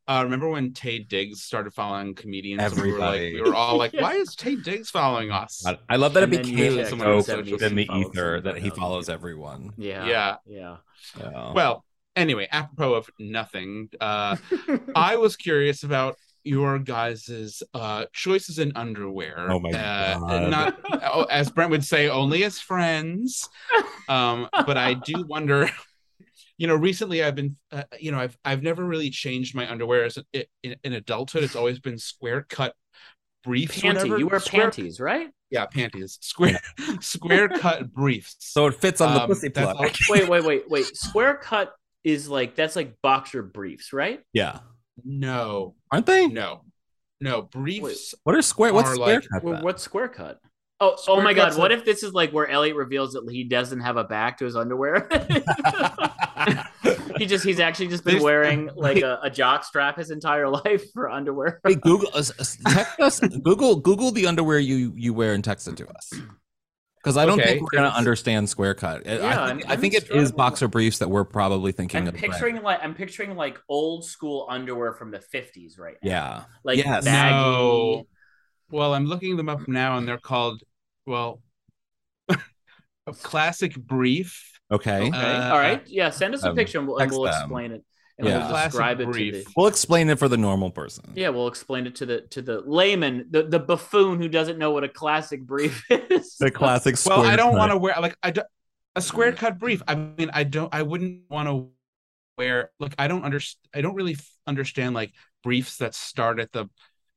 uh, 0.07 0.21
remember 0.23 0.49
when 0.49 0.71
Taye 0.73 1.07
Diggs 1.07 1.41
started 1.43 1.73
following 1.73 2.15
comedians? 2.15 2.61
and 2.61 2.81
We 2.81 2.91
were 2.91 2.99
like, 2.99 3.19
Everybody. 3.19 3.33
we 3.35 3.49
were 3.49 3.55
all 3.55 3.77
like, 3.77 3.93
"Why 3.93 4.13
is 4.15 4.35
Taye 4.35 4.61
Diggs 4.63 4.89
following 4.89 5.31
us?" 5.31 5.63
I, 5.65 5.77
I 5.89 5.95
love 5.97 6.13
that 6.13 6.23
And 6.23 6.33
it 6.33 6.43
became 6.43 6.75
check 6.77 6.85
so 6.87 6.89
someone 7.21 7.43
deep 7.45 7.61
in 7.61 7.75
the 7.75 7.87
ether 7.93 8.37
some 8.37 8.43
that 8.45 8.57
he 8.57 8.69
follows 8.71 9.09
everyone. 9.09 9.73
Yeah, 9.77 10.05
Yeah. 10.05 10.35
yeah. 10.45 10.77
So. 11.17 11.51
Well, 11.55 11.85
anyway, 12.15 12.47
apropos 12.51 12.93
of 12.95 13.09
nothing, 13.19 13.89
uh, 14.01 14.35
I 14.95 15.17
was 15.17 15.35
curious 15.37 15.83
about 15.83 16.15
your 16.43 16.79
guys' 16.79 17.61
uh, 17.73 18.05
choices 18.13 18.59
in 18.59 18.71
underwear. 18.75 19.47
Oh 19.51 19.59
my 19.59 19.69
uh, 19.71 20.19
God. 20.19 20.49
Not 20.49 20.79
oh, 21.13 21.23
as 21.23 21.49
Brent 21.49 21.71
would 21.71 21.85
say, 21.85 22.09
only 22.09 22.43
as 22.43 22.59
friends. 22.59 23.47
Um, 24.09 24.47
but 24.65 24.77
I 24.77 24.93
do 24.95 25.23
wonder. 25.27 25.69
You 26.57 26.67
know, 26.67 26.75
recently 26.75 27.23
I've 27.23 27.33
been, 27.35 27.57
uh, 27.71 27.83
you 27.99 28.11
know, 28.11 28.19
I've 28.19 28.37
I've 28.45 28.61
never 28.61 28.85
really 28.85 29.09
changed 29.09 29.55
my 29.55 29.69
underwear 29.69 30.03
as 30.05 30.17
a, 30.17 30.45
in, 30.63 30.75
in 30.83 30.93
adulthood. 30.93 31.43
It's 31.43 31.55
always 31.55 31.79
been 31.79 31.97
square 31.97 32.45
cut 32.49 32.75
briefs. 33.43 33.79
Panty. 33.79 33.87
whatever. 33.95 34.19
You 34.19 34.27
wear 34.27 34.39
Square- 34.39 34.61
panties, 34.71 34.99
right? 34.99 35.29
Yeah, 35.49 35.65
panties. 35.65 36.17
Square 36.21 36.59
square 37.01 37.49
cut 37.49 37.91
briefs. 37.91 38.35
so 38.39 38.67
it 38.67 38.75
fits 38.75 39.01
on 39.01 39.15
the 39.15 39.21
Um, 39.23 39.27
pussy 39.29 39.49
plug. 39.49 39.75
all- 39.75 39.85
Wait, 40.09 40.29
wait, 40.29 40.43
wait, 40.43 40.63
wait. 40.69 40.85
Square 40.95 41.37
cut 41.37 41.73
is 42.03 42.29
like 42.29 42.55
that's 42.55 42.75
like 42.75 42.95
boxer 43.01 43.41
briefs, 43.43 43.91
right? 43.91 44.21
Yeah, 44.31 44.59
No, 45.03 45.75
aren't 45.91 46.05
they? 46.05 46.27
no, 46.27 46.63
no 47.19 47.43
briefs. 47.43 48.15
What 48.23 48.35
are 48.35 48.41
square? 48.41 48.73
What's 48.73 48.89
Are 48.89 48.95
square 48.95 49.15
like- 49.19 49.29
cut? 49.29 49.43
Well, 49.43 49.63
what's 49.63 49.83
square 49.83 50.07
cut? 50.07 50.39
Oh, 50.83 50.97
oh 51.07 51.21
my 51.21 51.33
god! 51.33 51.49
cut's 51.49 51.57
What 51.57 51.71
if 51.71 51.85
this 51.85 52.01
is 52.01 52.11
like 52.11 52.31
where 52.31 52.47
Elliot 52.47 52.75
reveals 52.75 53.13
that 53.13 53.27
he 53.29 53.43
doesn't 53.43 53.81
have 53.81 53.97
a 53.97 54.03
back 54.03 54.39
to 54.39 54.45
his 54.45 54.55
underwear? 54.55 55.07
he 57.17 57.27
just 57.27 57.45
he's 57.45 57.59
actually 57.59 57.87
just 57.87 58.03
been 58.03 58.13
There's- 58.13 58.23
wearing 58.23 58.69
like 58.75 59.03
a, 59.03 59.19
a 59.21 59.29
jock 59.29 59.63
strap 59.63 59.97
his 59.97 60.09
entire 60.09 60.49
life 60.65 60.83
for 60.93 61.09
underwear. 61.09 61.61
Hey, 61.65 61.75
Google 61.75 62.09
uh, 62.15 62.19
us, 62.19 62.31
us- 62.39 62.57
text 62.67 62.99
us. 62.99 63.19
Google 63.19 63.75
Google 63.75 64.11
the 64.11 64.25
underwear 64.25 64.57
you 64.57 64.93
you 64.95 65.13
wear 65.13 65.33
and 65.33 65.43
text 65.43 65.67
it 65.67 65.77
to 65.77 65.87
us. 65.87 66.13
Because 67.03 67.17
I 67.17 67.25
don't 67.25 67.39
Okay, 67.39 67.53
think 67.53 67.61
we're 67.63 67.79
gonna 67.79 67.95
understand 67.95 68.47
square 68.47 68.75
cut. 68.75 69.07
I- 69.07 69.17
Yeah, 69.17 69.25
I 69.25 69.47
I'm- 69.47 69.57
think, 69.57 69.69
I 69.69 69.73
I'm 69.73 69.81
think 69.81 69.93
it 69.95 70.11
is 70.11 70.31
boxer 70.31 70.67
briefs 70.67 70.99
that 70.99 71.09
we're 71.09 71.23
probably 71.25 71.71
thinking 71.71 72.01
I'm 72.01 72.07
of. 72.07 72.13
the 72.13 72.19
brand. 72.19 72.33
picturing 72.33 72.61
like 72.61 72.79
I'm 72.83 72.93
picturing 72.93 73.35
like 73.35 73.59
old 73.67 74.05
school 74.05 74.45
underwear 74.49 74.93
from 74.93 75.09
the 75.09 75.19
50s 75.19 75.79
right 75.79 75.95
now. 76.03 76.09
Yeah. 76.09 76.43
Like 76.63 76.77
Yes. 76.77 77.05
baggy. 77.05 77.33
No. 77.35 78.07
Well, 78.69 78.93
I'm 78.93 79.05
looking 79.05 79.35
them 79.35 79.49
up 79.49 79.67
now, 79.67 79.97
and 79.97 80.07
they're 80.07 80.17
called 80.19 80.61
well, 81.07 81.41
a 82.29 83.13
classic 83.13 83.75
brief. 83.75 84.59
Okay. 84.71 85.07
Okay. 85.07 85.17
Uh, 85.17 85.51
All 85.51 85.57
right. 85.59 85.81
Yeah. 85.87 86.11
Send 86.11 86.35
us 86.35 86.43
a 86.43 86.49
um, 86.51 86.55
picture 86.55 86.77
and 86.79 86.87
we'll, 86.87 86.97
and 86.99 87.11
we'll 87.11 87.25
explain 87.25 87.71
it. 87.71 87.83
And 88.17 88.27
Yeah. 88.27 88.47
we'll 88.51 88.63
describe 88.65 88.99
it 89.01 89.05
to 89.05 89.11
the 89.13 89.45
We'll 89.55 89.67
explain 89.67 90.09
it 90.09 90.19
for 90.19 90.27
the 90.27 90.37
normal 90.37 90.69
person. 90.71 91.13
Yeah, 91.15 91.29
we'll 91.29 91.47
explain 91.47 91.87
it 91.87 91.95
to 91.95 92.05
the 92.05 92.21
to 92.31 92.41
the 92.41 92.61
layman, 92.61 93.27
the, 93.29 93.43
the 93.43 93.59
buffoon 93.59 94.21
who 94.21 94.27
doesn't 94.27 94.57
know 94.57 94.71
what 94.71 94.83
a 94.83 94.89
classic 94.89 95.41
brief 95.45 95.83
is. 95.89 96.35
The 96.39 96.51
classic 96.51 96.97
square. 96.97 97.19
Well, 97.19 97.27
I 97.27 97.35
don't 97.35 97.55
want 97.57 97.71
to 97.71 97.77
wear 97.77 97.95
like 97.99 98.15
I 98.21 98.31
don't 98.31 98.47
a 98.95 99.01
square 99.01 99.31
cut 99.31 99.57
brief. 99.57 99.81
I 99.87 99.95
mean, 99.95 100.29
I 100.33 100.43
don't. 100.43 100.73
I 100.73 100.83
wouldn't 100.83 101.21
want 101.29 101.47
to 101.47 101.69
wear. 102.37 102.71
Look, 102.79 102.93
I 102.99 103.07
don't 103.07 103.23
understand. 103.23 103.69
I 103.73 103.81
don't 103.81 103.95
really 103.95 104.17
understand 104.45 104.93
like 104.93 105.13
briefs 105.43 105.77
that 105.77 105.95
start 105.95 106.39
at 106.39 106.51
the 106.51 106.67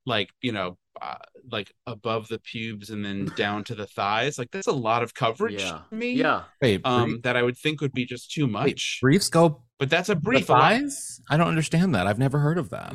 like 0.07 0.31
you 0.41 0.53
know 0.53 0.79
uh, 1.03 1.17
like 1.51 1.73
above 1.87 2.29
the 2.29 2.39
pubes 2.39 2.91
and 2.91 3.05
then 3.05 3.25
down 3.37 3.65
to 3.65 3.75
the 3.75 3.87
thighs. 3.87 4.39
Like 4.39 4.53
that's 4.53 4.69
a 4.69 4.73
lot 4.73 5.03
of 5.03 5.13
coverage 5.15 5.61
yeah. 5.63 5.81
to 5.91 5.95
me. 5.97 6.13
Yeah. 6.13 6.43
Wait, 6.63 6.81
Um, 6.85 7.11
brief- 7.11 7.23
that 7.23 7.37
I 7.37 7.43
would 7.43 7.59
think 7.59 7.81
would 7.81 7.93
be 7.93 8.05
just 8.07 8.31
too 8.31 8.45
wait, 8.47 8.53
much. 8.53 8.99
briefs 9.03 9.29
go 9.29 9.64
But 9.79 9.91
that's 9.91 10.09
a 10.09 10.15
brief 10.15 10.47
brief. 10.47 10.59
Thighs? 10.59 11.21
I 11.29 11.37
don't 11.37 11.49
understand 11.49 11.95
that. 11.95 12.07
I've 12.07 12.19
never 12.19 12.39
heard 12.39 12.59
of 12.59 12.71
that. 12.71 12.95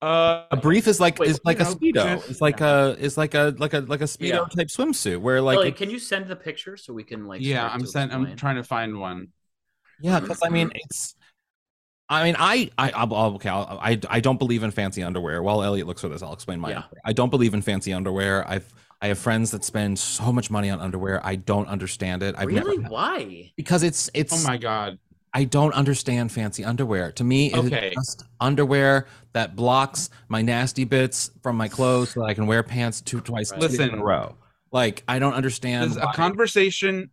Uh, 0.00 0.46
A 0.50 0.56
brief 0.56 0.88
is 0.88 0.98
like 0.98 1.18
Wait, 1.20 1.30
is 1.30 1.40
like 1.44 1.60
a 1.60 1.64
know, 1.64 1.74
speedo. 1.74 1.94
just- 2.16 2.30
It's 2.30 2.40
like 2.40 2.60
a 2.60 2.96
is 2.98 3.16
like 3.16 3.34
a 3.34 3.54
like 3.58 3.72
a 3.72 3.80
like 3.80 4.00
a 4.00 4.04
speedo 4.04 4.28
Yeah. 4.30 4.44
type 4.56 4.66
swimsuit 4.66 5.18
where 5.20 5.40
like 5.40 5.56
Elliot, 5.58 5.74
it- 5.74 5.78
can 5.78 5.90
you 5.90 5.98
send 6.00 6.26
the 6.26 6.34
picture 6.36 6.76
so 6.76 6.92
we 6.92 7.04
can 7.04 7.26
like 7.26 7.40
yeah, 7.40 7.68
I'm 7.68 7.80
to 7.82 7.86
sent. 7.86 8.12
I'm 8.12 8.34
trying 8.36 8.56
to 8.56 8.64
find 8.64 8.98
one. 8.98 9.28
Yeah, 10.00 10.18
because 10.18 10.40
I 10.42 10.48
mean, 10.48 10.72
it's. 10.74 11.14
I 12.08 12.24
mean, 12.24 12.36
I, 12.38 12.68
I, 12.76 12.90
I'll, 12.90 13.14
I'll- 13.14 13.34
okay, 13.36 13.48
I'll, 13.48 13.78
I, 13.80 13.98
I 14.10 14.20
don't 14.20 14.38
believe 14.38 14.64
in 14.64 14.70
fancy 14.72 15.02
underwear. 15.04 15.40
While 15.42 15.62
Elliot 15.62 15.86
looks 15.86 16.00
for 16.02 16.08
this, 16.08 16.20
I'll 16.22 16.32
explain 16.34 16.58
my. 16.60 16.70
Yeah. 16.70 16.82
I 17.04 17.12
don't 17.12 17.30
believe 17.30 17.54
in 17.54 17.62
fancy 17.62 17.92
underwear. 17.92 18.46
I've, 18.46 18.66
I 19.02 19.08
have 19.08 19.18
friends 19.18 19.50
that 19.50 19.64
spend 19.64 19.98
so 19.98 20.32
much 20.32 20.50
money 20.50 20.70
on 20.70 20.80
underwear. 20.80 21.20
I 21.26 21.34
don't 21.36 21.66
understand 21.68 22.22
it. 22.22 22.36
I've 22.38 22.46
really? 22.46 22.78
never 22.78 22.88
Why? 22.88 23.52
because 23.56 23.82
it's, 23.82 24.08
it's. 24.14 24.32
Oh 24.32 24.48
my 24.48 24.56
god. 24.56 24.98
I 25.34 25.44
don't 25.44 25.72
understand 25.74 26.30
fancy 26.30 26.62
underwear. 26.64 27.10
To 27.12 27.24
me, 27.24 27.46
it's 27.48 27.56
Okay. 27.56 27.92
just 27.94 28.24
underwear 28.38 29.06
that 29.32 29.56
blocks 29.56 30.10
my 30.28 30.42
nasty 30.42 30.84
bits 30.84 31.30
from 31.42 31.56
my 31.56 31.68
clothes, 31.68 32.10
so 32.10 32.20
that 32.20 32.26
I 32.26 32.34
can 32.34 32.46
wear 32.46 32.62
pants 32.62 33.00
two 33.00 33.20
twice 33.20 33.50
two 33.50 33.56
days 33.60 33.74
in 33.74 33.86
Listen. 33.86 33.98
a 33.98 34.04
row. 34.04 34.36
Like 34.70 35.02
I 35.08 35.18
don't 35.18 35.34
understand. 35.34 35.90
This 35.92 35.96
a 35.96 36.12
conversation 36.14 37.10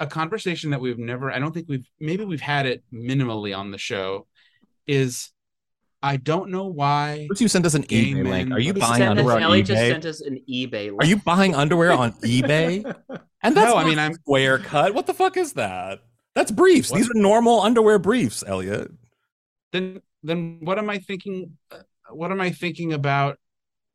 a 0.00 0.06
conversation 0.06 0.70
that 0.70 0.80
we've 0.80 0.98
never 0.98 1.30
i 1.30 1.38
don't 1.38 1.52
think 1.52 1.68
we've 1.68 1.86
maybe 2.00 2.24
we've 2.24 2.40
had 2.40 2.66
it 2.66 2.82
minimally 2.92 3.56
on 3.56 3.70
the 3.70 3.78
show 3.78 4.26
is 4.86 5.30
i 6.02 6.16
don't 6.16 6.50
know 6.50 6.66
why 6.66 7.26
First 7.30 7.40
you 7.40 7.48
sent 7.48 7.64
us 7.66 7.74
an 7.74 7.82
Gay 7.82 8.06
eBay 8.12 8.28
link. 8.28 8.50
Are 8.52 8.58
you 8.58 8.72
He 8.72 8.80
buying 8.80 8.94
Send 8.94 9.02
us- 9.04 9.08
underwear 9.10 9.36
on 9.36 9.42
Elliot 9.42 9.66
just 9.66 9.80
sent 9.80 10.04
us 10.04 10.20
an 10.20 10.40
eBay. 10.48 10.86
Link. 10.90 11.02
Are 11.02 11.06
you 11.06 11.16
buying 11.16 11.54
underwear 11.54 11.92
on 11.92 12.12
eBay? 12.22 12.84
And 13.42 13.56
that's 13.56 13.72
No, 13.72 13.76
I 13.76 13.84
mean, 13.84 13.98
I'm- 13.98 14.14
square 14.14 14.58
cut. 14.58 14.94
What 14.94 15.06
the 15.06 15.14
fuck 15.14 15.36
is 15.36 15.52
that? 15.54 16.00
That's 16.34 16.50
briefs. 16.50 16.90
These 16.90 17.08
are 17.10 17.14
normal 17.14 17.60
underwear 17.60 17.98
briefs, 17.98 18.42
Elliot. 18.46 18.90
then 19.72 20.00
then 20.22 20.58
what 20.62 20.78
am 20.78 20.88
i 20.88 20.98
thinking 20.98 21.56
uh, 21.72 21.78
what 22.10 22.30
am 22.30 22.40
i 22.40 22.50
thinking 22.50 22.92
about 22.92 23.38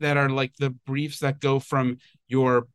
that 0.01 0.17
are 0.17 0.27
like 0.29 0.53
the 0.59 0.69
briefs 0.71 1.19
that 1.19 1.39
go 1.39 1.57
from 1.59 1.97
your 2.27 2.67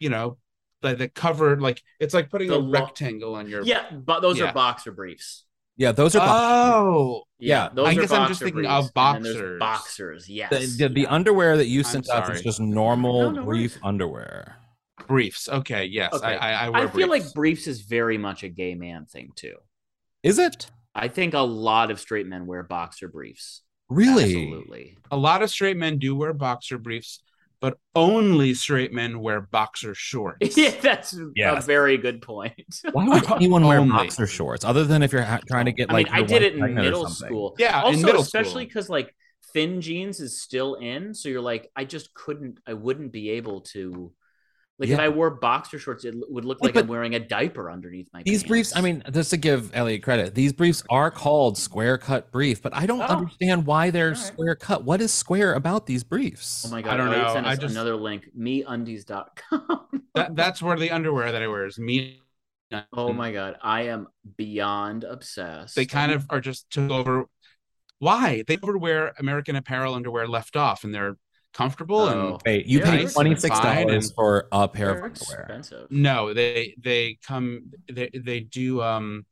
you 0.00 0.08
know 0.10 0.36
like 0.82 0.98
the 0.98 1.08
cover 1.08 1.60
like 1.60 1.82
it's 2.00 2.12
like 2.14 2.28
putting 2.30 2.48
The 2.48 2.56
a 2.56 2.58
lo- 2.58 2.70
rectangle 2.70 3.34
on 3.34 3.48
your 3.48 3.62
Yeah, 3.62 3.90
but 3.92 4.20
those 4.20 4.38
Yeah. 4.38 4.50
are 4.50 4.52
boxer 4.52 4.92
briefs. 4.92 5.44
Yeah, 5.78 5.92
those 5.92 6.14
are 6.16 6.18
box- 6.18 6.32
oh 6.76 7.22
Yeah, 7.38 7.70
those 7.72 7.86
I 7.86 7.92
are 7.92 7.94
guess 7.94 8.10
I'm 8.12 8.28
just 8.28 8.40
thinking 8.40 8.62
briefs, 8.62 8.70
of 8.72 8.90
and 8.96 9.24
then 9.24 9.32
there's 9.32 9.58
boxers. 9.58 9.60
Boxers, 9.60 10.28
yes. 10.28 10.50
the, 10.76 10.88
the, 10.88 10.94
the 10.94 11.06
underwear 11.06 11.56
that 11.56 11.66
you 11.68 11.80
I'm 11.80 11.84
sent 11.84 12.10
us 12.10 12.28
is 12.36 12.42
just 12.42 12.60
normal 12.60 13.22
No, 13.22 13.30
no 13.30 13.44
brief 13.44 13.72
worries. 13.74 13.80
underwear. 13.84 14.56
briefs 15.06 15.48
okay 15.48 15.84
yes 15.84 16.12
Okay. 16.12 16.26
I, 16.36 16.64
I 16.64 16.66
i 16.66 16.68
wear 16.68 16.82
I 16.82 16.86
feel 16.88 17.06
briefs. 17.08 17.26
like 17.26 17.34
briefs 17.34 17.66
is 17.68 17.82
very 17.82 18.18
much 18.18 18.42
a 18.42 18.48
gay 18.48 18.74
man 18.74 19.06
thing 19.06 19.30
too. 19.36 19.54
Is 20.24 20.38
it? 20.40 20.66
I 20.94 21.06
think 21.08 21.34
a 21.34 21.38
lot 21.40 21.92
of 21.92 22.00
straight 22.00 22.26
men 22.26 22.44
wear 22.46 22.64
boxer 22.64 23.06
briefs. 23.08 23.62
Really? 23.88 24.24
Absolutely. 24.24 24.98
a 25.12 25.16
lot 25.16 25.42
of 25.42 25.48
straight 25.50 25.76
men 25.76 25.98
do 25.98 26.16
wear 26.16 26.32
boxer 26.34 26.76
briefs 26.76 27.22
but 27.60 27.78
only 27.94 28.54
straight 28.54 28.92
men 28.92 29.20
wear 29.20 29.40
boxer 29.40 29.94
shorts 29.94 30.56
yeah, 30.56 30.72
that's 30.80 31.14
a 31.14 31.60
very 31.62 31.96
good 31.96 32.22
point. 32.22 32.54
Why 32.92 33.08
would 33.08 33.30
anyone 33.32 33.66
wear 33.66 33.80
Only. 33.80 33.92
boxer 33.92 34.26
shorts 34.26 34.64
other 34.64 34.84
than 34.84 35.02
if 35.02 35.12
you're 35.12 35.22
ha- 35.22 35.40
trying 35.48 35.66
to 35.66 35.72
get 35.72 35.88
like? 35.88 36.08
I 36.10 36.20
mean, 36.20 36.22
like 36.22 36.30
I 36.30 36.38
did 36.38 36.42
it 36.42 36.54
in 36.56 36.74
middle 36.74 37.08
school. 37.08 37.56
Yeah, 37.58 37.80
in 37.80 37.84
Also, 37.86 38.06
middle 38.06 38.22
especially 38.22 38.64
because 38.64 38.88
like 38.88 39.14
thin 39.52 39.80
jeans 39.80 40.20
is 40.20 40.40
still 40.40 40.74
in, 40.74 41.14
so 41.14 41.28
you're 41.28 41.40
like, 41.40 41.70
I 41.74 41.84
just 41.84 42.14
couldn't, 42.14 42.58
I 42.66 42.74
wouldn't 42.74 43.12
be 43.12 43.30
able 43.30 43.62
to. 43.72 44.12
Like 44.80 44.90
if 44.90 44.98
I 45.00 45.08
wore 45.08 45.30
boxer 45.30 45.76
shorts, 45.78 46.04
it 46.04 46.14
would 46.30 46.44
look 46.44 46.60
Like, 46.62 46.76
like 46.76 46.84
I'm 46.84 46.88
wearing 46.88 47.16
a 47.16 47.18
diaper 47.18 47.68
underneath 47.68 48.08
my. 48.12 48.22
These 48.22 48.44
briefs, 48.44 48.76
I 48.76 48.80
mean, 48.80 49.02
just 49.12 49.30
to 49.30 49.36
give 49.36 49.74
Elliot 49.74 50.04
credit, 50.04 50.36
these 50.36 50.52
briefs 50.52 50.84
are 50.88 51.10
called 51.10 51.58
square 51.58 51.98
cut 51.98 52.30
brief, 52.30 52.62
but 52.62 52.72
I 52.72 52.86
don't 52.86 53.00
Oh. 53.00 53.06
understand 53.06 53.66
why 53.66 53.90
they're 53.90 54.06
All 54.08 54.10
right. 54.12 54.18
square 54.18 54.54
cut. 54.54 54.84
What 54.84 55.00
is 55.00 55.12
square 55.12 55.54
about 55.54 55.86
these 55.86 56.04
briefs? 56.04 56.64
Oh 56.64 56.70
my 56.70 56.80
god! 56.82 56.94
I 56.94 56.96
don't 56.96 57.08
Elliot 57.08 57.26
know, 57.26 57.32
Sent 57.34 57.46
I 57.46 57.56
just- 57.56 57.74
another 57.74 57.96
link. 57.96 58.28
MeUndies.com. 58.38 60.02
that 60.14 60.36
that's 60.36 60.62
where 60.62 60.76
the 60.78 60.90
underwear 60.90 61.32
that 61.32 61.42
I 61.42 61.48
wear 61.48 61.66
is 61.66 61.78
me. 61.78 62.20
Oh 62.92 63.12
my 63.12 63.32
god, 63.32 63.56
I 63.62 63.82
am 63.88 64.08
beyond 64.36 65.02
obsessed. 65.04 65.74
They 65.74 65.86
kind 65.86 66.12
of 66.12 66.26
are 66.30 66.40
just 66.40 66.70
took 66.70 66.90
over. 66.90 67.26
Why 67.98 68.44
they 68.46 68.58
overwear 68.62 69.12
American 69.18 69.56
Apparel 69.56 69.94
underwear 69.94 70.28
left 70.28 70.54
off, 70.54 70.84
and 70.84 70.94
they're 70.94 71.16
comfortable 71.58 72.00
Oh. 72.00 72.08
and 72.34 72.42
Wait, 72.46 72.66
you 72.66 72.78
Yeah, 72.80 72.90
paid 72.90 73.10
twenty 73.10 73.34
six 73.36 73.58
dollars 73.60 74.12
for 74.12 74.48
a 74.52 74.68
pair 74.68 74.90
of 74.90 74.96
underwear. 75.04 75.40
expensive. 75.40 75.86
no, 75.90 76.32
they 76.32 76.74
they 76.80 77.18
come 77.26 77.72
they 77.90 78.08
they 78.14 78.40
do 78.40 78.80
um. 78.82 79.26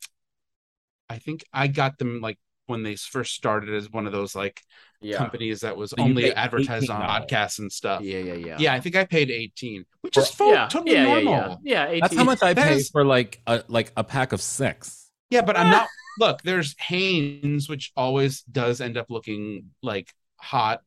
I 1.09 1.19
think 1.19 1.45
I 1.53 1.69
got 1.69 1.99
them 1.99 2.21
like 2.21 2.39
when 2.67 2.83
they 2.83 2.97
first 2.97 3.35
started 3.35 3.73
as 3.75 3.89
one 3.93 4.07
of 4.09 4.13
those 4.13 4.35
like 4.35 4.61
Yeah. 5.01 5.19
companies 5.19 5.61
that 5.61 5.77
was 5.77 5.91
So 5.91 6.03
only 6.03 6.35
advertised 6.35 6.91
on 6.91 7.01
$18. 7.01 7.07
podcasts 7.29 7.59
and 7.61 7.71
stuff. 7.71 8.03
Yeah, 8.03 8.19
yeah, 8.19 8.35
yeah. 8.35 8.57
Yeah, 8.59 8.75
I 8.75 8.81
think 8.81 8.97
I 8.97 9.05
paid 9.05 9.31
18, 9.31 9.85
which 10.01 10.17
is 10.17 10.29
full, 10.31 10.53
yeah, 10.53 10.67
totally 10.67 10.95
yeah, 10.97 11.07
yeah, 11.07 11.21
normal. 11.23 11.61
yeah. 11.63 11.91
Yeah, 11.93 12.01
That's 12.01 12.13
18 12.15 12.19
how 12.19 12.25
much 12.25 12.43
I 12.43 12.55
That 12.55 12.67
pay 12.69 12.75
is- 12.77 12.91
for 12.91 13.05
like 13.05 13.41
a 13.47 13.63
like 13.69 13.93
a 13.97 14.03
pack 14.03 14.33
of 14.33 14.41
six. 14.41 15.11
Yeah, 15.31 15.43
but 15.43 15.57
I'm 15.57 15.71
not. 15.71 15.87
Look, 16.19 16.43
there's 16.43 16.75
Hanes, 16.81 17.69
which 17.69 17.93
always 17.97 18.43
does 18.43 18.81
end 18.81 18.97
up 18.97 19.07
looking 19.11 19.71
like 19.83 20.13
hot 20.39 20.81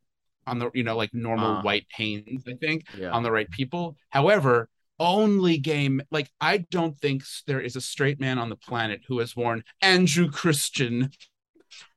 on 0.50 0.60
the, 0.60 0.70
you 0.74 0.84
know, 0.84 0.98
like 0.98 1.14
normal 1.14 1.58
Uh. 1.58 1.62
white 1.62 1.86
Hanes, 1.96 2.44
I 2.48 2.54
think, 2.60 2.86
Yeah. 2.98 3.12
on 3.12 3.24
the 3.24 3.32
right 3.32 3.50
people. 3.50 3.96
However, 4.10 4.70
only 5.00 5.58
game, 5.58 6.02
like, 6.12 6.30
I 6.42 6.58
don't 6.72 6.98
think 6.98 7.24
there 7.48 7.62
is 7.62 7.76
a 7.76 7.82
straight 7.82 8.20
man 8.20 8.38
on 8.38 8.50
the 8.50 8.56
planet 8.58 9.02
who 9.08 9.20
has 9.20 9.36
worn 9.36 9.64
Andrew 9.82 10.30
Christian 10.30 11.12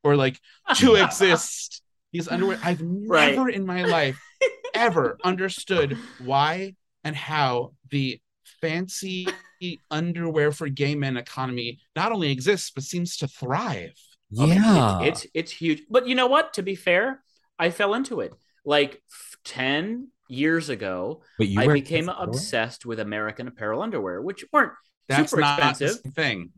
or 0.05 0.17
like 0.17 0.39
to 0.77 0.95
exist. 1.05 1.83
These 2.13 2.29
underwear, 2.29 2.59
I've 2.63 2.81
Right. 2.83 3.35
never 3.35 3.49
in 3.49 3.65
my 3.67 3.85
life 3.85 4.21
ever 4.75 5.19
understood 5.25 5.97
why 6.19 6.75
and 7.05 7.17
how 7.17 7.73
the 7.91 8.21
fancy 8.61 9.27
underwear 9.91 10.53
for 10.53 10.69
gay 10.69 10.95
men 10.95 11.17
economy 11.17 11.79
not 11.97 12.13
only 12.13 12.31
exists 12.31 12.71
but 12.75 12.85
seems 12.85 13.17
to 13.19 13.29
thrive. 13.29 13.93
It- 14.31 14.49
Yeah, 14.49 15.01
it's, 15.03 15.25
it's 15.25 15.31
it's 15.35 15.53
huge. 15.53 15.83
But 15.91 16.07
you 16.07 16.15
know 16.15 16.27
what? 16.27 16.55
To 16.55 16.63
be 16.63 16.75
fair, 16.75 17.23
I 17.59 17.71
fell 17.71 17.95
into 17.95 18.21
it. 18.21 18.33
Like 18.65 19.03
f- 19.11 19.37
10 19.45 20.09
years 20.29 20.69
ago, 20.69 21.23
but 21.39 21.49
you 21.49 21.61
I 21.61 21.67
became 21.69 22.07
this 22.07 22.15
obsessed 22.19 22.87
with 22.87 23.01
American 23.01 23.49
Apparel 23.49 23.83
underwear, 23.83 24.23
which 24.23 24.45
weren't 24.53 24.73
That's 25.09 25.31
super 25.31 25.41
not 25.41 25.59
expensive. 25.59 26.03
the 26.03 26.11
same 26.11 26.13
thing. 26.13 26.53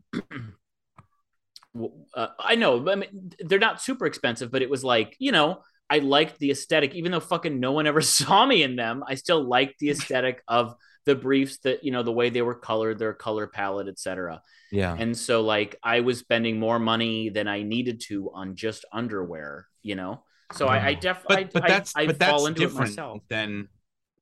uh, 2.15 2.27
I 2.39 2.55
know, 2.55 2.89
I 2.89 2.95
mean, 2.95 3.31
they're 3.39 3.59
not 3.59 3.81
super 3.81 4.05
expensive, 4.05 4.51
but 4.51 4.61
it 4.61 4.69
was 4.69 4.83
like, 4.83 5.15
you 5.19 5.31
know, 5.31 5.61
I 5.89 5.99
liked 5.99 6.39
the 6.39 6.51
aesthetic, 6.51 6.95
even 6.95 7.11
though 7.11 7.19
fucking 7.19 7.59
no 7.59 7.73
one 7.73 7.87
ever 7.87 8.01
saw 8.19 8.45
me 8.45 8.63
in 8.63 8.75
them. 8.75 9.03
I 9.07 9.15
still 9.15 9.43
liked 9.43 9.79
the 9.79 9.89
aesthetic 9.89 10.41
of 10.47 10.75
the 11.05 11.15
briefs 11.15 11.59
that, 11.59 11.83
you 11.83 11.91
know, 11.91 12.01
the 12.03 12.11
way 12.11 12.29
they 12.29 12.41
were 12.41 12.55
colored, 12.55 12.97
their 12.97 13.13
color 13.13 13.45
palette, 13.47 13.87
etc. 13.87 14.41
Yeah, 14.71 14.95
And 14.97 15.15
so, 15.15 15.41
like, 15.41 15.75
I 15.83 15.99
was 15.99 16.19
spending 16.19 16.59
more 16.59 16.79
money 16.79 17.29
than 17.29 17.47
I 17.47 17.61
needed 17.61 18.01
to 18.07 18.31
on 18.33 18.55
just 18.55 18.85
underwear, 18.91 19.67
you 19.83 19.95
know? 19.95 20.23
So 20.53 20.67
I, 20.67 20.87
I 20.87 20.93
definitely, 20.93 21.45
But 21.45 21.53
but 21.53 21.63
I, 21.63 21.67
that's 21.67 21.93
I, 21.95 22.01
I 22.01 22.07
but 22.07 22.19
that's 22.19 22.31
fall 22.31 22.45
into 22.47 22.65
it 22.65 22.67
different 22.67 22.91
myself. 22.91 23.21
than 23.29 23.69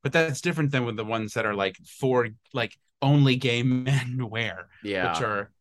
but 0.03 0.12
that's 0.12 0.41
different 0.41 0.71
than 0.71 0.86
with 0.86 0.97
the 0.97 1.05
ones 1.05 1.33
that 1.33 1.45
are 1.45 1.53
like 1.55 1.77
for 1.99 2.29
like 2.53 2.77
only 3.01 3.36
gay 3.36 3.63
men 3.63 4.27
wear, 4.29 4.67
Yeah. 4.83 5.13
which 5.13 5.21
are 5.21 5.51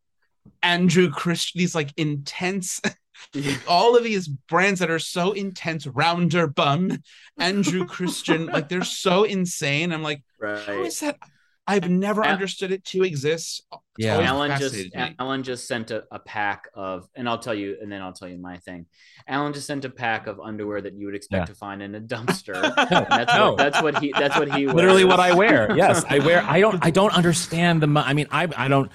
Andrew 0.62 1.10
Christian 1.10 1.58
these 1.60 1.74
like 1.74 1.92
intense 1.96 2.80
all 3.68 3.96
of 3.96 4.02
these 4.04 4.26
brands 4.28 4.80
that 4.80 4.90
are 4.90 4.98
so 4.98 5.32
intense, 5.32 5.86
Rounderbum, 5.86 7.02
Andrew 7.38 7.86
Christian, 7.86 8.46
like 8.46 8.68
they're 8.68 8.82
so 8.84 9.24
insane. 9.24 9.92
I'm 9.92 10.02
like, 10.02 10.22
how 10.40 10.48
right. 10.48 10.86
is 10.86 11.00
that? 11.00 11.18
I've 11.66 11.88
never 11.88 12.24
Al- 12.24 12.32
understood 12.32 12.72
it 12.72 12.84
to 12.86 13.04
exist. 13.04 13.62
It's 13.72 13.80
Yeah. 13.98 14.14
always 14.14 14.28
Alan 14.28 14.50
just 14.58 14.74
fascinated. 14.74 15.14
Alan 15.20 15.42
just 15.44 15.68
sent 15.68 15.90
a, 15.92 16.04
a 16.10 16.18
pack 16.18 16.68
of, 16.74 17.08
and 17.14 17.28
I'll 17.28 17.38
tell 17.38 17.54
you, 17.54 17.76
and 17.80 17.90
then 17.90 18.02
I'll 18.02 18.12
tell 18.12 18.26
you 18.28 18.36
my 18.36 18.58
thing. 18.58 18.86
Alan 19.28 19.52
just 19.52 19.68
sent 19.68 19.84
a 19.84 19.90
pack 19.90 20.26
of 20.26 20.40
underwear 20.40 20.80
that 20.80 20.94
you 20.94 21.06
would 21.06 21.14
expect 21.14 21.42
Yeah. 21.42 21.44
to 21.46 21.54
find 21.54 21.80
in 21.80 21.94
a 21.94 22.00
dumpster. 22.14 22.60
That's 23.08 23.32
no. 23.34 23.50
what 23.50 23.58
that's 23.58 23.80
what 23.82 23.98
he 24.02 24.12
that's 24.12 24.36
what 24.36 24.52
he 24.54 24.66
literally 24.66 25.04
what 25.04 25.20
I 25.20 25.34
wear. 25.34 25.72
Yes, 25.76 26.04
I 26.08 26.18
wear. 26.18 26.42
I 26.42 26.60
don't. 26.60 26.84
I 26.84 26.90
don't 26.90 27.14
understand 27.14 27.80
the. 27.80 27.86
mo- 27.86 28.02
I 28.04 28.12
mean, 28.14 28.26
I. 28.30 28.48
I 28.56 28.68
don't. 28.68 28.90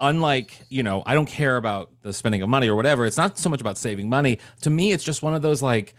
Unlike 0.00 0.66
you 0.68 0.82
know, 0.82 1.02
I 1.06 1.14
don't 1.14 1.26
care 1.26 1.56
about 1.56 1.90
the 2.02 2.12
spending 2.12 2.42
of 2.42 2.48
money 2.48 2.68
or 2.68 2.76
whatever. 2.76 3.06
It's 3.06 3.16
not 3.16 3.38
so 3.38 3.48
much 3.48 3.60
about 3.62 3.78
saving 3.78 4.08
money. 4.10 4.38
To 4.62 4.70
me, 4.70 4.92
it's 4.92 5.04
just 5.04 5.22
one 5.22 5.34
of 5.34 5.40
those 5.42 5.62
like 5.62 5.94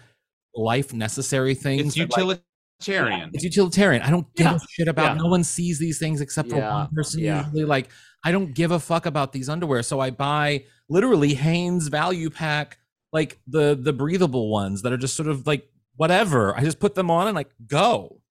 life 0.55 0.93
necessary 0.93 1.55
things. 1.55 1.97
It's 1.97 2.15
that, 2.15 2.39
like, 2.79 2.87
utilitarian. 2.87 3.29
it's 3.33 3.43
utilitarian. 3.43 4.01
I 4.03 4.09
don't 4.09 4.33
give 4.35 4.45
Yeah. 4.45 4.55
a 4.55 4.59
shit 4.69 4.87
about. 4.87 5.15
Yeah. 5.17 5.23
No 5.23 5.29
one 5.29 5.43
sees 5.43 5.79
these 5.79 5.99
things 5.99 6.21
except 6.21 6.49
for 6.49 6.57
Yeah. 6.57 6.73
one 6.73 6.89
person. 6.93 7.19
Yeah. 7.21 7.45
Usually, 7.45 7.65
like 7.65 7.89
I 8.23 8.31
don't 8.31 8.53
give 8.53 8.71
a 8.71 8.79
fuck 8.79 9.05
about 9.05 9.31
these 9.33 9.49
underwear. 9.49 9.83
So 9.83 9.99
I 9.99 10.09
buy 10.11 10.65
literally 10.89 11.33
Hanes 11.33 11.87
value 11.87 12.29
pack, 12.29 12.77
like 13.13 13.39
the 13.47 13.77
the 13.79 13.93
breathable 13.93 14.49
ones 14.51 14.81
that 14.83 14.91
are 14.93 14.97
just 14.97 15.15
sort 15.15 15.29
of 15.29 15.47
like 15.47 15.67
whatever. 15.95 16.55
I 16.55 16.61
just 16.63 16.79
put 16.79 16.95
them 16.95 17.09
on 17.09 17.27
and 17.27 17.35
like 17.35 17.49
go. 17.67 18.21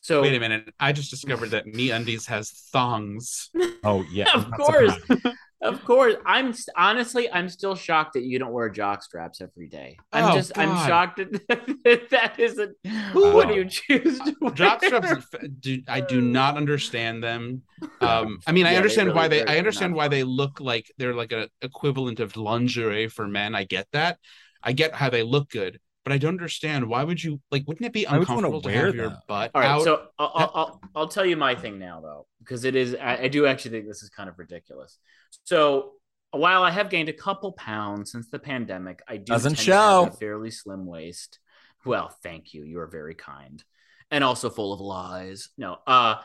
So 0.00 0.22
Wait 0.22 0.34
a 0.36 0.40
minute. 0.40 0.72
I 0.78 0.92
just 0.92 1.10
discovered 1.10 1.50
that 1.50 1.66
MeUndies 1.66 2.26
has 2.26 2.50
thongs. 2.72 3.50
Oh 3.84 4.04
yeah, 4.10 4.26
of 4.34 4.50
course, 4.50 4.94
surprised. 5.06 5.36
Of 5.62 5.84
course. 5.84 6.14
I'm 6.26 6.54
honestly, 6.76 7.30
I'm 7.30 7.48
still 7.48 7.74
shocked 7.74 8.12
that 8.14 8.22
you 8.22 8.38
don't 8.38 8.52
wear 8.52 8.68
jock 8.68 9.02
straps 9.02 9.40
every 9.40 9.68
day. 9.68 9.96
I'm 10.12 10.26
Oh, 10.32 10.34
just, 10.34 10.56
I'm 10.56 10.74
shocked 10.86 11.16
that 11.48 12.08
that 12.10 12.38
isn't 12.38 12.76
what 13.12 13.48
Wow. 13.48 13.52
you 13.54 13.64
choose 13.64 14.18
to 14.20 14.34
wear. 14.40 14.50
Jock 14.52 14.84
straps, 14.84 15.26
do, 15.60 15.82
I 15.88 16.00
do 16.00 16.20
not 16.20 16.56
understand 16.56 17.22
them. 17.22 17.62
Um, 18.00 18.38
I 18.46 18.52
mean, 18.52 18.66
I 18.66 18.70
Yeah, 18.70 18.72
they 18.72 18.76
understand 18.76 19.06
really- 19.08 19.16
why 19.16 19.28
they, 19.28 19.44
I 19.44 19.58
understand 19.58 19.94
why 19.94 20.08
they 20.08 20.24
look 20.24 20.60
like 20.60 20.90
they're 20.98 21.14
like 21.14 21.32
an 21.32 21.48
equivalent 21.62 22.20
of 22.20 22.36
lingerie 22.36 23.08
for 23.08 23.26
men. 23.26 23.54
I 23.54 23.64
get 23.64 23.86
that. 23.92 24.18
I 24.62 24.72
get 24.72 24.94
how 24.94 25.10
they 25.10 25.22
look 25.22 25.48
good, 25.50 25.78
but 26.06 26.12
I 26.12 26.18
don't 26.18 26.34
understand 26.34 26.88
why 26.88 27.02
would 27.02 27.20
you 27.22 27.40
like? 27.50 27.64
Wouldn't 27.66 27.84
it 27.84 27.92
be 27.92 28.04
Why 28.04 28.18
would 28.18 28.28
you 28.28 28.34
wanna 28.36 28.46
uncomfortable 28.46 28.60
to 28.60 28.68
wear 28.68 28.86
have 28.86 28.94
your 28.94 29.18
butt 29.26 29.50
All 29.56 29.60
right, 29.60 29.70
out? 29.70 29.82
so 29.82 30.06
I'll, 30.16 30.32
I'll, 30.36 30.50
I'll, 30.54 30.80
I'll 30.94 31.08
tell 31.08 31.26
you 31.26 31.36
my 31.36 31.56
thing 31.56 31.80
now, 31.80 32.00
though, 32.00 32.28
because 32.38 32.64
it 32.64 32.76
is, 32.76 32.94
I, 32.94 33.22
I 33.22 33.28
do 33.28 33.44
actually 33.44 33.72
think 33.72 33.88
this 33.88 34.04
is 34.04 34.08
kind 34.10 34.28
of 34.28 34.38
ridiculous. 34.38 35.00
So 35.42 35.94
while 36.30 36.62
I 36.62 36.70
have 36.70 36.90
gained 36.90 37.08
a 37.08 37.12
couple 37.12 37.50
pounds 37.54 38.12
since 38.12 38.30
the 38.30 38.38
pandemic, 38.38 39.02
I 39.08 39.16
do 39.16 39.24
Doesn't 39.24 39.56
tend 39.56 39.66
to 39.66 39.72
have 39.72 39.90
show. 40.04 40.10
a 40.14 40.16
fairly 40.16 40.52
slim 40.52 40.86
waist. 40.86 41.40
Well, 41.84 42.14
thank 42.22 42.54
you. 42.54 42.62
You 42.62 42.78
are 42.78 42.86
very 42.86 43.16
kind 43.16 43.64
and 44.12 44.22
also 44.22 44.48
full 44.48 44.72
of 44.72 44.78
lies. 44.78 45.48
No, 45.58 45.78
uh, 45.88 46.16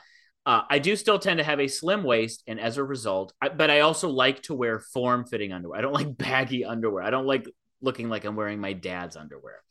uh, 0.46 0.62
I 0.70 0.78
do 0.78 0.96
still 0.96 1.18
tend 1.18 1.40
to 1.40 1.44
have 1.44 1.60
a 1.60 1.68
slim 1.68 2.04
waist, 2.04 2.44
and 2.46 2.60
as 2.60 2.78
a 2.78 2.84
result, 2.84 3.34
I, 3.42 3.50
but 3.50 3.72
I 3.72 3.80
also 3.80 4.10
like 4.10 4.44
to 4.44 4.54
wear 4.54 4.80
form-fitting 4.80 5.52
underwear. 5.52 5.80
I 5.80 5.82
don't 5.82 5.94
like 5.94 6.16
baggy 6.18 6.66
underwear. 6.66 7.04
I 7.04 7.10
don't 7.10 7.26
like 7.26 7.48
looking 7.82 8.10
like 8.10 8.26
I'm 8.26 8.36
wearing 8.36 8.60
my 8.60 8.74
dad's 8.74 9.16
underwear. 9.16 9.62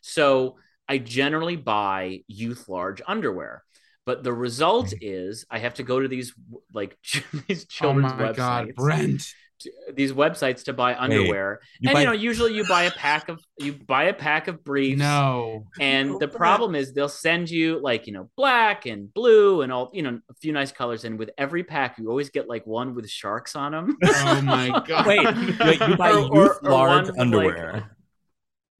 So 0.00 0.56
I 0.88 0.98
generally 0.98 1.56
buy 1.56 2.20
youth 2.26 2.68
large 2.68 3.00
underwear. 3.06 3.62
But 4.06 4.24
the 4.24 4.32
result 4.32 4.88
mm. 4.88 4.98
is 5.02 5.44
I 5.50 5.58
have 5.58 5.74
to 5.74 5.82
go 5.82 6.00
to 6.00 6.08
these 6.08 6.34
like 6.72 6.98
these 7.46 7.64
oh 7.64 7.66
children's 7.68 8.12
websites. 8.12 8.18
oh 8.18 8.24
my 8.24 8.32
websites, 8.32 8.36
god, 8.36 8.74
Brent! 8.74 9.22
To- 9.60 9.70
these 9.94 10.12
websites 10.12 10.64
to 10.64 10.72
buy 10.72 10.94
underwear. 10.96 11.60
You 11.80 11.88
and 11.90 11.94
buy- 11.94 12.00
you 12.00 12.06
know, 12.06 12.12
usually 12.12 12.54
you 12.54 12.66
buy 12.66 12.84
a 12.84 12.90
pack 12.90 13.28
of 13.28 13.40
you 13.58 13.72
buy 13.74 14.04
a 14.04 14.14
pack 14.14 14.48
of 14.48 14.64
briefs. 14.64 14.98
No, 14.98 15.66
And 15.80 16.18
the 16.18 16.28
problem 16.28 16.74
is 16.74 16.92
they'll 16.92 17.08
send 17.08 17.50
you 17.50 17.78
like, 17.80 18.06
you 18.06 18.12
know, 18.12 18.30
black 18.36 18.86
and 18.86 19.12
blue 19.12 19.62
and 19.62 19.70
all, 19.72 19.90
you 19.92 20.02
know, 20.02 20.18
a 20.30 20.34
few 20.34 20.52
nice 20.52 20.72
colors. 20.72 21.04
And 21.04 21.18
with 21.18 21.30
every 21.38 21.62
pack, 21.64 21.98
you 21.98 22.08
always 22.08 22.30
get 22.30 22.48
like 22.48 22.66
one 22.66 22.94
with 22.94 23.08
sharks 23.08 23.54
on 23.56 23.72
them. 23.72 23.96
oh 24.04 24.40
my 24.42 24.68
god! 24.86 25.06
Wait, 25.06 25.58
wait, 25.60 25.80
you 25.88 25.96
buy 25.96 26.10
Or- 26.12 26.18
youth 26.20 26.58
or- 26.62 26.68
or 26.68 26.70
large 26.70 26.92
one 26.92 27.02
with, 27.06 27.10
like- 27.10 27.18
underwear. 27.20 27.96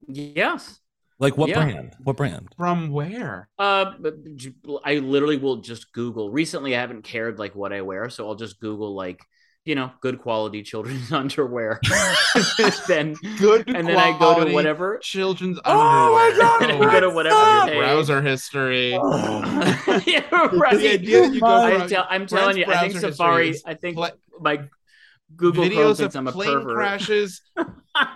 yes. 0.07 0.79
Like, 1.19 1.37
what 1.37 1.49
yeah. 1.49 1.63
brand? 1.63 1.95
What 2.03 2.17
brand? 2.17 2.47
from 2.57 2.89
where? 2.89 3.47
Uh, 3.59 3.93
but 3.99 4.35
j- 4.37 4.55
I 4.83 4.95
literally 4.95 5.37
will 5.37 5.57
just 5.57 5.93
Google. 5.93 6.31
Recently, 6.31 6.75
I 6.75 6.79
haven't 6.81 7.03
cared 7.03 7.37
like 7.37 7.53
what 7.53 7.71
I 7.71 7.81
wear, 7.81 8.09
so 8.09 8.27
I'll 8.27 8.33
just 8.33 8.59
Google 8.59 8.95
like, 8.95 9.23
you 9.63 9.75
know, 9.75 9.91
good 10.01 10.19
quality 10.21 10.63
children's 10.63 11.11
underwear. 11.21 11.79
then 12.87 13.15
Good 13.37 13.67
and 13.69 13.87
then 13.87 13.97
I 13.97 14.17
go 14.17 14.43
to 14.43 14.51
whatever. 14.53 14.97
children's 15.03 15.59
Oh 15.65 16.11
my. 16.13 16.37
God, 16.37 16.61
oh, 16.61 16.63
And 16.63 16.71
then 16.71 16.81
you 16.81 16.91
go 16.91 16.99
to 17.01 17.09
whatever 17.09 17.35
Stop! 17.35 17.69
browser 17.69 18.21
history. 18.21 18.97
Oh. 18.99 20.01
yeah, 20.07 20.21
The 20.31 20.57
right. 20.57 20.73
idea 20.75 20.97
that 21.27 21.33
you 21.33 21.39
go 21.39 21.63
I 21.63 21.87
tell, 21.87 22.07
I'm 22.09 22.25
telling 22.25 22.57
you, 22.57 22.65
I 22.67 22.87
think 22.87 22.99
Safari. 22.99 23.55
I 23.65 23.75
think 23.75 23.97
pla- 23.97 24.11
my 24.39 24.61
Google 25.35 25.63
Chrome 25.69 25.77
videos 25.77 25.97
thinks 25.97 26.15
of 26.15 26.19
I'm 26.19 26.27
a 26.27 26.31
plane 26.33 26.51
pervert. 26.51 26.75
crashes, 26.75 27.41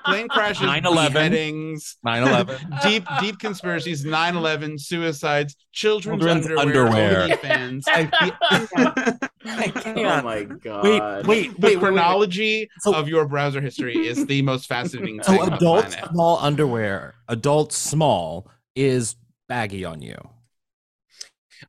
plane 0.06 0.28
crashes, 0.28 0.68
9/11. 0.68 1.14
beheadings, 1.14 1.96
9/11. 2.06 2.82
deep 2.84 3.06
deep 3.22 3.40
conspiracies, 3.40 4.04
9/11, 4.04 4.78
suicides, 4.80 5.56
children's, 5.72 6.24
Children's 6.24 6.46
underwear, 6.60 6.88
underwear. 7.22 7.38
OnlyFans. 7.38 7.84
I 7.88 9.18
Oh 9.76 9.82
can't. 9.82 10.26
my 10.26 10.44
god! 10.44 10.84
Wait, 10.84 11.02
wait, 11.02 11.22
the 11.22 11.28
wait. 11.28 11.50
wait, 11.60 11.62
wait. 11.76 11.80
chronology 11.80 12.70
So- 12.80 12.94
of 12.96 13.08
your 13.08 13.28
browser 13.28 13.62
history 13.62 13.96
is 14.08 14.26
the 14.26 14.42
most 14.42 14.68
fascinating 14.68 15.22
So 15.24 15.32
thing 15.34 15.54
adult 15.54 15.86
planet. 15.88 16.10
small 16.12 16.38
underwear, 16.40 17.16
adult 17.28 17.72
small 17.74 18.50
is 18.76 19.16
baggy 19.48 19.86
on 19.86 20.02
you. 20.02 20.18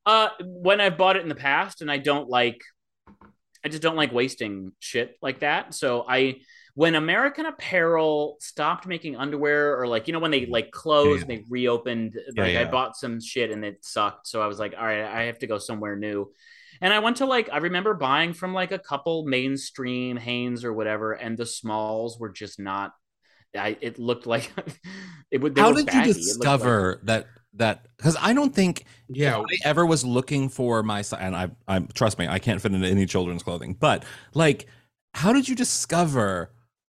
Uh, 0.05 0.29
when 0.45 0.81
I've 0.81 0.99
bought 0.99 1.17
it 1.17 1.23
in 1.23 1.29
the 1.29 1.35
past, 1.35 1.81
and 1.81 1.91
I 1.91 1.99
don't 1.99 2.29
like, 2.29 2.61
I 3.65 3.69
just 3.69 3.83
don't 3.83 3.97
like 3.97 4.13
wasting 4.13 4.73
shit 4.81 5.17
like 5.23 5.41
that. 5.41 5.75
So 5.75 6.05
I, 6.09 6.37
when 6.75 6.95
American 6.95 7.47
Apparel 7.47 8.37
stopped 8.41 8.87
making 8.87 9.17
underwear, 9.17 9.79
or 9.81 9.87
like 9.87 10.07
you 10.09 10.13
know 10.13 10.19
when 10.19 10.31
they 10.31 10.47
like 10.47 10.71
closed, 10.71 11.29
Yeah. 11.29 11.37
they 11.37 11.45
reopened. 11.49 12.19
Yeah, 12.35 12.43
Like 12.43 12.57
I 12.57 12.65
bought 12.65 12.97
some 12.97 13.21
shit 13.21 13.51
and 13.51 13.65
it 13.65 13.79
sucked, 13.85 14.27
so 14.27 14.43
I 14.43 14.47
was 14.47 14.59
like, 14.59 14.75
all 14.79 14.85
right, 14.85 15.05
I 15.05 15.23
have 15.25 15.39
to 15.41 15.47
go 15.47 15.59
somewhere 15.59 15.97
new. 15.97 16.31
And 16.81 16.93
I 16.93 16.99
went 16.99 17.17
to 17.19 17.27
like 17.27 17.49
I 17.53 17.59
remember 17.59 17.95
buying 17.95 18.33
from 18.33 18.53
like 18.55 18.73
a 18.73 18.79
couple 18.79 19.25
mainstream 19.27 20.17
Hanes 20.17 20.65
or 20.65 20.73
whatever, 20.73 21.13
and 21.13 21.37
the 21.37 21.47
smalls 21.47 22.19
were 22.19 22.31
just 22.31 22.59
not. 22.61 22.93
I 23.57 23.77
it 23.81 23.99
looked 23.99 24.27
like 24.27 24.53
it 25.31 25.41
would. 25.41 25.55
they 25.55 25.61
How 25.61 25.73
did 25.73 25.87
baggy. 25.87 25.97
you 25.97 26.03
It 26.03 26.07
looked 26.07 26.17
like- 26.19 26.25
discover 26.27 27.01
that 27.05 27.27
that 27.55 27.87
because 27.97 28.17
I 28.21 28.35
don't 28.35 28.55
think 28.55 28.85
Yeah, 29.09 29.39
I 29.39 29.45
ever 29.65 29.87
was 29.87 30.05
looking 30.05 30.51
for 30.51 30.83
my 30.83 31.01
si- 31.03 31.17
and 31.19 31.35
I 31.35 31.51
I 31.67 31.79
trust 31.81 32.19
me, 32.19 32.29
I 32.29 32.39
can't 32.39 32.61
fit 32.61 32.73
into 32.75 32.87
any 32.87 33.07
children's 33.07 33.43
clothing. 33.43 33.73
But 33.75 34.05
like, 34.35 34.67
how 35.15 35.33
did 35.33 35.49
you 35.49 35.55
discover 35.57 36.53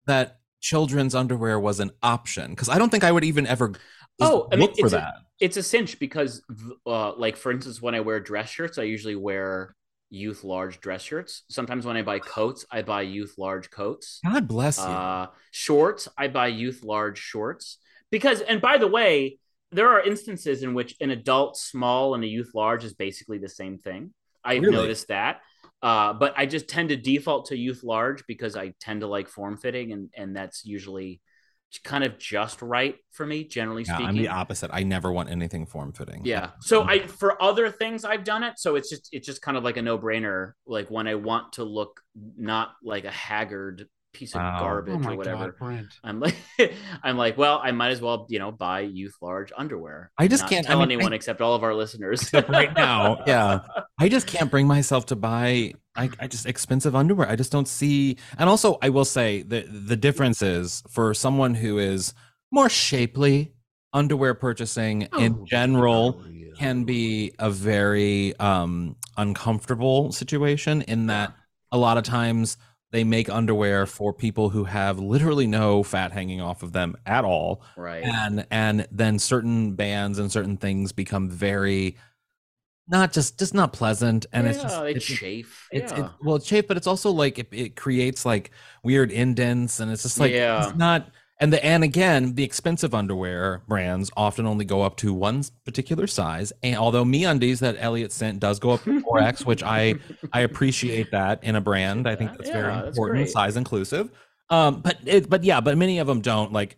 that 0.06 0.40
children's 0.60 1.14
underwear 1.14 1.58
was 1.58 1.80
an 1.80 1.90
option? 2.02 2.50
Because 2.50 2.68
I 2.68 2.76
don't 2.76 2.90
think 2.90 3.04
I 3.04 3.12
would 3.12 3.24
even 3.24 3.46
ever 3.46 3.68
just 3.68 3.80
Oh, 4.20 4.48
I 4.52 4.56
mean, 4.56 4.66
look 4.66 4.76
for 4.78 4.84
it's 4.86 4.92
a- 4.92 4.96
that. 4.96 5.14
It's 5.40 5.56
a 5.56 5.62
cinch 5.62 5.98
because 5.98 6.42
uh 6.86 7.14
like 7.16 7.36
for 7.36 7.50
instance 7.50 7.80
when 7.82 7.94
i 7.94 8.00
wear 8.00 8.20
dress 8.20 8.50
shirts 8.50 8.78
i 8.78 8.82
usually 8.82 9.16
wear 9.16 9.74
youth 10.12 10.42
large 10.42 10.80
dress 10.80 11.02
shirts. 11.02 11.44
Sometimes 11.50 11.86
when 11.86 11.96
i 11.96 12.02
buy 12.02 12.18
coats 12.18 12.66
i 12.70 12.82
buy 12.82 13.02
youth 13.02 13.34
large 13.38 13.70
coats. 13.70 14.18
God 14.24 14.48
bless 14.48 14.78
you. 14.78 14.84
uh 14.84 15.26
shorts 15.52 16.08
i 16.18 16.26
buy 16.28 16.48
youth 16.48 16.82
large 16.82 17.18
shorts. 17.18 17.78
Because 18.10 18.40
and 18.40 18.60
by 18.60 18.76
the 18.78 18.88
way 18.88 19.38
there 19.72 19.88
are 19.88 20.00
instances 20.02 20.64
in 20.64 20.74
which 20.74 20.96
an 21.00 21.10
adult 21.10 21.56
small 21.56 22.14
and 22.16 22.24
a 22.24 22.26
youth 22.26 22.50
large 22.54 22.82
is 22.84 22.92
basically 22.92 23.38
the 23.38 23.48
same 23.48 23.78
thing. 23.78 24.12
I've 24.44 24.62
Really? 24.62 24.74
noticed 24.74 25.08
that. 25.08 25.42
Uh, 25.80 26.12
but 26.12 26.34
I 26.36 26.44
just 26.44 26.68
tend 26.68 26.88
to 26.88 26.96
default 26.96 27.46
to 27.46 27.56
youth 27.56 27.84
large 27.84 28.26
because 28.26 28.56
I 28.56 28.74
tend 28.80 29.02
to 29.02 29.06
like 29.06 29.28
form 29.28 29.56
fitting, 29.56 29.92
and 29.92 30.10
and 30.16 30.34
that's 30.36 30.64
usually 30.64 31.20
kind 31.78 32.04
of 32.04 32.18
just 32.18 32.62
right 32.62 32.96
for 33.12 33.24
me, 33.24 33.44
generally 33.44 33.84
yeah, 33.84 33.94
speaking. 33.94 34.06
I'm 34.06 34.16
the 34.16 34.28
opposite. 34.28 34.70
I 34.72 34.82
never 34.82 35.12
want 35.12 35.30
anything 35.30 35.66
form 35.66 35.92
fitting. 35.92 36.22
Yeah. 36.24 36.50
So 36.60 36.82
I 36.82 37.06
for 37.06 37.40
other 37.42 37.70
things 37.70 38.04
I've 38.04 38.24
done 38.24 38.42
it. 38.42 38.58
So 38.58 38.76
it's 38.76 38.90
just 38.90 39.08
it's 39.12 39.26
just 39.26 39.42
kind 39.42 39.56
of 39.56 39.64
like 39.64 39.76
a 39.76 39.82
no 39.82 39.98
brainer. 39.98 40.52
Like 40.66 40.90
when 40.90 41.06
I 41.06 41.14
want 41.14 41.54
to 41.54 41.64
look 41.64 42.00
not 42.36 42.70
like 42.82 43.04
a 43.04 43.10
haggard 43.10 43.88
piece 44.12 44.34
of 44.34 44.40
Wow. 44.40 44.58
garbage 44.60 44.94
oh 44.94 44.98
my 44.98 45.12
or 45.12 45.16
whatever. 45.16 45.44
god, 45.52 45.58
Brent. 45.58 45.88
I'm 46.02 46.20
like 46.20 46.36
I'm 47.02 47.16
like, 47.16 47.38
well, 47.38 47.60
I 47.62 47.70
might 47.72 47.90
as 47.90 48.00
well, 48.00 48.26
you 48.28 48.38
know, 48.38 48.50
buy 48.50 48.80
youth 48.80 49.14
large 49.22 49.52
underwear. 49.56 50.10
I 50.18 50.28
just 50.28 50.48
can't- 50.48 50.66
I 50.66 50.70
tell 50.70 50.80
mean, 50.80 50.92
anyone 50.92 51.12
I- 51.12 51.16
except 51.16 51.40
all 51.40 51.54
of 51.54 51.62
our 51.62 51.74
listeners. 51.74 52.30
Right 52.32 52.74
now, 52.74 53.22
yeah. 53.26 53.60
I 53.98 54.08
just 54.08 54.26
can't 54.26 54.50
bring 54.50 54.66
myself 54.66 55.06
to 55.06 55.16
buy 55.16 55.74
I, 55.96 56.08
I 56.20 56.26
just 56.28 56.46
expensive 56.46 56.94
underwear. 56.94 57.28
I 57.28 57.36
just 57.36 57.52
don't 57.52 57.68
see 57.68 58.16
and 58.38 58.48
also 58.48 58.78
I 58.82 58.88
will 58.90 59.04
say 59.04 59.42
the 59.42 59.62
the 59.62 59.96
difference 59.96 60.42
is 60.42 60.82
for 60.90 61.14
someone 61.14 61.54
who 61.54 61.78
is 61.78 62.12
more 62.52 62.68
shapely, 62.68 63.54
underwear 63.92 64.34
purchasing 64.34 65.08
in 65.18 65.46
general 65.46 66.24
can 66.58 66.84
be 66.84 67.32
a 67.38 67.50
very 67.50 68.36
um 68.38 68.96
uncomfortable 69.16 70.12
situation 70.12 70.82
in 70.82 71.06
that 71.06 71.32
a 71.72 71.78
lot 71.78 71.96
of 71.96 72.04
times 72.04 72.56
they 72.92 73.04
make 73.04 73.28
underwear 73.30 73.86
for 73.86 74.12
people 74.12 74.50
who 74.50 74.64
have 74.64 74.98
literally 74.98 75.46
no 75.46 75.82
fat 75.82 76.12
hanging 76.12 76.40
off 76.40 76.62
of 76.62 76.72
them 76.72 76.96
at 77.06 77.24
all 77.24 77.62
right. 77.76 78.02
and 78.04 78.46
and 78.50 78.86
then 78.90 79.18
certain 79.18 79.74
bands 79.74 80.18
and 80.18 80.30
certain 80.32 80.56
things 80.56 80.92
become 80.92 81.28
very 81.28 81.96
not 82.88 83.12
just 83.12 83.38
just 83.38 83.54
not 83.54 83.72
pleasant 83.72 84.26
and 84.32 84.46
it's 84.48 84.60
just 84.60 84.80
they 84.82 84.92
it's, 84.92 85.04
chafe. 85.04 85.68
it's 85.70 85.92
yeah. 85.92 86.06
it, 86.06 86.10
well 86.22 86.34
it's 86.36 86.46
shape 86.46 86.66
but 86.66 86.76
it's 86.76 86.88
also 86.88 87.10
like 87.10 87.38
it, 87.38 87.48
it 87.52 87.76
creates 87.76 88.26
like 88.26 88.50
weird 88.82 89.12
indents 89.12 89.78
and 89.78 89.90
it's 89.92 90.02
just 90.02 90.18
like 90.18 90.32
Yeah. 90.32 90.66
it's 90.68 90.76
not 90.76 91.08
and 91.40 91.52
the 91.52 91.64
and 91.64 91.82
again 91.82 92.34
the 92.34 92.44
expensive 92.44 92.94
underwear 92.94 93.62
brands 93.66 94.10
often 94.16 94.46
only 94.46 94.64
go 94.64 94.82
up 94.82 94.96
to 94.96 95.12
one 95.12 95.42
particular 95.64 96.06
size 96.06 96.52
and 96.62 96.76
although 96.76 97.04
MeUndies 97.04 97.58
that 97.60 97.76
elliot 97.78 98.12
sent 98.12 98.38
does 98.38 98.58
go 98.58 98.70
up 98.70 98.84
to 98.84 99.00
4x 99.04 99.44
which 99.46 99.62
i 99.62 99.94
i 100.32 100.40
appreciate 100.40 101.10
that 101.10 101.42
in 101.42 101.56
a 101.56 101.60
brand 101.60 102.06
i 102.08 102.14
think 102.14 102.30
that. 102.32 102.38
that's 102.38 102.50
very 102.50 102.72
that's 102.72 102.88
important 102.88 103.18
great. 103.24 103.30
size 103.30 103.56
inclusive 103.56 104.10
um 104.50 104.80
but 104.80 104.98
it 105.04 105.28
but 105.28 105.42
yeah 105.42 105.60
but 105.60 105.76
many 105.76 105.98
of 105.98 106.06
them 106.06 106.20
don't 106.20 106.52
like 106.52 106.76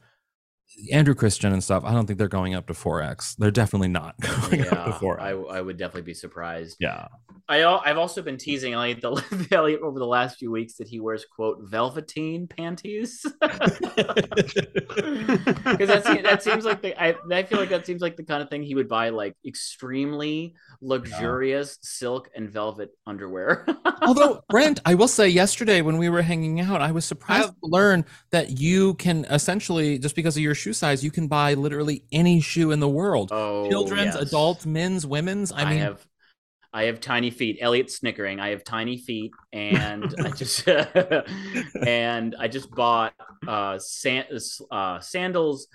Andrew 0.93 1.14
Christian 1.14 1.53
and 1.53 1.62
stuff, 1.62 1.85
I 1.85 1.93
don't 1.93 2.07
think 2.07 2.18
they're 2.18 2.29
going 2.29 2.55
up 2.55 2.66
to 2.66 2.73
4X. 2.73 3.37
They're 3.37 3.51
definitely 3.51 3.89
not 3.89 4.18
going 4.20 4.62
up 4.68 4.85
to 4.85 4.91
yeah, 4.91 4.99
4X. 4.99 5.20
I, 5.20 5.31
I 5.31 5.61
would 5.61 5.77
definitely 5.77 6.03
be 6.03 6.14
surprised. 6.14 6.77
yeah. 6.81 7.09
I 7.49 7.64
I've 7.64 7.99
also 7.99 8.23
been 8.23 8.39
teasing 8.39 8.73
Elliot, 8.73 9.01
the, 9.03 9.49
Elliot 9.51 9.81
over 9.83 9.99
the 9.99 10.07
last 10.07 10.39
few 10.39 10.51
weeks 10.51 10.75
that 10.75 10.89
he 10.89 11.01
wears 11.01 11.25
quote 11.25 11.59
velveteen 11.62 12.47
panties 12.47 13.27
because 13.41 13.59
that 15.89 16.20
that 16.23 16.43
seems 16.43 16.64
like 16.64 16.81
the 16.83 16.95
I, 17.01 17.14
I 17.31 17.43
feel 17.43 17.59
like 17.59 17.68
that 17.70 17.85
seems 17.85 18.01
like 18.01 18.16
the 18.16 18.23
kind 18.23 18.43
of 18.43 18.49
thing 18.49 18.62
he 18.62 18.75
would 18.75 18.89
buy 18.89 19.11
like 19.11 19.35
extremely 19.45 20.55
luxurious 20.81 21.79
silk 21.83 22.31
and 22.35 22.49
velvet 22.51 22.91
underwear. 23.07 23.66
Although, 24.03 24.43
Brent, 24.49 24.81
I 24.85 24.95
will 24.95 25.09
say 25.09 25.29
yesterday 25.29 25.81
when 25.83 25.99
we 25.99 26.09
were 26.09 26.23
hanging 26.23 26.61
out, 26.61 26.81
I 26.81 26.93
was 26.93 27.05
surprised 27.05 27.49
to 27.49 27.55
learn 27.62 28.05
that 28.31 28.59
you 28.59 28.95
can 28.95 29.25
essentially, 29.27 29.99
just 29.99 30.16
because 30.16 30.37
of 30.37 30.43
your 30.43 30.55
shoe 30.63 30.73
size, 30.73 31.05
you 31.05 31.11
can 31.11 31.29
buy 31.29 31.55
literally 31.55 32.05
any 32.13 32.41
shoe 32.41 32.71
in 32.71 32.81
the 32.81 32.89
world. 32.89 33.31
oh, 33.33 33.69
Children's, 33.69 34.15
yes. 34.15 34.29
adults, 34.29 34.65
men's, 34.67 35.07
women's. 35.07 35.53
I 35.53 35.63
I, 35.63 35.71
mean, 35.71 35.79
have 35.81 36.07
I 36.73 36.85
have 36.85 37.01
tiny 37.01 37.31
feet. 37.31 37.59
Elliot's 37.61 37.97
snickering. 37.97 38.41
I 38.41 38.51
have 38.51 38.65
tiny 38.65 38.97
feet, 38.97 39.33
and 39.53 40.15
I 40.19 40.31
just 40.37 40.67
and 41.87 42.35
I 42.39 42.49
just 42.49 42.71
bought 42.71 43.13
uh, 43.47 43.79
san- 43.79 44.27
uh 44.71 45.01
sandals 45.01 45.69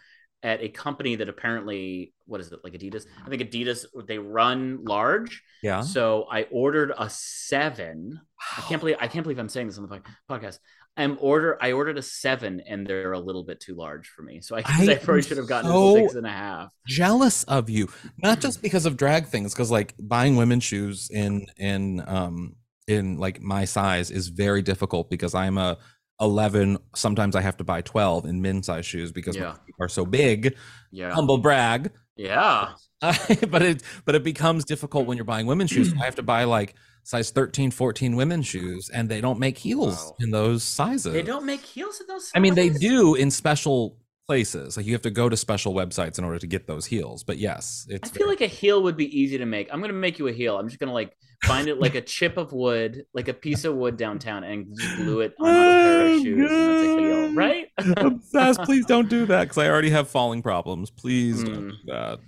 at 0.43 0.61
a 0.61 0.69
company 0.69 1.15
that 1.15 1.29
apparently 1.29 2.13
what 2.25 2.39
is 2.41 2.51
it 2.51 2.59
like 2.63 2.73
Adidas? 2.73 3.05
I 3.25 3.29
think 3.29 3.41
Adidas 3.41 3.85
they 4.07 4.17
run 4.17 4.83
large. 4.83 5.43
yeah. 5.61 5.81
So 5.81 6.27
I 6.31 6.43
ordered 6.43 6.91
a 6.97 7.09
seven. 7.09 8.19
I 8.57 8.61
can't 8.61 8.79
believe 8.79 8.97
I 8.99 9.07
can't 9.07 9.23
believe 9.23 9.39
I'm 9.39 9.49
saying 9.49 9.67
this 9.67 9.77
on 9.77 9.87
the 9.87 10.01
podcast. 10.29 10.59
I'm 10.97 11.17
order 11.21 11.57
I 11.61 11.71
ordered 11.73 11.97
a 11.97 12.01
seven 12.01 12.61
and 12.67 12.85
they're 12.87 13.13
a 13.13 13.19
little 13.19 13.43
bit 13.43 13.59
too 13.59 13.75
large 13.75 14.07
for 14.09 14.23
me. 14.23 14.41
So 14.41 14.55
I, 14.57 14.59
I 14.65 14.91
I 14.91 14.95
probably 14.95 15.21
should 15.21 15.37
have 15.37 15.47
gotten 15.47 15.69
so- 15.71 15.95
a 15.95 15.99
six 16.01 16.15
and 16.15 16.25
a 16.25 16.29
half. 16.31 16.69
jealous 16.87 17.43
of 17.43 17.69
you 17.69 17.87
not 18.23 18.39
just 18.41 18.61
because 18.67 18.85
of 18.85 18.97
drag 18.97 19.27
things 19.27 19.53
because 19.53 19.69
like 19.71 19.93
buying 19.99 20.35
women's 20.35 20.63
shoes 20.63 21.09
in 21.11 21.45
in 21.57 22.03
um 22.07 22.55
in 22.87 23.17
like 23.17 23.41
my 23.41 23.65
size 23.65 24.09
is 24.11 24.29
very 24.29 24.61
difficult 24.61 25.09
because 25.09 25.35
i'm 25.35 25.57
a 25.57 25.77
11 26.21 26.77
sometimes 26.95 27.35
i 27.35 27.41
have 27.41 27.57
to 27.57 27.63
buy 27.63 27.81
12 27.81 28.25
in 28.25 28.41
men's 28.41 28.65
size 28.65 28.85
shoes 28.85 29.11
because 29.11 29.35
Yeah. 29.35 29.55
are 29.79 29.89
so 29.89 30.05
big 30.05 30.55
Yeah. 30.91 31.11
humble 31.13 31.37
brag 31.37 31.91
Yeah. 32.15 32.69
but 33.01 33.61
it 33.61 33.83
but 34.05 34.15
it 34.15 34.23
becomes 34.23 34.65
difficult 34.65 35.05
when 35.05 35.17
you're 35.17 35.25
buying 35.25 35.45
women's 35.45 35.69
shoes 35.69 35.93
i 36.01 36.05
have 36.05 36.15
to 36.15 36.23
buy 36.23 36.45
like 36.45 36.73
size 37.07 37.31
13 37.31 37.71
14 37.71 38.17
women's 38.17 38.45
shoes 38.45 38.89
and 38.89 39.07
they 39.07 39.21
don't 39.21 39.39
make 39.39 39.57
heels 39.57 39.95
Wow. 39.95 40.15
in 40.19 40.29
those 40.31 40.61
sizes 40.61 41.13
They 41.13 41.21
don't 41.23 41.45
make 41.45 41.61
heels 41.61 42.01
in 42.01 42.07
those. 42.07 42.23
Sizes. 42.23 42.33
I 42.35 42.39
mean, 42.39 42.53
they 42.53 42.67
do 42.67 43.15
in 43.15 43.31
special 43.31 43.97
places. 44.27 44.75
Like 44.75 44.85
you 44.85 44.91
have 44.91 45.03
to 45.03 45.09
go 45.09 45.29
to 45.29 45.37
special 45.37 45.73
websites 45.73 46.17
in 46.17 46.25
order 46.25 46.37
to 46.37 46.47
get 46.47 46.67
those 46.67 46.85
heels. 46.85 47.23
But 47.23 47.37
yes, 47.37 47.87
I 47.89 48.05
feel 48.09 48.25
very- 48.25 48.29
like 48.31 48.41
a 48.41 48.47
heel 48.47 48.83
would 48.83 48.97
be 48.97 49.07
easy 49.17 49.37
to 49.37 49.45
make. 49.45 49.69
I'm 49.71 49.79
gonna 49.79 49.93
make 49.93 50.19
you 50.19 50.27
a 50.27 50.33
heel. 50.33 50.57
I'm 50.57 50.67
just 50.67 50.79
gonna 50.81 50.91
like 50.91 51.15
find 51.43 51.67
it 51.67 51.79
like 51.79 51.95
a 51.95 52.01
chip 52.01 52.35
of 52.37 52.51
wood, 52.51 53.05
like 53.13 53.27
a 53.27 53.33
piece 53.33 53.63
of 53.63 53.75
wood 53.75 53.95
downtown, 53.97 54.43
and 54.43 54.75
glue 54.97 55.19
it 55.21 55.33
on 55.39 55.49
a 55.49 55.53
pair 55.53 56.05
of 56.07 56.11
Oh, 56.13 56.23
shoes, 56.23 56.51
and 56.51 56.67
that's 56.67 56.83
a 56.83 56.99
heel, 56.99 57.33
right? 57.35 57.67
obsessed. 57.97 58.61
Please 58.63 58.85
don't 58.85 59.07
do 59.09 59.25
that 59.27 59.43
because 59.43 59.57
I 59.57 59.67
already 59.69 59.89
have 59.91 60.09
falling 60.09 60.41
problems. 60.41 60.89
Please 60.89 61.43
don't 61.43 61.67
Mm. 61.67 61.69
do 61.71 61.77
that. 61.87 62.19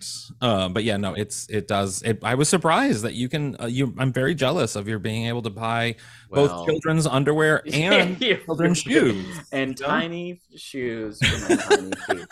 Uh, 0.41 0.70
but 0.70 0.84
yeah, 0.84 0.97
no, 0.97 1.14
it's 1.16 1.47
it 1.49 1.68
does. 1.68 2.01
It, 2.03 2.20
I 2.24 2.36
was 2.36 2.49
surprised 2.49 3.03
that 3.03 3.14
you 3.16 3.30
can. 3.30 3.55
Uh, 3.60 3.66
you, 3.66 3.93
I'm 3.97 4.14
very 4.14 4.36
jealous 4.36 4.76
of 4.76 4.88
your 4.88 4.99
being 4.99 5.26
able 5.28 5.41
to 5.41 5.49
buy 5.49 5.95
Well, 6.30 6.47
both 6.47 6.68
children's 6.68 7.07
underwear 7.07 7.64
and 7.74 8.20
children's 8.20 8.80
shoes. 8.80 9.26
and 9.51 9.80
you 9.80 9.86
know? 9.86 9.91
tiny 9.91 10.41
shoes 10.55 11.20
for 11.26 11.49
my 11.49 11.55
tiny 11.62 11.91
feet. 12.07 12.28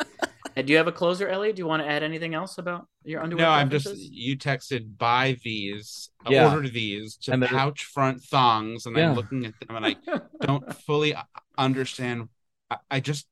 And 0.57 0.65
do 0.65 0.73
you 0.73 0.77
have 0.77 0.87
a 0.87 0.91
closer, 0.91 1.27
Elliot? 1.27 1.55
Do 1.55 1.59
you 1.61 1.67
want 1.67 1.83
to 1.83 1.87
add 1.87 2.01
anything 2.01 2.33
else 2.33 2.57
about 2.57 2.87
your 3.03 3.21
underwear? 3.21 3.45
No, 3.45 3.51
I'm 3.51 3.69
just 3.69 3.95
you 3.95 4.35
texted 4.35 4.97
buy 4.97 5.37
these, 5.43 6.09
uh, 6.25 6.31
Yeah. 6.31 6.51
order 6.51 6.67
these 6.67 7.15
to 7.17 7.33
And 7.33 7.43
pouch 7.43 7.85
front 7.85 8.23
thongs, 8.23 8.87
and 8.87 8.97
Yeah. 8.97 9.11
I'm 9.11 9.15
looking 9.15 9.45
at 9.45 9.53
them 9.59 9.75
and 9.75 9.85
I 9.85 9.95
don't 10.41 10.73
fully 10.73 11.13
uh, 11.13 11.21
understand. 11.59 12.29
I, 12.71 12.77
I 12.89 12.99
just 12.99 13.27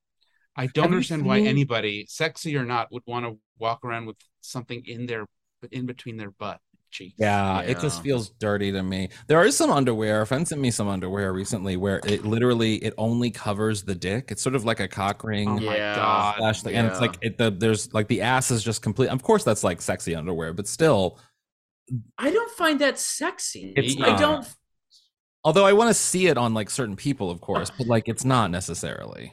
I 0.55 0.67
don't 0.67 0.83
Have 0.83 0.91
understand 0.93 1.25
why 1.25 1.39
anybody, 1.39 2.05
sexy 2.07 2.55
or 2.55 2.63
not, 2.63 2.91
would 2.91 3.03
want 3.07 3.25
to 3.25 3.39
walk 3.57 3.83
around 3.83 4.05
with 4.05 4.17
something 4.41 4.83
in 4.85 5.07
their 5.07 5.25
in 5.71 5.87
between 5.87 6.17
their 6.17 6.31
butt 6.31 6.59
cheeks. 6.95 7.15
Yeah, 7.17 7.61
it 7.61 7.79
just 7.79 8.01
feels 8.01 8.29
dirty 8.29 8.71
to 8.71 8.81
me. 8.83 9.09
There 9.27 9.43
is 9.43 9.55
some 9.55 9.71
underwear. 9.71 10.25
Fen 10.25 10.45
sent 10.45 10.61
me 10.61 10.71
some 10.71 10.87
underwear 10.87 11.33
recently 11.33 11.77
where 11.77 11.99
it 12.05 12.25
literally 12.25 12.75
it 12.77 12.93
only 12.97 13.31
covers 13.31 13.83
the 13.83 13.95
dick. 13.95 14.31
It's 14.31 14.41
sort 14.41 14.55
of 14.55 14.65
like 14.65 14.79
a 14.79 14.87
cock 14.87 15.23
ring. 15.23 15.49
Oh 15.49 15.59
Yeah. 15.59 15.93
Uh, 15.93 15.95
god. 15.95 16.35
slash 16.37 16.61
thing, 16.63 16.75
and 16.75 16.87
it's 16.87 17.01
like 17.01 17.17
it, 17.21 17.37
the 17.37 17.51
there's 17.51 17.93
like 17.93 18.07
the 18.07 18.21
ass 18.21 18.51
is 18.51 18.63
just 18.63 18.81
complete. 18.81 19.09
Of 19.09 19.21
course, 19.23 19.43
that's 19.43 19.63
like 19.63 19.81
sexy 19.81 20.15
underwear, 20.15 20.53
but 20.53 20.67
still, 20.67 21.19
I 22.17 22.31
don't 22.31 22.51
find 22.51 22.79
that 22.81 22.97
sexy. 22.97 23.73
It's 23.75 24.01
I 24.01 24.17
don't. 24.17 24.47
Although 25.43 25.65
I 25.65 25.73
want 25.73 25.89
to 25.89 25.93
see 25.93 26.27
it 26.27 26.37
on 26.37 26.53
like 26.55 26.69
certain 26.71 26.95
people, 26.95 27.29
of 27.29 27.39
course, 27.41 27.71
but 27.77 27.87
like 27.87 28.07
it's 28.07 28.25
not 28.25 28.49
necessarily. 28.49 29.31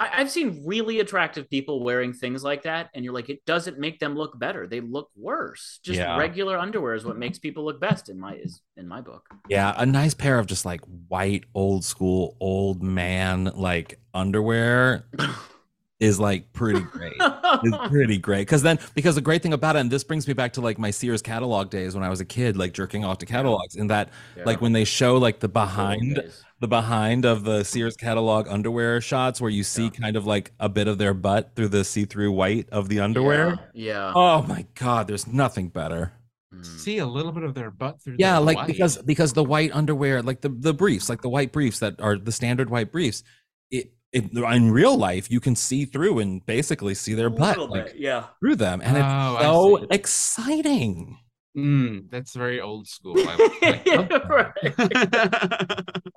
I, 0.00 0.10
I've 0.14 0.30
seen 0.30 0.62
really 0.64 1.00
attractive 1.00 1.48
people 1.50 1.84
wearing 1.84 2.14
things 2.14 2.42
like 2.42 2.62
that, 2.62 2.88
and 2.94 3.04
you're 3.04 3.12
like, 3.12 3.28
it 3.28 3.44
doesn't 3.44 3.78
make 3.78 4.00
them 4.00 4.16
look 4.16 4.38
better. 4.38 4.66
They 4.66 4.80
look 4.80 5.10
worse. 5.14 5.78
Just 5.84 6.00
Yeah. 6.00 6.16
regular 6.16 6.58
underwear 6.58 6.94
is 6.94 7.04
what 7.04 7.12
mm-hmm. 7.12 7.20
makes 7.20 7.38
people 7.38 7.64
look 7.66 7.80
best 7.80 8.08
in 8.08 8.18
my 8.18 8.34
is 8.34 8.62
in 8.78 8.88
my 8.88 9.02
book. 9.02 9.28
Yeah, 9.48 9.74
a 9.76 9.84
nice 9.84 10.14
pair 10.14 10.38
of 10.38 10.46
just 10.46 10.64
like 10.64 10.80
white, 11.08 11.44
old 11.54 11.84
school, 11.84 12.36
old 12.40 12.82
man 12.82 13.52
like 13.54 14.00
underwear 14.14 15.04
is 16.00 16.18
like 16.18 16.50
pretty 16.54 16.80
great. 16.80 17.12
It's 17.20 17.88
pretty 17.88 18.16
great 18.16 18.46
because 18.46 18.62
then 18.62 18.78
because 18.94 19.16
the 19.16 19.20
great 19.20 19.42
thing 19.42 19.52
about 19.52 19.76
it, 19.76 19.80
and 19.80 19.90
this 19.90 20.02
brings 20.02 20.26
me 20.26 20.32
back 20.32 20.54
to 20.54 20.62
like 20.62 20.78
my 20.78 20.90
Sears 20.90 21.20
catalog 21.20 21.68
days 21.68 21.94
when 21.94 22.02
I 22.02 22.08
was 22.08 22.20
a 22.20 22.24
kid, 22.24 22.56
like 22.56 22.72
jerking 22.72 23.04
off 23.04 23.18
to 23.18 23.26
catalogs, 23.26 23.76
and 23.76 23.90
that 23.90 24.08
like 24.46 24.62
when 24.62 24.72
they 24.72 24.84
show 24.84 25.18
like 25.18 25.40
the 25.40 25.48
behind 25.48 26.16
Days. 26.16 26.42
The 26.60 26.68
behind 26.68 27.24
of 27.24 27.44
the 27.44 27.64
Sears 27.64 27.96
catalog 27.96 28.46
underwear 28.48 29.00
shots 29.00 29.40
where 29.40 29.50
you 29.50 29.64
see 29.64 29.88
kind 29.90 30.14
of 30.16 30.26
like 30.26 30.52
a 30.60 30.68
bit 30.68 30.88
of 30.88 30.98
their 30.98 31.14
butt 31.14 31.52
through 31.56 31.68
the 31.68 31.84
see-through 31.84 32.32
white 32.32 32.68
of 32.70 32.88
the 32.88 33.00
underwear. 33.00 33.70
Yeah. 33.74 34.12
Oh 34.14 34.42
my 34.42 34.66
god, 34.74 35.08
there's 35.08 35.26
nothing 35.26 35.68
better. 35.68 36.12
Mm. 36.54 36.66
See 36.66 36.98
a 36.98 37.06
little 37.06 37.32
bit 37.32 37.44
of 37.44 37.54
their 37.54 37.70
butt 37.70 38.02
through. 38.02 38.16
Yeah, 38.18 38.34
the 38.34 38.40
like 38.42 38.56
white. 38.58 38.66
because 38.66 38.98
because 38.98 39.32
the 39.32 39.44
white 39.44 39.70
underwear, 39.72 40.22
like 40.22 40.42
the 40.42 40.50
the 40.50 40.74
briefs, 40.74 41.08
like 41.08 41.22
the 41.22 41.28
white 41.28 41.52
briefs 41.52 41.78
that 41.78 42.00
are 42.00 42.16
the 42.16 42.32
standard 42.32 42.68
white 42.68 42.92
briefs, 42.92 43.22
it, 43.70 43.92
it 44.12 44.30
in 44.32 44.70
real 44.70 44.98
life 44.98 45.30
you 45.30 45.40
can 45.40 45.56
see 45.56 45.84
through 45.86 46.18
and 46.18 46.44
basically 46.44 46.94
see 46.94 47.14
their 47.14 47.28
A 47.28 47.30
butt 47.30 47.56
little 47.56 47.74
like 47.74 47.86
bit, 47.86 47.96
yeah. 47.98 48.24
through 48.40 48.56
them, 48.56 48.80
and 48.82 48.96
Oh, 48.98 49.76
it's 49.76 50.10
so 50.10 50.44
exciting. 50.44 51.18
Mm, 51.56 52.10
that's 52.10 52.34
very 52.34 52.60
old 52.60 52.86
school. 52.86 53.16
I 53.18 53.36
Right. 54.28 54.54
like 54.64 54.86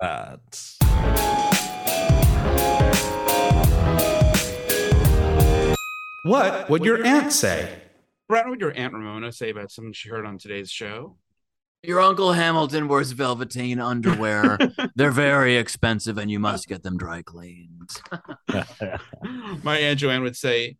But 0.00 0.40
What 6.24 6.70
would 6.70 6.84
your 6.84 7.04
aunt 7.04 7.32
say? 7.32 7.68
Brett, 8.28 8.44
what 8.46 8.52
would 8.52 8.60
your 8.60 8.72
Aunt 8.74 8.94
Ramona 8.94 9.30
say 9.32 9.50
about 9.50 9.70
something 9.70 9.92
she 9.92 10.08
heard 10.08 10.24
on 10.24 10.38
today's 10.38 10.70
show? 10.70 11.16
Your 11.82 12.00
Uncle 12.00 12.32
Hamilton 12.32 12.88
wears 12.88 13.12
velveteen 13.12 13.78
underwear. 13.78 14.56
They're 14.96 15.10
very 15.10 15.56
expensive 15.58 16.16
and 16.16 16.30
you 16.30 16.38
must 16.38 16.66
get 16.66 16.82
them 16.82 16.96
dry 16.96 17.20
cleaned. 17.20 17.90
My 19.62 19.76
Aunt 19.76 19.98
Joanne 19.98 20.22
would 20.22 20.36
say, 20.36 20.76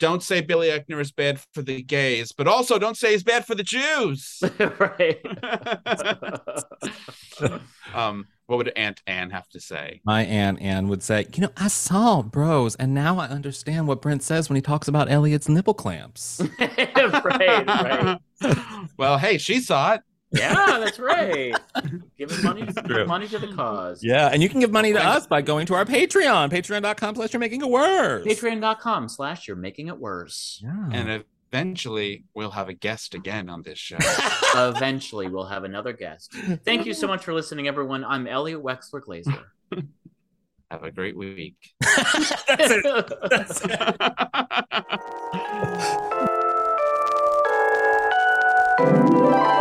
Don't 0.00 0.22
say 0.22 0.40
Billy 0.40 0.68
Eichner 0.68 1.00
is 1.00 1.12
bad 1.12 1.40
for 1.52 1.62
the 1.62 1.82
gays, 1.82 2.32
but 2.32 2.48
also 2.48 2.78
don't 2.78 2.96
say 2.96 3.12
he's 3.12 3.22
bad 3.22 3.46
for 3.46 3.54
the 3.54 3.62
Jews. 3.62 4.42
right. 4.78 5.20
um, 7.94 8.26
what 8.46 8.56
would 8.56 8.72
Aunt 8.76 9.00
Anne 9.06 9.30
have 9.30 9.48
to 9.50 9.60
say? 9.60 10.00
my 10.04 10.24
aunt 10.24 10.60
Anne 10.60 10.88
would 10.88 11.02
say, 11.02 11.26
you 11.34 11.42
know, 11.42 11.50
I 11.56 11.68
saw 11.68 12.22
Bros, 12.22 12.74
and 12.76 12.92
now 12.92 13.18
I 13.18 13.26
understand 13.26 13.88
what 13.88 14.02
Brent 14.02 14.22
says 14.22 14.48
when 14.48 14.56
he 14.56 14.62
talks 14.62 14.88
about 14.88 15.10
Elliot's 15.10 15.48
nipple 15.48 15.74
clamps. 15.74 16.42
right. 16.60 17.66
Right. 17.66 18.18
well, 18.98 19.16
hey, 19.16 19.38
she 19.38 19.60
saw 19.60 19.94
it. 19.94 20.00
Yeah, 20.34 20.78
that's 20.80 20.98
right. 20.98 21.54
Giving 22.18 22.42
money, 22.42 22.66
true. 22.86 23.06
money 23.06 23.28
to 23.28 23.38
the 23.38 23.52
cause. 23.54 24.02
yeah, 24.02 24.28
and 24.32 24.42
you 24.42 24.48
can 24.48 24.60
give 24.60 24.70
money 24.70 24.92
to 24.92 25.02
us 25.02 25.26
by 25.26 25.42
going 25.42 25.66
to 25.66 25.74
our 25.74 25.84
Patreon, 25.84 26.50
patreon.com 26.50 27.14
slash 27.14 27.32
you're 27.32 27.40
making 27.40 27.60
it 27.60 27.68
worse. 27.68 28.26
Patreon.com 28.26 29.08
slash 29.08 29.46
you're 29.48 29.56
making 29.56 29.88
it 29.88 29.98
worse. 29.98 30.60
Yeah. 30.62 30.88
And 30.92 31.24
eventually 31.54 32.24
we'll 32.34 32.50
have 32.50 32.68
a 32.68 32.74
guest 32.74 33.14
again 33.14 33.48
on 33.48 33.62
this 33.62 33.78
show. 33.78 33.96
Eventually, 34.56 35.28
we'll 35.28 35.46
have 35.46 35.62
another 35.64 35.92
guest. 35.92 36.32
Thank 36.64 36.84
you 36.86 36.94
so 36.94 37.06
much 37.06 37.24
for 37.24 37.32
listening, 37.32 37.68
everyone. 37.68 38.04
I'm 38.04 38.26
Elliot 38.26 38.62
Wexler 38.62 39.00
Glazer. 39.00 39.44
have 40.70 40.82
a 40.82 40.90
great 40.90 41.16
week. 41.16 41.74
That's 41.80 42.32
it. 42.48 43.12
That's 43.30 43.60
it. 49.24 49.60